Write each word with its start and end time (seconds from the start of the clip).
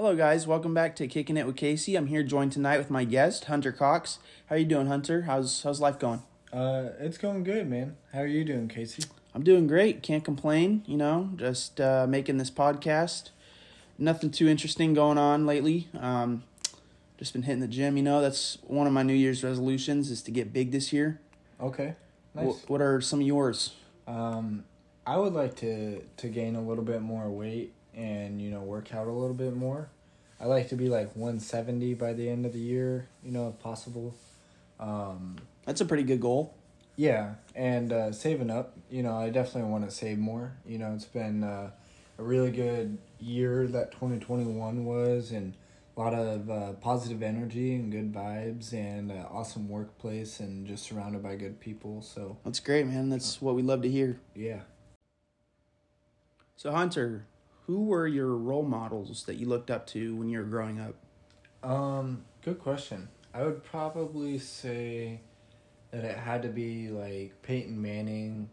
Hello, 0.00 0.16
guys. 0.16 0.46
Welcome 0.46 0.72
back 0.72 0.96
to 0.96 1.06
Kicking 1.06 1.36
It 1.36 1.44
with 1.44 1.56
Kasey. 1.56 1.94
I'm 1.94 2.06
here 2.06 2.22
joined 2.22 2.52
tonight 2.52 2.78
with 2.78 2.88
my 2.88 3.04
guest, 3.04 3.44
Hunter 3.44 3.70
Cox. 3.70 4.18
How 4.46 4.56
you 4.56 4.64
doing, 4.64 4.86
Hunter? 4.86 5.24
How's 5.24 5.62
how's 5.62 5.78
life 5.78 5.98
going? 5.98 6.22
Uh, 6.50 6.88
it's 6.98 7.18
going 7.18 7.44
good, 7.44 7.68
man. 7.68 7.98
How 8.14 8.20
are 8.20 8.26
you 8.26 8.42
doing, 8.42 8.66
Kasey? 8.66 9.06
I'm 9.34 9.42
doing 9.42 9.66
great. 9.66 10.02
Can't 10.02 10.24
complain. 10.24 10.84
You 10.86 10.96
know, 10.96 11.32
just 11.36 11.82
uh, 11.82 12.06
making 12.08 12.38
this 12.38 12.50
podcast. 12.50 13.28
Nothing 13.98 14.30
too 14.30 14.48
interesting 14.48 14.94
going 14.94 15.18
on 15.18 15.44
lately. 15.44 15.88
Um, 15.98 16.44
just 17.18 17.34
been 17.34 17.42
hitting 17.42 17.60
the 17.60 17.68
gym. 17.68 17.98
You 17.98 18.02
know, 18.02 18.22
that's 18.22 18.56
one 18.62 18.86
of 18.86 18.94
my 18.94 19.02
New 19.02 19.12
Year's 19.12 19.44
resolutions 19.44 20.10
is 20.10 20.22
to 20.22 20.30
get 20.30 20.50
big 20.50 20.70
this 20.70 20.94
year. 20.94 21.20
Okay, 21.60 21.94
nice. 22.34 22.62
Wh- 22.62 22.70
what 22.70 22.80
are 22.80 23.02
some 23.02 23.20
of 23.20 23.26
yours? 23.26 23.74
Um, 24.08 24.64
I 25.06 25.18
would 25.18 25.34
like 25.34 25.56
to 25.56 26.00
to 26.16 26.28
gain 26.28 26.56
a 26.56 26.62
little 26.62 26.84
bit 26.84 27.02
more 27.02 27.28
weight 27.28 27.74
and 27.94 28.40
you 28.40 28.50
know 28.50 28.60
work 28.62 28.94
out 28.94 29.06
a 29.06 29.12
little 29.12 29.34
bit 29.34 29.54
more. 29.54 29.88
I 30.40 30.46
like 30.46 30.68
to 30.70 30.76
be 30.76 30.88
like 30.88 31.14
one 31.14 31.38
seventy 31.40 31.94
by 31.94 32.12
the 32.14 32.28
end 32.28 32.46
of 32.46 32.52
the 32.52 32.58
year, 32.60 33.08
you 33.22 33.30
know, 33.30 33.48
if 33.48 33.58
possible. 33.62 34.14
Um, 34.78 35.36
That's 35.66 35.80
a 35.80 35.84
pretty 35.84 36.02
good 36.04 36.20
goal. 36.20 36.54
yeah, 36.96 37.34
and 37.54 37.92
uh, 37.92 38.12
saving 38.12 38.50
up. 38.50 38.76
You 38.90 39.02
know, 39.02 39.16
I 39.16 39.30
definitely 39.30 39.70
want 39.70 39.84
to 39.88 39.94
save 39.94 40.18
more. 40.18 40.52
You 40.66 40.78
know, 40.78 40.92
it's 40.94 41.04
been 41.04 41.44
uh, 41.44 41.70
a 42.18 42.22
really 42.22 42.50
good 42.50 42.96
year 43.18 43.66
that 43.68 43.92
twenty 43.92 44.18
twenty 44.18 44.44
one 44.44 44.84
was, 44.86 45.30
and 45.30 45.54
a 45.96 46.00
lot 46.00 46.14
of 46.14 46.48
uh, 46.48 46.72
positive 46.74 47.22
energy 47.22 47.74
and 47.74 47.92
good 47.92 48.10
vibes, 48.14 48.72
and 48.72 49.12
uh, 49.12 49.26
awesome 49.30 49.68
workplace, 49.68 50.40
and 50.40 50.66
just 50.66 50.84
surrounded 50.84 51.22
by 51.22 51.36
good 51.36 51.60
people. 51.60 52.00
So 52.00 52.38
That's 52.44 52.60
great, 52.60 52.86
man. 52.86 53.10
That's 53.10 53.42
what 53.42 53.54
we 53.54 53.60
love 53.62 53.82
to 53.82 53.90
hear. 53.90 54.18
yeah. 54.34 54.60
So, 56.56 56.72
Hunter, 56.72 57.24
who 57.70 57.84
were 57.84 58.08
your 58.08 58.34
role 58.34 58.64
models 58.64 59.22
that 59.26 59.36
you 59.36 59.46
looked 59.46 59.70
up 59.70 59.86
to 59.86 60.16
when 60.16 60.28
you 60.28 60.38
were 60.38 60.44
growing 60.44 60.80
up? 60.80 60.96
Um, 61.62 62.24
good 62.44 62.58
question. 62.58 63.08
I 63.32 63.44
would 63.44 63.62
probably 63.62 64.40
say 64.40 65.20
that 65.92 66.04
it 66.04 66.16
had 66.16 66.42
to 66.42 66.48
be 66.48 66.88
like 66.88 67.40
Peyton 67.42 67.80
Manning. 67.80 68.50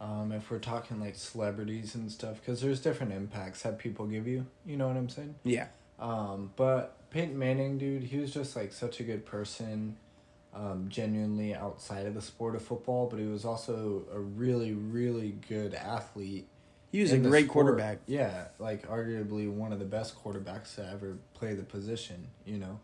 Um, 0.00 0.32
if 0.32 0.50
we're 0.50 0.58
talking 0.58 0.98
like 0.98 1.14
celebrities 1.14 1.94
and 1.94 2.10
stuff, 2.10 2.40
because 2.40 2.60
there's 2.60 2.80
different 2.80 3.12
impacts 3.12 3.62
that 3.62 3.78
people 3.78 4.06
give 4.06 4.26
you. 4.26 4.44
You 4.66 4.76
know 4.76 4.88
what 4.88 4.96
I'm 4.96 5.08
saying? 5.08 5.36
Yeah. 5.44 5.68
Um, 6.00 6.50
but 6.56 6.96
Peyton 7.10 7.38
Manning, 7.38 7.78
dude, 7.78 8.02
he 8.02 8.18
was 8.18 8.34
just 8.34 8.56
like 8.56 8.72
such 8.72 8.98
a 8.98 9.04
good 9.04 9.24
person, 9.24 9.96
um, 10.52 10.86
genuinely 10.88 11.54
outside 11.54 12.06
of 12.06 12.14
the 12.14 12.22
sport 12.22 12.56
of 12.56 12.62
football, 12.62 13.06
but 13.08 13.20
he 13.20 13.26
was 13.26 13.44
also 13.44 14.02
a 14.12 14.18
really, 14.18 14.72
really 14.72 15.36
good 15.48 15.74
athlete. 15.74 16.48
He 16.90 17.02
was 17.02 17.12
a 17.12 17.18
great 17.18 17.46
sport. 17.46 17.66
quarterback. 17.66 17.98
Yeah, 18.06 18.46
like 18.58 18.88
arguably 18.88 19.50
one 19.50 19.72
of 19.72 19.78
the 19.78 19.84
best 19.84 20.22
quarterbacks 20.22 20.74
to 20.76 20.88
ever 20.88 21.18
play 21.34 21.54
the 21.54 21.62
position, 21.62 22.28
you 22.46 22.58
know. 22.58 22.80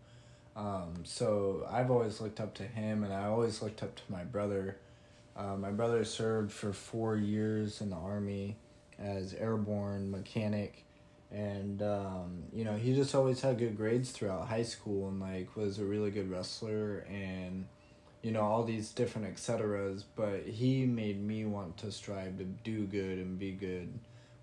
Um, 0.56 1.02
so 1.04 1.66
I've 1.70 1.90
always 1.90 2.20
looked 2.20 2.38
up 2.40 2.54
to 2.54 2.64
him, 2.64 3.02
and 3.02 3.12
I 3.12 3.26
always 3.26 3.62
looked 3.62 3.82
up 3.82 3.94
to 3.96 4.02
my 4.08 4.24
brother. 4.24 4.76
Uh, 5.36 5.56
my 5.56 5.70
brother 5.70 6.04
served 6.04 6.52
for 6.52 6.72
four 6.72 7.16
years 7.16 7.80
in 7.80 7.90
the 7.90 7.96
army 7.96 8.56
as 8.98 9.34
airborne 9.34 10.10
mechanic, 10.10 10.84
and 11.32 11.82
um, 11.82 12.44
you 12.52 12.64
know 12.64 12.74
he 12.74 12.94
just 12.94 13.14
always 13.14 13.40
had 13.40 13.58
good 13.58 13.76
grades 13.76 14.10
throughout 14.10 14.48
high 14.48 14.62
school, 14.62 15.08
and 15.08 15.18
like 15.20 15.56
was 15.56 15.78
a 15.78 15.84
really 15.84 16.10
good 16.10 16.30
wrestler, 16.30 17.06
and 17.10 17.66
you 18.24 18.32
know 18.32 18.40
all 18.40 18.64
these 18.64 18.90
different 18.90 19.32
etceteras. 19.32 20.02
But 20.16 20.42
he 20.46 20.86
made 20.86 21.22
me 21.22 21.44
want 21.44 21.76
to 21.78 21.92
strive 21.92 22.38
to 22.38 22.44
do 22.44 22.86
good 22.86 23.18
and 23.18 23.38
be 23.38 23.52
good 23.52 23.92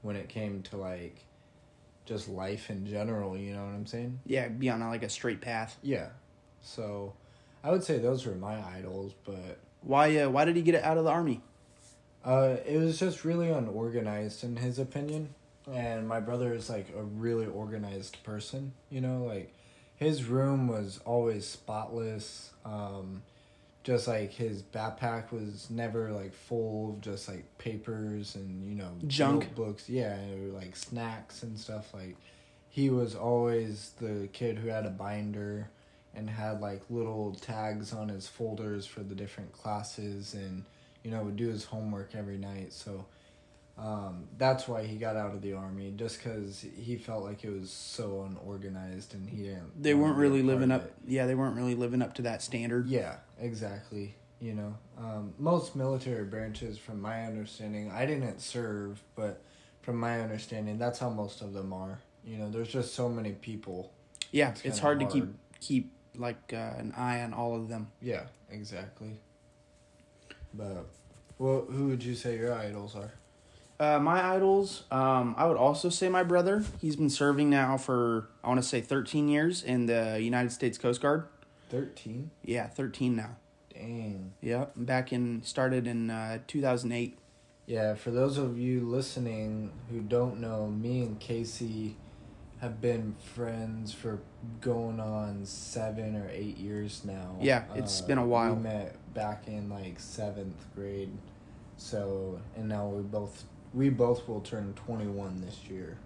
when 0.03 0.15
it 0.15 0.29
came 0.29 0.61
to 0.63 0.77
like 0.77 1.17
just 2.05 2.29
life 2.29 2.69
in 2.69 2.85
general. 2.87 3.37
You 3.37 3.53
know 3.55 3.65
what 3.65 3.73
I'm 3.73 3.85
saying? 3.87 4.19
Yeah, 4.25 4.47
be 4.47 4.69
on 4.69 4.79
like 4.81 5.03
a 5.03 5.09
straight 5.09 5.41
path. 5.41 5.77
Yeah. 5.81 6.09
So 6.61 7.13
I 7.63 7.71
would 7.71 7.83
say 7.83 7.97
those 7.97 8.25
were 8.25 8.35
my 8.35 8.61
idols, 8.77 9.13
but 9.25 9.57
Why? 9.81 10.15
Uh, 10.17 10.29
why 10.29 10.45
did 10.45 10.55
he 10.55 10.61
get 10.61 10.75
it 10.75 10.83
out 10.83 10.97
of 10.97 11.03
the 11.03 11.11
army? 11.11 11.41
uh, 12.23 12.57
it 12.67 12.77
was 12.77 12.99
just 12.99 13.25
really 13.25 13.49
unorganized 13.49 14.43
in 14.43 14.55
his 14.57 14.77
opinion. 14.77 15.33
And 15.71 16.07
my 16.07 16.19
brother 16.19 16.53
is 16.53 16.69
like 16.69 16.87
a 16.95 17.01
really 17.01 17.45
organized 17.47 18.21
person, 18.23 18.73
you 18.89 18.99
know, 19.01 19.23
like 19.23 19.53
his 19.95 20.25
room 20.25 20.67
was 20.67 20.99
always 21.05 21.47
spotless. 21.47 22.51
Um, 22.65 23.21
just 23.83 24.07
like 24.07 24.31
his 24.31 24.61
backpack 24.61 25.31
was 25.31 25.69
never 25.69 26.11
like 26.11 26.33
full 26.33 26.91
of 26.91 27.01
just 27.01 27.27
like 27.27 27.45
papers 27.57 28.35
and 28.35 28.67
you 28.67 28.75
know 28.75 28.91
Junk. 29.07 29.43
notebooks, 29.45 29.89
yeah, 29.89 30.17
like 30.53 30.75
snacks 30.75 31.43
and 31.43 31.57
stuff. 31.57 31.93
Like 31.93 32.15
he 32.69 32.89
was 32.89 33.15
always 33.15 33.91
the 33.99 34.29
kid 34.33 34.57
who 34.57 34.69
had 34.69 34.85
a 34.85 34.89
binder 34.89 35.69
and 36.13 36.29
had 36.29 36.61
like 36.61 36.81
little 36.89 37.33
tags 37.35 37.93
on 37.93 38.09
his 38.09 38.27
folders 38.27 38.85
for 38.85 39.01
the 39.01 39.15
different 39.15 39.51
classes 39.51 40.33
and 40.33 40.63
you 41.03 41.11
know 41.11 41.23
would 41.23 41.35
do 41.37 41.47
his 41.47 41.65
homework 41.65 42.15
every 42.15 42.37
night 42.37 42.73
so 42.73 43.05
um, 43.81 44.27
that's 44.37 44.67
why 44.67 44.83
he 44.85 44.95
got 44.97 45.15
out 45.15 45.33
of 45.33 45.41
the 45.41 45.53
army 45.53 45.91
just 45.95 46.21
because 46.23 46.63
he 46.77 46.97
felt 46.97 47.23
like 47.23 47.43
it 47.43 47.49
was 47.49 47.71
so 47.71 48.27
unorganized 48.29 49.15
and 49.15 49.27
he 49.27 49.37
didn't 49.43 49.81
They 49.81 49.95
weren't 49.95 50.17
really 50.17 50.43
living 50.43 50.69
up. 50.71 50.91
Yeah, 51.07 51.25
they 51.25 51.33
weren't 51.35 51.55
really 51.55 51.73
living 51.73 52.01
up 52.03 52.13
to 52.15 52.21
that 52.23 52.41
standard. 52.43 52.87
yeah 52.87 53.15
exactly 53.39 54.13
you 54.39 54.53
know 54.53 54.75
um, 54.99 55.33
most 55.39 55.75
military 55.75 56.25
branches 56.25 56.77
from 56.77 57.01
my 57.01 57.25
understanding 57.25 57.91
i 57.91 58.05
didn't 58.05 58.39
serve 58.39 59.01
but 59.15 59.41
from 59.81 59.95
my 59.97 60.21
understanding 60.21 60.77
that's 60.77 60.99
how 60.99 61.09
most 61.09 61.41
of 61.41 61.53
them 61.53 61.73
are 61.73 61.99
you 62.23 62.37
know 62.37 62.49
there's 62.51 62.67
just 62.67 62.93
so 62.93 63.07
many 63.09 63.31
people 63.33 63.91
Yeah, 64.31 64.49
It's 64.51 64.61
it's, 64.65 64.79
kinda 64.79 64.81
hard, 64.81 64.99
to 64.99 65.05
keep 65.07 65.25
keep 65.59 65.91
like 66.15 66.53
uh, 66.53 66.73
an 66.77 66.93
eye 66.97 67.21
on 67.21 67.33
all 67.33 67.55
of 67.55 67.67
them. 67.69 67.87
yeah 68.01 68.23
exactly 68.51 69.13
but 70.53 70.85
well 71.39 71.65
who 71.69 71.87
would 71.87 72.03
you 72.03 72.13
say 72.15 72.37
your 72.37 72.53
idols 72.53 72.95
are 72.95 73.11
Uh, 73.81 73.97
my 73.97 74.23
idols, 74.35 74.83
um, 74.91 75.33
I 75.39 75.47
would 75.47 75.57
also 75.57 75.89
say 75.89 76.07
my 76.07 76.21
brother. 76.21 76.63
He's 76.79 76.95
been 76.95 77.09
serving 77.09 77.49
now 77.49 77.77
for 77.77 78.29
I 78.43 78.47
want 78.49 78.61
to 78.61 78.67
say 78.67 78.79
thirteen 78.79 79.27
years 79.27 79.63
in 79.63 79.87
the 79.87 80.21
United 80.21 80.51
States 80.51 80.77
Coast 80.77 81.01
Guard. 81.01 81.25
13 81.69 82.29
Yeah, 82.45 82.67
thirteen 82.67 83.15
now. 83.15 83.37
dang 83.73 84.33
Yeah, 84.39 84.65
back 84.75 85.11
in 85.11 85.41
started 85.41 85.87
in 85.87 86.11
uh, 86.11 86.37
two 86.45 86.61
thousand 86.61 86.91
eight. 86.91 87.17
Yeah, 87.65 87.95
for 87.95 88.11
those 88.11 88.37
of 88.37 88.59
you 88.59 88.81
listening 88.87 89.71
who 89.89 90.01
don't 90.01 90.39
know, 90.39 90.67
me 90.67 91.01
and 91.01 91.19
Kasey 91.19 91.95
have 92.59 92.81
been 92.81 93.15
friends 93.33 93.91
for 93.91 94.19
going 94.59 94.99
on 94.99 95.43
seven 95.43 96.15
or 96.15 96.29
eight 96.31 96.57
years 96.57 97.01
now. 97.03 97.35
Yeah, 97.41 97.63
it's 97.73 97.99
been 98.01 98.19
a 98.19 98.27
while. 98.27 98.53
We 98.53 98.61
met 98.61 98.95
back 99.15 99.47
in 99.47 99.69
like 99.71 99.99
seventh 99.99 100.67
grade, 100.75 101.17
so 101.77 102.39
and 102.55 102.69
now 102.69 102.85
we 102.87 103.01
both 103.01 103.45
we 103.73 103.89
both 103.89 104.27
will 104.27 104.41
turn 104.41 104.73
twenty 104.73 105.07
one 105.07 105.41
this 105.41 105.57
year, 105.69 105.97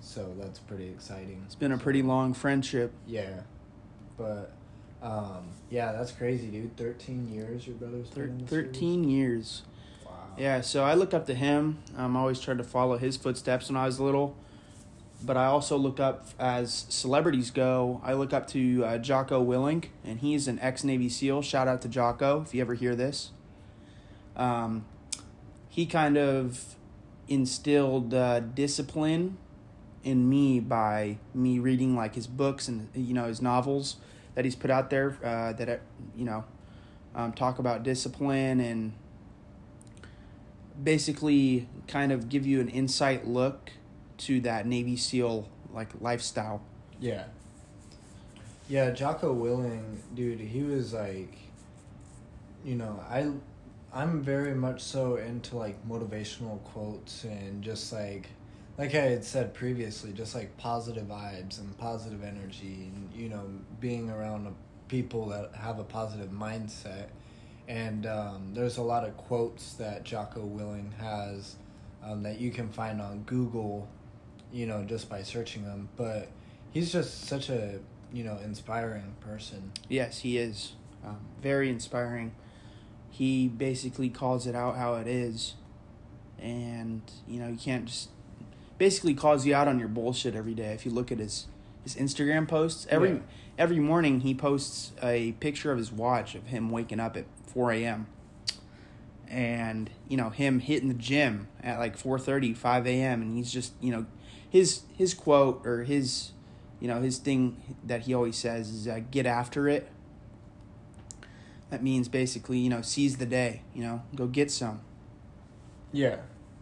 so 0.00 0.32
that's 0.38 0.58
pretty 0.58 0.88
exciting. 0.88 1.42
It's 1.46 1.54
been 1.54 1.72
a 1.72 1.78
pretty 1.78 2.02
long 2.02 2.34
friendship. 2.34 2.92
Yeah, 3.06 3.40
but 4.16 4.52
um, 5.02 5.48
yeah, 5.70 5.92
that's 5.92 6.12
crazy, 6.12 6.46
dude. 6.48 6.76
Thirteen 6.76 7.28
years, 7.32 7.66
your 7.66 7.76
brother's 7.76 8.08
Thir- 8.08 8.26
been 8.26 8.30
in 8.30 8.38
the 8.38 8.46
Thirteen 8.46 9.04
years. 9.08 9.62
Wow. 10.04 10.12
Yeah, 10.38 10.60
so 10.60 10.84
I 10.84 10.94
looked 10.94 11.14
up 11.14 11.26
to 11.26 11.34
him. 11.34 11.78
I'm 11.96 12.16
always 12.16 12.40
trying 12.40 12.58
to 12.58 12.64
follow 12.64 12.98
his 12.98 13.16
footsteps 13.16 13.68
when 13.68 13.76
I 13.76 13.86
was 13.86 13.98
little. 14.00 14.36
But 15.24 15.36
I 15.36 15.44
also 15.44 15.76
look 15.76 16.00
up 16.00 16.26
as 16.36 16.84
celebrities 16.88 17.52
go. 17.52 18.00
I 18.02 18.12
look 18.14 18.32
up 18.32 18.48
to 18.48 18.84
uh, 18.84 18.98
Jocko 18.98 19.44
Willink, 19.44 19.90
and 20.04 20.18
he's 20.18 20.48
an 20.48 20.58
ex 20.58 20.82
Navy 20.82 21.08
SEAL. 21.08 21.42
Shout 21.42 21.68
out 21.68 21.80
to 21.82 21.88
Jocko 21.88 22.42
if 22.42 22.52
you 22.52 22.60
ever 22.60 22.74
hear 22.74 22.96
this. 22.96 23.30
Um, 24.34 24.84
he 25.68 25.86
kind 25.86 26.16
of 26.16 26.74
instilled 27.32 28.14
uh, 28.14 28.40
discipline 28.40 29.36
in 30.04 30.28
me 30.28 30.60
by 30.60 31.16
me 31.34 31.58
reading 31.58 31.94
like 31.94 32.14
his 32.14 32.26
books 32.26 32.68
and 32.68 32.88
you 32.94 33.14
know 33.14 33.26
his 33.26 33.40
novels 33.40 33.96
that 34.34 34.44
he's 34.44 34.56
put 34.56 34.70
out 34.70 34.90
there 34.90 35.16
uh, 35.24 35.52
that 35.52 35.68
uh, 35.68 35.76
you 36.16 36.24
know 36.24 36.44
um, 37.14 37.32
talk 37.32 37.58
about 37.58 37.82
discipline 37.82 38.60
and 38.60 38.92
basically 40.82 41.68
kind 41.86 42.10
of 42.10 42.28
give 42.28 42.46
you 42.46 42.60
an 42.60 42.68
insight 42.68 43.26
look 43.26 43.70
to 44.16 44.40
that 44.40 44.66
Navy 44.66 44.96
SEAL 44.96 45.48
like 45.72 45.88
lifestyle. 46.00 46.62
Yeah. 47.00 47.24
Yeah, 48.68 48.90
Jocko 48.90 49.34
Willink, 49.34 49.98
dude, 50.14 50.40
he 50.40 50.62
was 50.62 50.94
like 50.94 51.36
you 52.64 52.76
know, 52.76 53.00
I 53.08 53.30
I'm 53.92 54.22
very 54.22 54.54
much 54.54 54.82
so 54.82 55.16
into 55.16 55.56
like 55.56 55.86
motivational 55.86 56.62
quotes 56.64 57.24
and 57.24 57.62
just 57.62 57.92
like 57.92 58.28
like 58.78 58.94
I 58.94 59.02
had 59.02 59.24
said 59.24 59.52
previously, 59.52 60.12
just 60.12 60.34
like 60.34 60.56
positive 60.56 61.04
vibes 61.04 61.60
and 61.60 61.76
positive 61.76 62.24
energy 62.24 62.90
and 62.94 63.10
you 63.14 63.28
know, 63.28 63.44
being 63.80 64.08
around 64.08 64.54
people 64.88 65.28
that 65.28 65.54
have 65.54 65.78
a 65.78 65.84
positive 65.84 66.30
mindset. 66.30 67.06
And 67.68 68.06
um, 68.06 68.52
there's 68.54 68.78
a 68.78 68.82
lot 68.82 69.04
of 69.04 69.16
quotes 69.16 69.74
that 69.74 70.04
Jocko 70.04 70.40
Willink 70.40 70.94
has 70.98 71.56
um, 72.02 72.22
that 72.22 72.40
you 72.40 72.50
can 72.50 72.68
find 72.68 73.00
on 73.00 73.22
Google, 73.22 73.88
you 74.52 74.66
know, 74.66 74.84
just 74.84 75.08
by 75.08 75.22
searching 75.22 75.64
them. 75.64 75.88
But 75.96 76.28
he's 76.72 76.90
just 76.90 77.26
such 77.26 77.50
a 77.50 77.78
you 78.10 78.24
know 78.24 78.38
inspiring 78.42 79.14
person. 79.20 79.72
Yes, 79.88 80.20
he 80.20 80.38
is. 80.38 80.72
Um, 81.04 81.18
very 81.42 81.68
inspiring. 81.68 82.34
He 83.12 83.46
basically 83.46 84.08
calls 84.08 84.46
it 84.46 84.54
out 84.56 84.76
how 84.76 84.94
it 84.94 85.06
is. 85.06 85.54
And, 86.40 87.02
you 87.28 87.38
know, 87.38 87.48
you 87.48 87.58
can't 87.58 87.84
just 87.84 88.08
basically 88.78 89.14
calls 89.14 89.46
you 89.46 89.54
out 89.54 89.68
on 89.68 89.78
your 89.78 89.86
bullshit 89.86 90.34
every 90.34 90.54
day. 90.54 90.72
If 90.72 90.84
you 90.84 90.90
look 90.90 91.12
at 91.12 91.18
his 91.18 91.46
his 91.84 91.94
Instagram 91.94 92.48
posts, 92.48 92.86
every 92.88 93.10
Yeah. 93.10 93.18
every 93.58 93.78
morning 93.80 94.20
he 94.20 94.34
posts 94.34 94.92
a 95.02 95.32
picture 95.32 95.70
of 95.70 95.78
his 95.78 95.92
watch 95.92 96.34
of 96.34 96.46
him 96.46 96.70
waking 96.70 96.98
up 97.00 97.16
at 97.16 97.26
4 97.46 97.70
a.m. 97.72 98.06
And, 99.28 99.90
you 100.08 100.16
know, 100.16 100.30
him 100.30 100.60
hitting 100.60 100.88
the 100.88 100.94
gym 100.94 101.48
at 101.62 101.78
like 101.78 101.96
4:30, 101.98 102.54
5 102.56 102.86
a.m. 102.86 103.22
and 103.22 103.36
he's 103.36 103.52
just, 103.52 103.72
you 103.80 103.92
know, 103.92 104.06
his 104.48 104.82
his 104.96 105.12
quote 105.14 105.66
or 105.66 105.84
his 105.84 106.32
you 106.80 106.88
know, 106.88 107.00
his 107.00 107.18
thing 107.18 107.76
that 107.84 108.02
he 108.02 108.14
always 108.14 108.36
says 108.36 108.68
is 108.70 108.88
uh, 108.88 109.00
get 109.12 109.24
after 109.26 109.68
it. 109.68 109.88
That 111.72 111.82
means 111.82 112.06
basically, 112.06 112.58
you 112.58 112.68
know, 112.68 112.82
seize 112.82 113.16
the 113.16 113.24
day, 113.24 113.62
you 113.74 113.82
know, 113.82 114.02
go 114.14 114.26
get 114.26 114.50
some. 114.50 114.82
Yeah, 115.90 116.18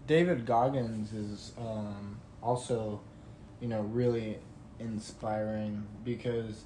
David 0.07 0.47
Goggins 0.47 1.13
is 1.13 1.53
um, 1.59 2.21
also, 2.41 3.01
you 3.61 3.67
know, 3.67 3.81
really 3.81 4.39
inspiring 4.79 5.85
because 6.05 6.63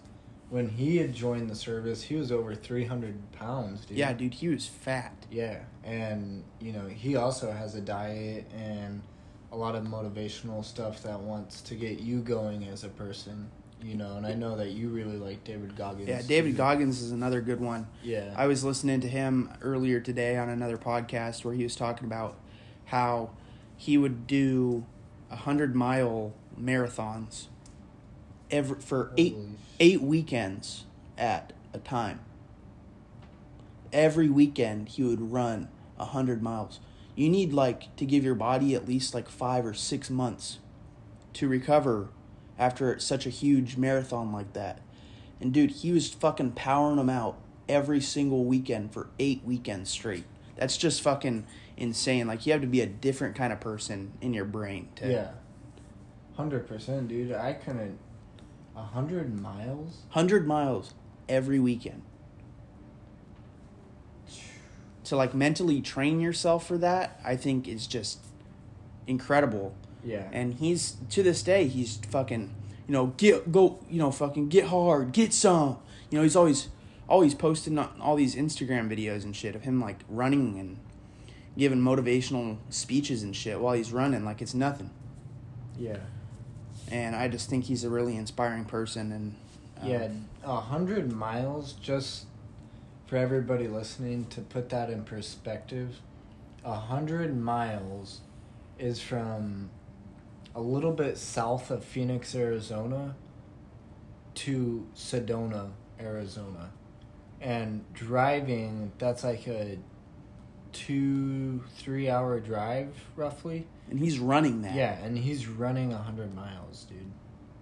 when 0.51 0.69
he 0.69 0.99
had 0.99 1.15
joined 1.15 1.49
the 1.49 1.55
service, 1.55 2.03
he 2.03 2.17
was 2.17 2.31
over 2.31 2.55
three 2.55 2.85
hundred 2.85 3.17
pounds. 3.33 3.87
Dude. 3.87 3.97
Yeah, 3.97 4.13
dude, 4.13 4.35
he 4.35 4.49
was 4.49 4.67
fat. 4.67 5.17
Yeah, 5.31 5.61
and 5.83 6.45
you 6.61 6.73
know 6.73 6.87
he 6.87 7.17
also 7.17 7.51
has 7.51 7.75
a 7.77 7.81
diet 7.81 8.45
and 8.55 9.01
a 9.53 9.57
lot 9.57 9.75
of 9.75 9.85
motivational 9.85 10.63
stuff 10.63 11.03
that 11.05 11.19
wants 11.19 11.63
to 11.63 11.75
get 11.75 12.01
you 12.01 12.21
going 12.21 12.65
as 12.65 12.85
a 12.85 12.91
person. 12.91 13.51
You 13.85 13.97
know, 13.97 14.17
and 14.17 14.27
I 14.27 14.33
know 14.33 14.57
that 14.57 14.71
you 14.71 14.89
really 14.89 15.19
like 15.19 15.45
David 15.45 15.77
Goggins. 15.77 16.09
Yeah, 16.09 16.23
David. 16.23 16.57
Goggins 16.57 17.03
is 17.03 17.13
another 17.13 17.43
good 17.43 17.61
one. 17.61 17.87
Yeah, 18.03 18.33
I 18.35 18.47
was 18.47 18.65
listening 18.65 19.03
to 19.03 19.09
him 19.09 19.53
earlier 19.61 20.01
today 20.01 20.39
on 20.39 20.49
another 20.49 20.79
podcast 20.79 21.45
where 21.45 21.53
he 21.53 21.63
was 21.63 21.77
talking 21.77 22.07
about 22.07 22.39
how 22.87 23.31
he 23.77 23.99
would 23.99 24.27
do 24.27 24.87
a 25.31 25.37
hundred 25.37 25.75
mile 25.75 26.33
marathons 26.59 27.49
every 28.51 28.81
for 28.81 29.13
eight 29.19 29.35
Holy 29.35 29.49
eight 29.81 30.01
weekends 30.01 30.85
at 31.19 31.53
a 31.75 31.79
time. 31.79 32.21
Every 33.93 34.31
weekend 34.31 34.89
he 34.89 35.03
would 35.03 35.33
run 35.33 35.69
a 35.99 36.07
hundred 36.07 36.43
miles. 36.43 36.81
You 37.15 37.29
need 37.29 37.53
like 37.53 37.95
to 37.97 38.07
give 38.07 38.25
your 38.25 38.35
body 38.35 38.75
at 38.75 38.89
least 38.89 39.13
like 39.13 39.29
five 39.29 39.67
or 39.67 39.75
six 39.75 40.09
months 40.09 40.59
to 41.35 41.49
recover 41.49 42.09
after 42.59 42.99
such 42.99 43.27
a 43.27 43.31
huge 43.31 43.77
marathon 43.77 44.33
like 44.33 44.53
that. 44.53 44.81
And 45.41 45.53
dude, 45.53 45.71
he 45.71 45.93
was 45.93 46.09
fucking 46.11 46.53
powering 46.53 46.97
them 46.97 47.11
out 47.11 47.39
every 47.69 48.01
single 48.01 48.45
weekend 48.45 48.93
for 48.93 49.09
eight 49.19 49.43
weekends 49.45 49.91
straight. 49.91 50.25
That's 50.57 50.77
just 50.77 51.03
fucking 51.03 51.47
insane. 51.77 52.27
Like 52.27 52.47
you 52.47 52.53
have 52.53 52.61
to 52.61 52.67
be 52.67 52.81
a 52.81 52.87
different 52.87 53.35
kind 53.35 53.53
of 53.53 53.61
person 53.61 54.13
in 54.21 54.33
your 54.35 54.45
brain 54.45 54.89
to 54.97 55.11
Yeah, 55.11 55.31
hundred 56.37 56.67
percent, 56.67 57.09
dude. 57.09 57.33
I 57.33 57.55
couldn't. 57.55 57.99
A 58.77 58.83
hundred 58.83 59.41
miles. 59.41 60.03
hundred 60.11 60.47
miles 60.47 60.95
every 61.29 61.59
weekend. 61.59 62.03
To 65.05 65.17
like 65.17 65.35
mentally 65.35 65.81
train 65.83 66.21
yourself 66.21 66.67
for 66.67 66.79
that, 66.79 67.21
I 67.25 67.37
think 67.37 67.69
is 67.69 67.87
just 67.87 68.21
incredible. 69.07 69.75
Yeah, 70.05 70.29
And 70.33 70.55
he's 70.55 70.97
to 71.11 71.23
this 71.23 71.43
day 71.43 71.67
he's 71.67 71.97
fucking 72.09 72.55
you 72.87 72.93
know 72.93 73.07
get 73.17 73.51
go 73.51 73.79
you 73.89 73.99
know 73.99 74.11
fucking 74.11 74.49
get 74.49 74.67
hard 74.67 75.13
get 75.13 75.33
some 75.33 75.79
you 76.11 76.19
know 76.19 76.23
he's 76.23 76.37
always 76.37 76.69
always 77.09 77.35
posting 77.35 77.79
on 77.79 77.91
all 78.01 78.17
these 78.17 78.35
Instagram 78.35 78.89
videos 78.89 79.25
and 79.25 79.35
shit 79.35 79.55
of 79.55 79.63
him 79.63 79.81
like 79.81 80.01
running 80.09 80.59
and 80.59 80.79
giving 81.57 81.79
motivational 81.79 82.59
speeches 82.69 83.23
and 83.23 83.35
shit 83.35 83.61
while 83.61 83.75
he's 83.75 83.93
running 83.93 84.25
like 84.25 84.43
it's 84.43 84.55
nothing 84.55 84.91
yeah, 85.79 85.99
and 86.91 87.17
I 87.17 87.29
just 87.29 87.49
think 87.51 87.65
he's 87.65 87.85
a 87.85 87.91
really 87.91 88.17
inspiring 88.17 88.65
person 88.65 89.13
and 89.13 89.35
um, 89.81 89.89
yeah. 89.89 90.09
A 90.45 90.61
hundred 90.61 91.13
miles. 91.13 91.73
Just 91.75 92.27
for 93.07 93.17
everybody 93.17 93.69
listening 93.69 94.27
to 94.27 94.41
put 94.41 94.69
that 94.71 94.91
in 94.91 95.05
perspective, 95.05 96.01
a 96.65 96.75
hundred 96.75 97.37
miles 97.37 98.21
is 98.79 99.01
from 99.01 99.71
a 100.55 100.61
little 100.61 100.93
bit 100.93 101.19
south 101.19 101.71
of 101.71 101.85
Phoenix, 101.85 102.35
Arizona, 102.35 103.17
to 104.37 104.87
Sedona, 104.97 105.71
Arizona, 106.01 106.71
and 107.41 107.85
driving. 107.93 108.93
That's 108.99 109.25
like 109.25 109.47
a 109.49 109.79
two 110.73 111.63
three 111.77 112.09
hour 112.11 112.41
drive 112.41 112.95
roughly. 113.17 113.67
and 113.91 113.99
he's 114.01 114.19
running 114.19 114.63
that 114.63 114.75
Yeah, 114.75 114.95
and 115.05 115.17
he's 115.19 115.47
running 115.47 115.93
a 115.93 115.99
hundred 115.99 116.35
miles, 116.35 116.85
dude. 116.85 117.11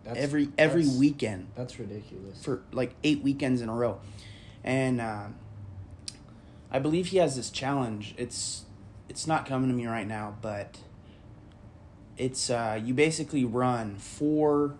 That's, 0.04 0.18
every 0.18 0.48
every 0.58 0.82
that's- 0.82 0.98
weekend 0.98 1.48
That's 1.54 1.78
ridiculous. 1.78 2.42
for 2.42 2.62
like 2.72 2.94
eight 3.04 3.22
weekends 3.22 3.60
in 3.60 3.68
a 3.68 3.74
row, 3.74 4.00
and 4.64 5.00
uh, 5.00 5.26
I 6.70 6.78
believe 6.78 7.08
he 7.08 7.18
has 7.18 7.36
this 7.36 7.50
challenge. 7.50 8.14
It's 8.18 8.64
it's 9.08 9.26
not 9.26 9.46
coming 9.46 9.68
to 9.68 9.74
me 9.76 9.86
right 9.86 10.06
now, 10.06 10.36
but 10.40 10.78
it's 12.22 12.50
uh, 12.50 12.80
you 12.82 12.94
basically 12.94 13.44
run 13.44 13.96
four, 13.96 14.76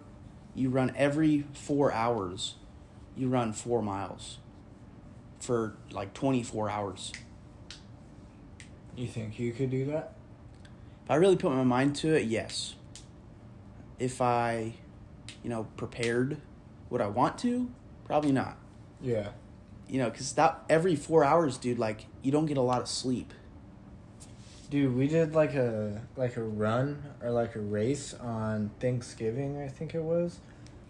you 0.54 0.70
run 0.70 0.92
every 0.96 1.44
four 1.52 1.92
hours, 1.92 2.54
you 3.16 3.28
run 3.28 3.52
four 3.52 3.82
miles, 3.82 4.38
for 5.40 5.74
like 5.90 6.14
twenty 6.14 6.44
four 6.44 6.70
hours. 6.70 7.12
you 8.96 9.08
think 9.08 9.40
you 9.40 9.52
could 9.52 9.70
do 9.70 9.86
that? 9.86 10.12
If 11.04 11.10
I 11.10 11.16
really 11.16 11.34
put 11.34 11.50
my 11.50 11.64
mind 11.64 11.96
to 11.96 12.14
it, 12.14 12.26
yes. 12.26 12.76
If 13.98 14.20
I, 14.20 14.74
you 15.42 15.50
know, 15.50 15.66
prepared, 15.76 16.40
would 16.90 17.00
I 17.00 17.08
want 17.08 17.38
to? 17.38 17.68
Probably 18.04 18.30
not. 18.30 18.56
Yeah. 19.00 19.30
You 19.88 19.98
know, 19.98 20.10
because 20.10 20.32
that 20.34 20.62
every 20.68 20.94
four 20.94 21.24
hours, 21.24 21.58
dude, 21.58 21.80
like 21.80 22.06
you 22.22 22.30
don't 22.30 22.46
get 22.46 22.56
a 22.56 22.62
lot 22.62 22.80
of 22.80 22.86
sleep. 22.86 23.34
Dude, 24.72 24.96
we 24.96 25.06
did 25.06 25.34
like 25.34 25.54
a 25.54 26.00
like 26.16 26.38
a 26.38 26.42
run 26.42 27.02
or 27.22 27.30
like 27.30 27.56
a 27.56 27.60
race 27.60 28.14
on 28.14 28.70
Thanksgiving, 28.80 29.60
I 29.60 29.68
think 29.68 29.94
it 29.94 30.02
was, 30.02 30.38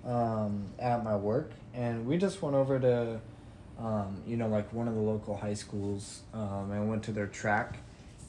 um, 0.06 0.66
at 0.78 1.02
my 1.02 1.16
work, 1.16 1.50
and 1.74 2.06
we 2.06 2.16
just 2.16 2.40
went 2.42 2.54
over 2.54 2.78
to, 2.78 3.20
um, 3.80 4.22
you 4.24 4.36
know, 4.36 4.46
like 4.46 4.72
one 4.72 4.86
of 4.86 4.94
the 4.94 5.00
local 5.00 5.36
high 5.36 5.54
schools, 5.54 6.22
um, 6.32 6.70
and 6.70 6.88
went 6.88 7.02
to 7.02 7.10
their 7.10 7.26
track, 7.26 7.78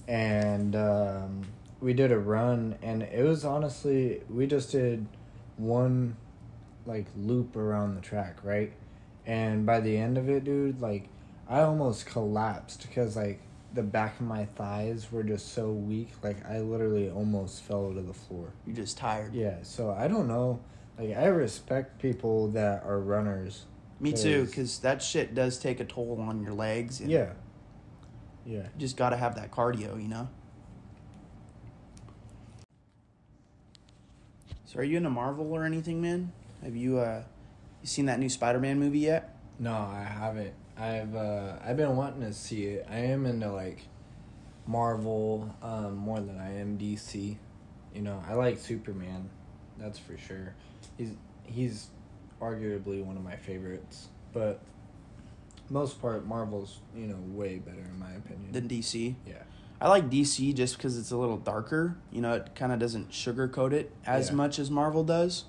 and 0.07 0.75
um, 0.75 1.43
we 1.81 1.93
did 1.93 2.11
a 2.11 2.17
run, 2.17 2.75
and 2.81 3.03
it 3.03 3.23
was 3.23 3.45
honestly 3.45 4.23
we 4.31 4.47
just 4.47 4.71
did 4.71 5.05
one, 5.57 6.17
like 6.87 7.05
loop 7.15 7.55
around 7.55 7.93
the 7.93 8.01
track, 8.01 8.39
right, 8.43 8.73
and 9.27 9.67
by 9.67 9.79
the 9.79 9.95
end 9.97 10.17
of 10.17 10.27
it, 10.29 10.45
dude, 10.45 10.81
like 10.81 11.09
I 11.47 11.61
almost 11.61 12.07
collapsed 12.07 12.87
because 12.87 13.15
like 13.15 13.39
the 13.73 13.83
back 13.83 14.19
of 14.19 14.25
my 14.25 14.45
thighs 14.45 15.11
were 15.11 15.23
just 15.23 15.53
so 15.53 15.71
weak. 15.71 16.09
Like 16.21 16.45
I 16.47 16.59
literally 16.59 17.09
almost 17.09 17.63
fell 17.63 17.93
to 17.93 18.01
the 18.01 18.13
floor. 18.13 18.53
You're 18.65 18.75
just 18.75 18.97
tired. 18.97 19.33
Yeah, 19.33 19.57
so 19.63 19.91
I 19.91 20.07
don't 20.07 20.27
know. 20.27 20.61
Like 20.97 21.17
I 21.17 21.25
respect 21.25 22.01
people 22.01 22.49
that 22.49 22.83
are 22.83 22.99
runners. 22.99 23.65
Me 23.99 24.11
too, 24.11 24.45
because 24.45 24.79
that 24.79 25.01
shit 25.01 25.33
does 25.33 25.57
take 25.57 25.79
a 25.79 25.85
toll 25.85 26.19
on 26.19 26.41
your 26.43 26.53
legs. 26.53 26.99
And 26.99 27.09
Yeah. 27.09 27.29
Yeah. 28.45 28.63
You 28.63 28.79
just 28.79 28.97
got 28.97 29.09
to 29.09 29.17
have 29.17 29.35
that 29.35 29.51
cardio, 29.51 30.01
you 30.01 30.09
know? 30.09 30.27
So, 34.65 34.79
are 34.79 34.83
you 34.83 34.97
into 34.97 35.09
Marvel 35.09 35.53
or 35.53 35.63
anything, 35.63 36.01
man? 36.01 36.31
Have 36.63 36.75
you, 36.75 36.97
uh, 36.97 37.23
you 37.81 37.87
seen 37.87 38.07
that 38.07 38.19
new 38.19 38.29
Spider 38.29 38.59
Man 38.59 38.79
movie 38.79 38.99
yet? 38.99 39.37
No, 39.59 39.71
I 39.71 40.03
haven't. 40.03 40.53
I've 40.77 41.15
uh 41.15 41.53
I've 41.63 41.77
been 41.77 41.95
wanting 41.95 42.21
to 42.21 42.33
see 42.33 42.65
it. 42.65 42.87
I 42.89 42.97
am 42.97 43.25
into 43.25 43.51
like 43.51 43.79
Marvel 44.65 45.53
um 45.61 45.95
more 45.95 46.19
than 46.19 46.39
I 46.39 46.59
am 46.59 46.77
DC. 46.77 47.37
You 47.93 48.01
know, 48.01 48.23
I 48.27 48.33
like 48.33 48.57
Superman. 48.57 49.29
That's 49.77 49.99
for 49.99 50.17
sure. 50.17 50.55
He's 50.97 51.11
he's 51.45 51.87
arguably 52.41 53.03
one 53.03 53.17
of 53.17 53.23
my 53.23 53.35
favorites, 53.35 54.07
but 54.33 54.59
most 55.69 56.01
part 56.01 56.25
Marvel's, 56.25 56.79
you 56.95 57.07
know, 57.07 57.17
way 57.27 57.57
better 57.57 57.79
in 57.91 57.97
my 57.99 58.11
opinion. 58.13 58.51
Than 58.51 58.67
DC? 58.67 59.15
yeah. 59.27 59.35
I 59.81 59.89
like 59.89 60.09
DC 60.09 60.53
just 60.55 60.77
because 60.77 60.97
it's 60.97 61.11
a 61.11 61.17
little 61.17 61.37
darker. 61.37 61.97
You 62.11 62.21
know, 62.21 62.33
it 62.33 62.55
kind 62.55 62.71
of 62.71 62.79
doesn't 62.79 63.11
sugarcoat 63.11 63.73
it 63.73 63.91
as 64.05 64.29
Yeah. 64.29 64.35
much 64.35 64.57
as 64.57 64.71
Marvel 64.71 65.03
does. 65.03 65.43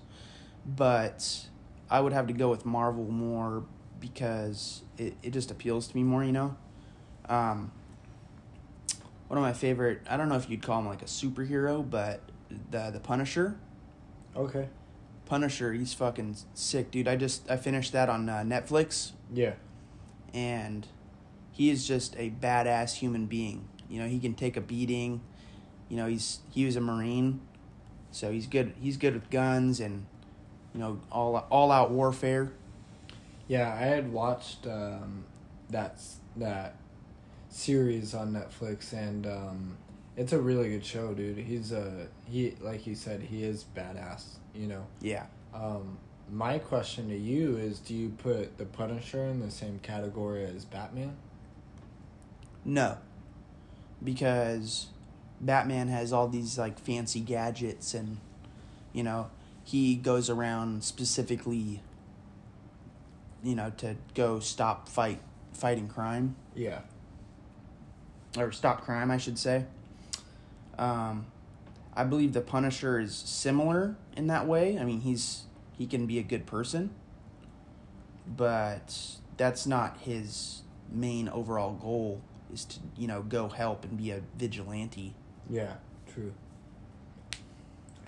But 0.66 1.46
I 1.88 2.00
would 2.00 2.12
have 2.12 2.26
to 2.26 2.32
go 2.32 2.50
with 2.50 2.64
Marvel 2.66 3.04
more 3.04 3.64
because 4.12 4.82
it, 4.98 5.14
it 5.22 5.30
just 5.32 5.50
appeals 5.50 5.88
to 5.88 5.96
me 5.96 6.02
more, 6.02 6.22
you 6.22 6.32
know? 6.32 6.56
Um, 7.26 7.72
one 9.28 9.38
of 9.38 9.42
my 9.42 9.54
favorite, 9.54 10.02
I 10.08 10.18
don't 10.18 10.28
know 10.28 10.36
if 10.36 10.50
you'd 10.50 10.62
call 10.62 10.80
him 10.80 10.86
like 10.86 11.00
a 11.00 11.06
superhero, 11.06 11.88
but 11.88 12.20
the, 12.70 12.90
the 12.90 13.00
Punisher. 13.00 13.56
Okay. 14.36 14.68
Punisher, 15.24 15.72
he's 15.72 15.94
fucking 15.94 16.36
sick, 16.52 16.90
dude. 16.90 17.08
I 17.08 17.16
just 17.16 17.50
I 17.50 17.56
finished 17.56 17.92
that 17.92 18.10
on 18.10 18.28
uh, 18.28 18.42
Netflix, 18.46 19.12
Yeah. 19.32 19.54
and 20.34 20.86
he 21.50 21.70
is 21.70 21.88
just 21.88 22.14
a 22.18 22.28
badass 22.30 22.96
human 22.96 23.24
being. 23.24 23.66
You 23.88 24.00
know, 24.02 24.06
he 24.06 24.18
can 24.18 24.34
take 24.34 24.58
a 24.58 24.60
beating. 24.60 25.22
You 25.88 25.96
know, 25.96 26.06
he's 26.06 26.40
he 26.50 26.66
was 26.66 26.76
a 26.76 26.80
marine, 26.82 27.40
so 28.10 28.30
he's 28.32 28.46
good. 28.46 28.74
He's 28.78 28.98
good 28.98 29.14
with 29.14 29.30
guns 29.30 29.80
and 29.80 30.04
you 30.74 30.80
know 30.80 31.00
all 31.10 31.36
all 31.50 31.70
out 31.72 31.90
warfare. 31.90 32.52
Yeah, 33.48 33.72
I 33.72 33.84
had 33.84 34.12
watched 34.12 34.66
um, 34.66 35.24
that 35.70 36.00
that 36.36 36.76
series 37.48 38.14
on 38.14 38.32
Netflix, 38.32 38.92
and 38.92 39.26
um, 39.26 39.76
it's 40.16 40.32
a 40.32 40.40
really 40.40 40.70
good 40.70 40.84
show, 40.84 41.14
dude. 41.14 41.38
He's 41.38 41.72
a 41.72 42.08
he 42.26 42.54
like 42.60 42.86
you 42.86 42.94
said, 42.94 43.20
he 43.20 43.44
is 43.44 43.64
badass. 43.76 44.36
You 44.54 44.68
know. 44.68 44.86
Yeah, 45.00 45.26
Um, 45.52 45.98
my 46.30 46.58
question 46.58 47.08
to 47.08 47.16
you 47.16 47.56
is: 47.56 47.80
Do 47.80 47.94
you 47.94 48.10
put 48.10 48.56
the 48.56 48.64
Punisher 48.64 49.24
in 49.24 49.40
the 49.40 49.50
same 49.50 49.78
category 49.80 50.44
as 50.44 50.64
Batman? 50.64 51.16
no, 52.64 52.96
because 54.02 54.86
Batman 55.40 55.88
has 55.88 56.12
all 56.12 56.28
these 56.28 56.58
like 56.58 56.78
fancy 56.78 57.20
gadgets 57.20 57.92
and 57.92 58.18
you 58.94 59.02
know 59.02 59.30
he 59.64 59.94
goes 59.96 60.30
around 60.30 60.82
specifically 60.84 61.82
you 63.44 63.54
know 63.54 63.70
to 63.78 63.96
go 64.14 64.40
stop 64.40 64.88
fight 64.88 65.20
fighting 65.52 65.86
crime 65.86 66.34
Yeah. 66.56 66.80
or 68.36 68.50
stop 68.50 68.82
crime, 68.82 69.10
I 69.10 69.18
should 69.18 69.38
say. 69.38 69.66
Um, 70.78 71.26
I 71.94 72.02
believe 72.02 72.32
the 72.32 72.40
Punisher 72.40 72.98
is 72.98 73.14
similar 73.14 73.94
in 74.16 74.26
that 74.26 74.46
way. 74.48 74.76
I 74.78 74.84
mean, 74.84 75.00
he's 75.02 75.44
he 75.78 75.86
can 75.86 76.06
be 76.06 76.18
a 76.18 76.22
good 76.24 76.44
person, 76.46 76.90
but 78.26 78.98
that's 79.36 79.66
not 79.66 79.98
his 80.00 80.62
main 80.90 81.28
overall 81.28 81.74
goal. 81.74 82.20
Is 82.52 82.64
to 82.66 82.80
you 82.96 83.06
know 83.06 83.22
go 83.22 83.48
help 83.48 83.84
and 83.84 83.96
be 83.96 84.10
a 84.10 84.20
vigilante. 84.36 85.14
Yeah, 85.48 85.74
true. 86.12 86.32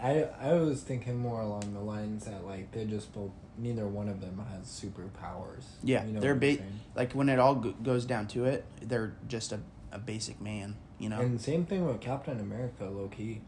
I 0.01 0.25
I 0.41 0.53
was 0.55 0.83
thinking 0.83 1.19
more 1.19 1.41
along 1.41 1.73
the 1.75 1.81
lines 1.81 2.25
that 2.27 2.45
like 2.45 2.71
they 2.73 2.85
just 2.85 3.13
both 3.15 3.31
neither 3.59 3.87
one 3.87 4.09
of 4.09 4.21
them 4.21 4.43
has 4.53 4.67
superpowers. 4.67 5.65
Yeah, 5.83 6.05
You 6.05 6.13
know 6.15 6.21
they're 6.21 6.35
ba- 6.35 6.59
like 6.95 7.13
when 7.13 7.29
it 7.29 7.39
all 7.39 7.55
go- 7.55 7.75
goes 7.83 8.05
down 8.05 8.27
to 8.29 8.45
it, 8.45 8.65
they're 8.83 9.15
just 9.29 9.53
a, 9.53 9.61
a 9.93 9.99
basic 9.99 10.41
man. 10.41 10.77
You 10.99 11.09
know. 11.11 11.21
And 11.21 11.41
same 11.41 11.67
thing 11.67 11.85
with 11.87 12.01
Captain 12.01 12.41
America, 12.41 12.85
low 12.85 13.09
key. 13.09 13.43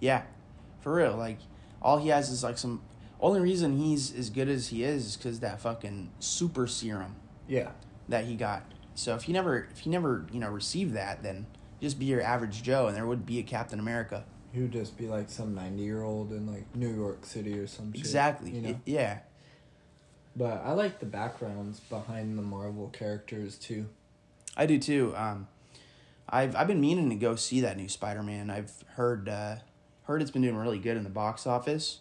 Yeah, 0.00 0.22
for 0.80 0.94
real. 0.94 1.16
Like 1.16 1.38
all 1.80 1.98
he 1.98 2.08
has 2.10 2.30
is 2.30 2.42
like 2.44 2.58
some. 2.58 2.82
Only 3.20 3.40
reason 3.40 3.76
he's 3.78 4.12
as 4.16 4.30
good 4.30 4.48
as 4.48 4.68
he 4.68 4.82
is 4.82 5.06
is 5.06 5.16
because 5.16 5.40
that 5.40 5.60
fucking 5.60 6.10
super 6.18 6.66
serum 6.66 7.14
Yeah. 7.46 7.70
that 8.08 8.24
he 8.24 8.34
got. 8.34 8.64
So 8.96 9.14
if 9.14 9.22
he 9.22 9.32
never, 9.32 9.68
if 9.70 9.78
he 9.78 9.90
never, 9.90 10.26
you 10.32 10.40
know, 10.40 10.50
received 10.50 10.94
that, 10.94 11.22
then 11.22 11.46
just 11.80 12.00
be 12.00 12.04
your 12.06 12.20
average 12.20 12.62
Joe, 12.64 12.88
and 12.88 12.96
there 12.96 13.06
would 13.06 13.24
be 13.24 13.38
a 13.38 13.44
Captain 13.44 13.78
America. 13.78 14.24
He 14.52 14.60
would 14.60 14.72
just 14.72 14.98
be 14.98 15.06
like 15.06 15.30
some 15.30 15.54
ninety 15.54 15.82
year 15.82 16.02
old 16.02 16.30
in 16.32 16.46
like 16.52 16.74
New 16.74 16.92
York 16.92 17.24
City 17.24 17.56
or 17.58 17.66
some 17.68 17.92
shit. 17.92 18.00
exactly. 18.00 18.50
You 18.50 18.60
know. 18.62 18.80
Yeah. 18.86 19.20
But 20.34 20.62
I 20.64 20.72
like 20.72 20.98
the 20.98 21.06
backgrounds 21.06 21.80
behind 21.80 22.38
the 22.38 22.42
Marvel 22.42 22.88
characters 22.88 23.56
too. 23.58 23.86
I 24.56 24.66
do 24.66 24.78
too. 24.78 25.14
Um, 25.16 25.48
I've 26.28 26.56
I've 26.56 26.66
been 26.66 26.80
meaning 26.80 27.10
to 27.10 27.16
go 27.16 27.36
see 27.36 27.60
that 27.60 27.76
new 27.76 27.88
Spider 27.88 28.22
Man. 28.22 28.48
I've 28.50 28.72
heard 28.94 29.28
uh, 29.28 29.56
heard 30.04 30.22
it's 30.22 30.30
been 30.30 30.42
doing 30.42 30.56
really 30.56 30.78
good 30.78 30.96
in 30.96 31.04
the 31.04 31.10
box 31.10 31.46
office. 31.46 32.00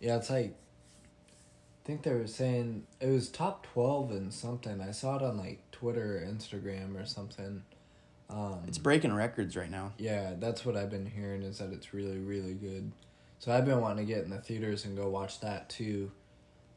Yeah, 0.00 0.16
it's 0.16 0.30
like 0.30 0.54
I 0.54 1.86
think 1.86 2.02
they 2.02 2.12
were 2.12 2.26
saying 2.26 2.86
it 3.00 3.08
was 3.08 3.28
top 3.28 3.66
twelve 3.66 4.10
and 4.10 4.32
something. 4.32 4.80
I 4.80 4.90
saw 4.92 5.16
it 5.16 5.22
on 5.22 5.36
like 5.36 5.60
Twitter, 5.72 6.18
or 6.18 6.20
Instagram, 6.26 7.00
or 7.00 7.04
something. 7.06 7.62
Um, 8.28 8.60
It's 8.66 8.78
breaking 8.78 9.12
records 9.12 9.56
right 9.56 9.70
now. 9.70 9.92
yeah, 9.98 10.32
that's 10.38 10.64
what 10.64 10.76
I've 10.76 10.90
been 10.90 11.06
hearing 11.06 11.42
is 11.42 11.58
that 11.58 11.72
it's 11.72 11.94
really 11.94 12.18
really 12.18 12.54
good. 12.54 12.92
So 13.38 13.52
I've 13.52 13.66
been 13.66 13.80
wanting 13.80 14.06
to 14.06 14.12
get 14.12 14.24
in 14.24 14.30
the 14.30 14.38
theaters 14.38 14.84
and 14.86 14.96
go 14.96 15.08
watch 15.10 15.40
that 15.40 15.68
too. 15.68 16.10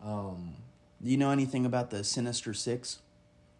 Um, 0.03 0.55
Do 1.03 1.09
you 1.09 1.17
know 1.17 1.31
anything 1.31 1.65
about 1.65 1.89
the 1.89 2.03
Sinister 2.03 2.53
Six, 2.53 2.99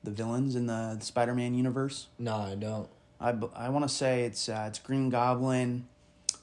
the 0.04 0.12
villains 0.12 0.56
in 0.56 0.68
the, 0.68 0.96
the 1.00 1.06
Spider 1.06 1.34
Man 1.36 1.54
universe? 1.54 2.08
no, 2.18 2.36
I 2.36 2.56
don't. 2.56 2.90
I, 3.22 3.34
I 3.54 3.68
want 3.70 3.84
to 3.84 3.94
say 3.94 4.24
it's 4.24 4.48
uh, 4.48 4.66
it's 4.68 4.80
Green 4.80 5.10
Goblin, 5.10 5.88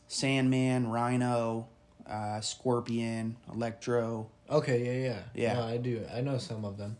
Sandman, 0.09 0.89
Rhino, 0.91 1.69
uh, 2.07 2.41
Scorpion, 2.43 3.37
Electro. 3.51 4.29
Okay, 4.51 4.85
yeah, 4.85 5.09
yeah, 5.09 5.23
Yeah. 5.35 5.55
No, 5.55 5.63
I 5.63 5.77
do. 5.79 6.05
I 6.15 6.21
know 6.21 6.37
some 6.39 6.65
of 6.67 6.77
them. 6.77 6.99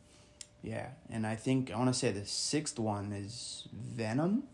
Yeah, 0.63 0.89
and 1.11 1.27
I 1.27 1.37
think 1.37 1.71
I 1.71 1.77
want 1.77 1.93
to 1.93 1.99
say 1.99 2.11
the 2.11 2.25
sixth 2.25 2.79
one 2.79 3.13
is 3.13 3.69
Venom. 3.73 4.45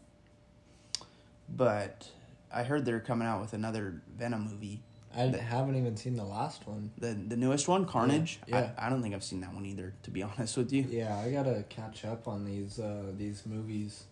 But 1.48 2.08
I 2.52 2.64
heard 2.64 2.84
they're 2.84 3.00
coming 3.00 3.28
out 3.28 3.40
with 3.40 3.52
another 3.52 4.02
Venom 4.18 4.44
movie. 4.50 4.82
I 5.14 5.26
The- 5.28 5.38
haven't 5.42 5.76
even 5.76 5.96
seen 5.96 6.16
the 6.16 6.24
last 6.24 6.66
one. 6.66 6.90
The 6.98 7.12
the 7.14 7.36
newest 7.36 7.68
one, 7.68 7.84
Carnage. 7.86 8.40
yeah. 8.46 8.72
I, 8.78 8.86
I 8.86 8.90
don't 8.90 9.02
think 9.02 9.14
I've 9.14 9.24
seen 9.24 9.40
that 9.42 9.52
one 9.54 9.66
either. 9.66 9.92
To 10.04 10.10
be 10.10 10.22
honest 10.22 10.56
with 10.56 10.72
you, 10.72 10.86
Yeah, 10.88 11.16
I 11.18 11.30
gotta 11.30 11.64
catch 11.68 12.04
up 12.04 12.26
on 12.28 12.44
these 12.44 12.78
uh 12.78 13.12
these 13.16 13.44
movies. 13.46 14.04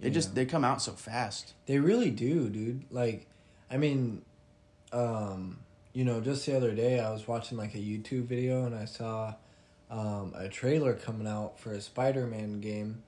they 0.00 0.10
just 0.10 0.30
know. 0.30 0.34
they 0.36 0.46
come 0.46 0.64
out 0.64 0.82
so 0.82 0.92
fast. 0.92 1.54
They 1.66 1.78
really 1.78 2.10
do, 2.10 2.48
dude. 2.48 2.84
Like, 2.90 3.26
I 3.70 3.76
mean, 3.76 4.22
um, 4.92 5.58
you 5.92 6.04
know, 6.04 6.20
just 6.20 6.44
the 6.46 6.56
other 6.56 6.74
day 6.74 7.00
I 7.00 7.10
was 7.10 7.26
watching 7.28 7.56
like 7.58 7.74
a 7.74 7.78
YouTube 7.78 8.24
video 8.24 8.64
and 8.66 8.74
I 8.74 8.84
saw 8.86 9.34
um, 9.90 10.32
a 10.36 10.48
trailer 10.48 10.94
coming 10.94 11.26
out 11.26 11.58
for 11.60 11.72
a 11.72 11.80
Spider 11.80 12.26
Man 12.26 12.60
game, 12.60 13.02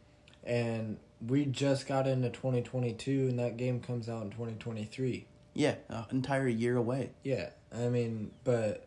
and 0.44 0.98
we 1.26 1.46
just 1.46 1.86
got 1.86 2.06
into 2.06 2.28
twenty 2.30 2.62
twenty 2.62 2.92
two, 2.92 3.26
and 3.28 3.38
that 3.38 3.56
game 3.56 3.80
comes 3.80 4.08
out 4.08 4.22
in 4.22 4.30
twenty 4.30 4.54
twenty 4.54 4.84
three. 4.84 5.26
Yeah, 5.56 5.76
an 5.88 6.04
entire 6.10 6.48
year 6.48 6.76
away. 6.76 7.10
Yeah, 7.22 7.50
I 7.74 7.88
mean, 7.88 8.30
but 8.44 8.86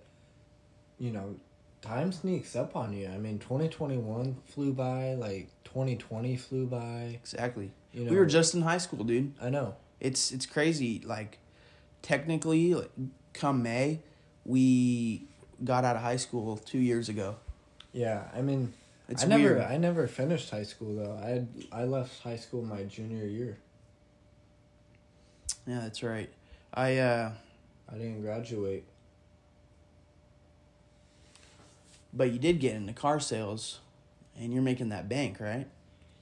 you 0.99 1.11
know, 1.11 1.35
time 1.81 2.11
sneaks 2.11 2.55
up 2.55 2.75
on 2.75 2.93
you. 2.93 3.07
I 3.07 3.17
mean, 3.17 3.39
twenty 3.39 3.67
twenty 3.69 3.97
one 3.97 4.38
flew 4.45 4.73
by, 4.73 5.15
like 5.15 5.49
twenty 5.63 5.95
twenty 5.95 6.38
flew 6.38 6.65
by. 6.67 7.17
Exactly. 7.21 7.71
You 7.93 8.05
know, 8.05 8.11
we 8.11 8.17
were 8.17 8.25
just 8.25 8.53
in 8.53 8.61
high 8.61 8.77
school, 8.77 9.03
dude. 9.03 9.33
I 9.41 9.49
know. 9.49 9.75
it's 9.99 10.31
it's 10.31 10.45
crazy 10.45 11.01
like 11.05 11.39
technically 12.01 12.73
like, 12.75 12.91
come 13.33 13.61
may 13.63 13.99
we 14.45 15.23
got 15.63 15.83
out 15.83 15.95
of 15.95 16.01
high 16.01 16.15
school 16.15 16.55
two 16.57 16.77
years 16.79 17.09
ago 17.09 17.35
Yeah, 17.91 18.23
I 18.33 18.41
mean, 18.41 18.73
it's 19.09 19.23
I 19.25 19.27
never, 19.27 19.61
I 19.61 19.75
never 19.77 20.07
finished 20.07 20.49
high 20.49 20.63
school 20.63 20.95
though. 20.95 21.19
I 21.21 21.27
had, 21.29 21.47
I 21.71 21.83
left 21.83 22.21
high 22.23 22.38
school 22.38 22.61
my 22.61 22.83
junior 22.83 23.25
year. 23.25 23.57
yeah 25.67 25.81
that's 25.81 26.01
right 26.03 26.29
i 26.73 26.97
uh 26.97 27.31
I 27.91 27.93
didn't 27.93 28.21
graduate. 28.21 28.85
but 32.13 32.31
you 32.31 32.39
did 32.39 32.59
get 32.59 32.75
into 32.75 32.93
car 32.93 33.19
sales 33.19 33.79
and 34.39 34.53
you're 34.53 34.61
making 34.63 34.89
that 34.89 35.07
bank 35.09 35.39
right 35.39 35.67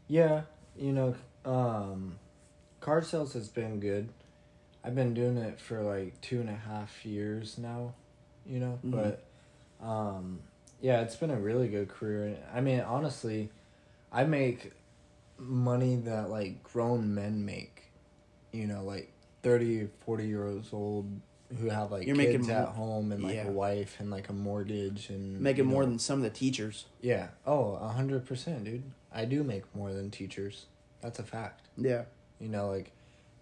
Yeah, 0.08 0.42
you 0.78 0.92
know, 0.94 1.16
um, 1.46 2.18
car 2.82 3.02
sales 3.02 3.34
has 3.34 3.48
been 3.50 3.80
good. 3.80 4.10
I've 4.84 4.96
been 4.96 5.14
doing 5.14 5.38
it 5.38 5.60
for 5.60 5.82
like 5.82 6.20
two 6.22 6.40
and 6.40 6.50
a 6.50 6.56
half 6.56 7.06
years 7.06 7.58
now, 7.58 7.94
you 8.46 8.60
know, 8.60 8.80
Mhm. 8.86 8.92
but 8.92 9.24
um, 9.86 10.40
yeah, 10.82 11.02
it's 11.02 11.16
been 11.16 11.32
a 11.32 11.40
really 11.40 11.68
good 11.68 11.90
career. 11.90 12.38
I 12.54 12.62
mean, 12.62 12.80
honestly, 12.82 13.50
I 14.12 14.24
make 14.24 14.72
money 15.38 15.96
that 15.98 16.30
like 16.30 16.64
grown 16.64 17.14
men 17.14 17.46
make, 17.46 17.92
you 18.52 18.66
know, 18.68 18.84
like 18.84 19.12
30, 19.44 19.88
40 20.06 20.28
years 20.28 20.70
old 20.74 21.22
who 21.60 21.70
have 21.70 21.92
like 21.92 22.06
You're 22.06 22.16
kids 22.16 22.48
making 22.48 22.56
at 22.56 22.70
home 22.70 23.12
and 23.12 23.24
like 23.24 23.36
yeah. 23.36 23.48
a 23.48 23.52
wife 23.52 23.98
and 24.00 24.12
like 24.12 24.30
a 24.30 24.34
mortgage 24.34 25.10
and 25.10 25.40
making 25.40 25.66
you 25.66 25.72
more 25.72 25.86
than 25.86 25.98
some 26.00 26.20
of 26.20 26.24
the 26.24 26.30
teachers 26.30 26.86
yeah. 27.02 27.28
Oh, 27.46 27.78
a 27.82 27.88
hundred 27.88 28.26
percent, 28.26 28.66
dude. 28.66 28.84
I 29.14 29.26
do 29.26 29.44
make 29.44 29.64
more 29.74 29.94
than 29.94 30.12
teachers. 30.12 30.66
That's 31.02 31.20
a 31.20 31.24
fact. 31.24 31.68
yeah 31.78 32.04
You 32.40 32.50
know, 32.50 32.68
like 32.70 32.92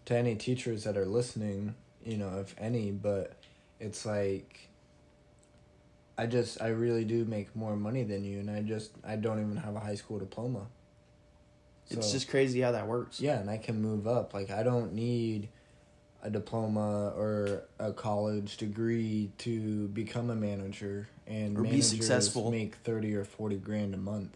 to 0.05 0.15
any 0.15 0.35
teachers 0.35 0.83
that 0.83 0.97
are 0.97 1.05
listening, 1.05 1.75
you 2.03 2.17
know, 2.17 2.39
if 2.39 2.53
any, 2.59 2.91
but 2.91 3.33
it's 3.79 4.05
like 4.05 4.69
I 6.17 6.27
just 6.27 6.61
I 6.61 6.67
really 6.67 7.05
do 7.05 7.25
make 7.25 7.55
more 7.55 7.75
money 7.75 8.03
than 8.03 8.23
you 8.23 8.39
and 8.39 8.49
I 8.49 8.61
just 8.61 8.91
I 9.03 9.15
don't 9.15 9.39
even 9.39 9.57
have 9.57 9.75
a 9.75 9.79
high 9.79 9.95
school 9.95 10.19
diploma. 10.19 10.67
it's 11.89 12.11
just 12.11 12.29
crazy 12.29 12.61
how 12.61 12.71
that 12.71 12.87
works 12.87 13.19
yeah, 13.19 13.39
and 13.39 13.49
I 13.49 13.57
can 13.57 13.81
move 13.81 14.07
up. 14.07 14.33
Like 14.33 14.51
I 14.51 14.61
don't 14.61 14.93
need 14.93 15.49
a 16.24 16.29
diploma 16.29 17.10
or 17.15 17.63
a 17.79 17.91
college 17.93 18.57
degree 18.57 19.31
to 19.39 19.88
become 19.89 20.29
a 20.29 20.36
manager 20.36 21.07
and 21.27 21.57
Or 21.57 21.63
be 21.63 21.81
successful. 21.81 22.50
make 22.51 22.75
30 22.84 23.15
or 23.15 23.24
40 23.24 23.57
grand 23.57 23.93
a 23.93 23.98
month, 23.98 24.36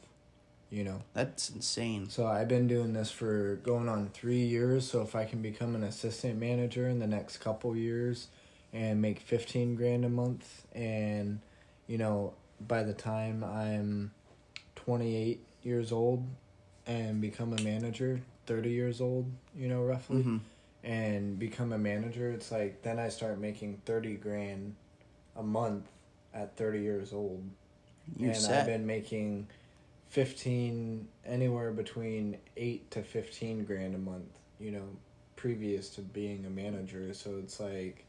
you 0.69 0.83
know. 0.83 1.01
that's 1.13 1.50
insane 1.50 2.09
So 2.09 2.27
I've 2.27 2.48
been 2.48 2.67
doing 2.67 2.93
this 2.93 3.09
for 3.12 3.55
going 3.63 3.89
on 3.89 4.09
3 4.13 4.38
years, 4.38 4.89
so 4.89 5.01
if 5.01 5.15
I 5.15 5.25
can 5.25 5.41
become 5.41 5.75
an 5.75 5.83
assistant 5.83 6.39
manager 6.39 6.88
in 6.88 7.00
the 7.00 7.07
next 7.07 7.38
couple 7.38 7.75
years 7.75 8.27
and 8.71 9.01
make 9.01 9.19
15 9.19 9.75
grand 9.75 10.05
a 10.05 10.09
month 10.09 10.65
and 10.74 11.39
you 11.88 11.98
know 11.98 12.33
by 12.67 12.83
the 12.83 12.93
time 12.93 13.43
i'm 13.43 14.12
28 14.75 15.43
years 15.63 15.91
old 15.91 16.24
and 16.86 17.19
become 17.19 17.51
a 17.53 17.62
manager 17.63 18.21
30 18.45 18.69
years 18.69 19.01
old 19.01 19.25
you 19.55 19.67
know 19.67 19.81
roughly 19.81 20.21
hmm 20.21 20.38
and 20.83 21.38
become 21.38 21.74
a 21.74 21.77
manager 21.77 22.31
it's 22.31 22.51
like 22.51 22.81
then 22.83 22.98
i 23.00 23.09
start 23.09 23.39
making 23.39 23.81
30 23.86 24.15
grand 24.15 24.75
a 25.36 25.43
month 25.43 25.86
at 26.33 26.55
30 26.57 26.79
years 26.79 27.12
old 27.13 27.43
You're 28.17 28.31
and 28.31 28.38
set. 28.39 28.62
I've 28.62 28.65
been 28.67 28.86
making 28.86 29.48
fifteen 30.09 31.07
anywhere 31.25 31.71
between 31.71 32.38
eight 32.57 32.89
to 32.91 33.03
fifteen 33.03 33.63
grand 33.63 33.93
a 33.95 34.00
month. 34.00 34.39
You 34.59 34.71
know, 34.71 34.83
previous 35.36 35.89
to 35.91 36.01
being 36.01 36.45
a 36.45 36.50
manager. 36.50 37.13
So 37.13 37.38
it's 37.38 37.59
like, 37.59 38.05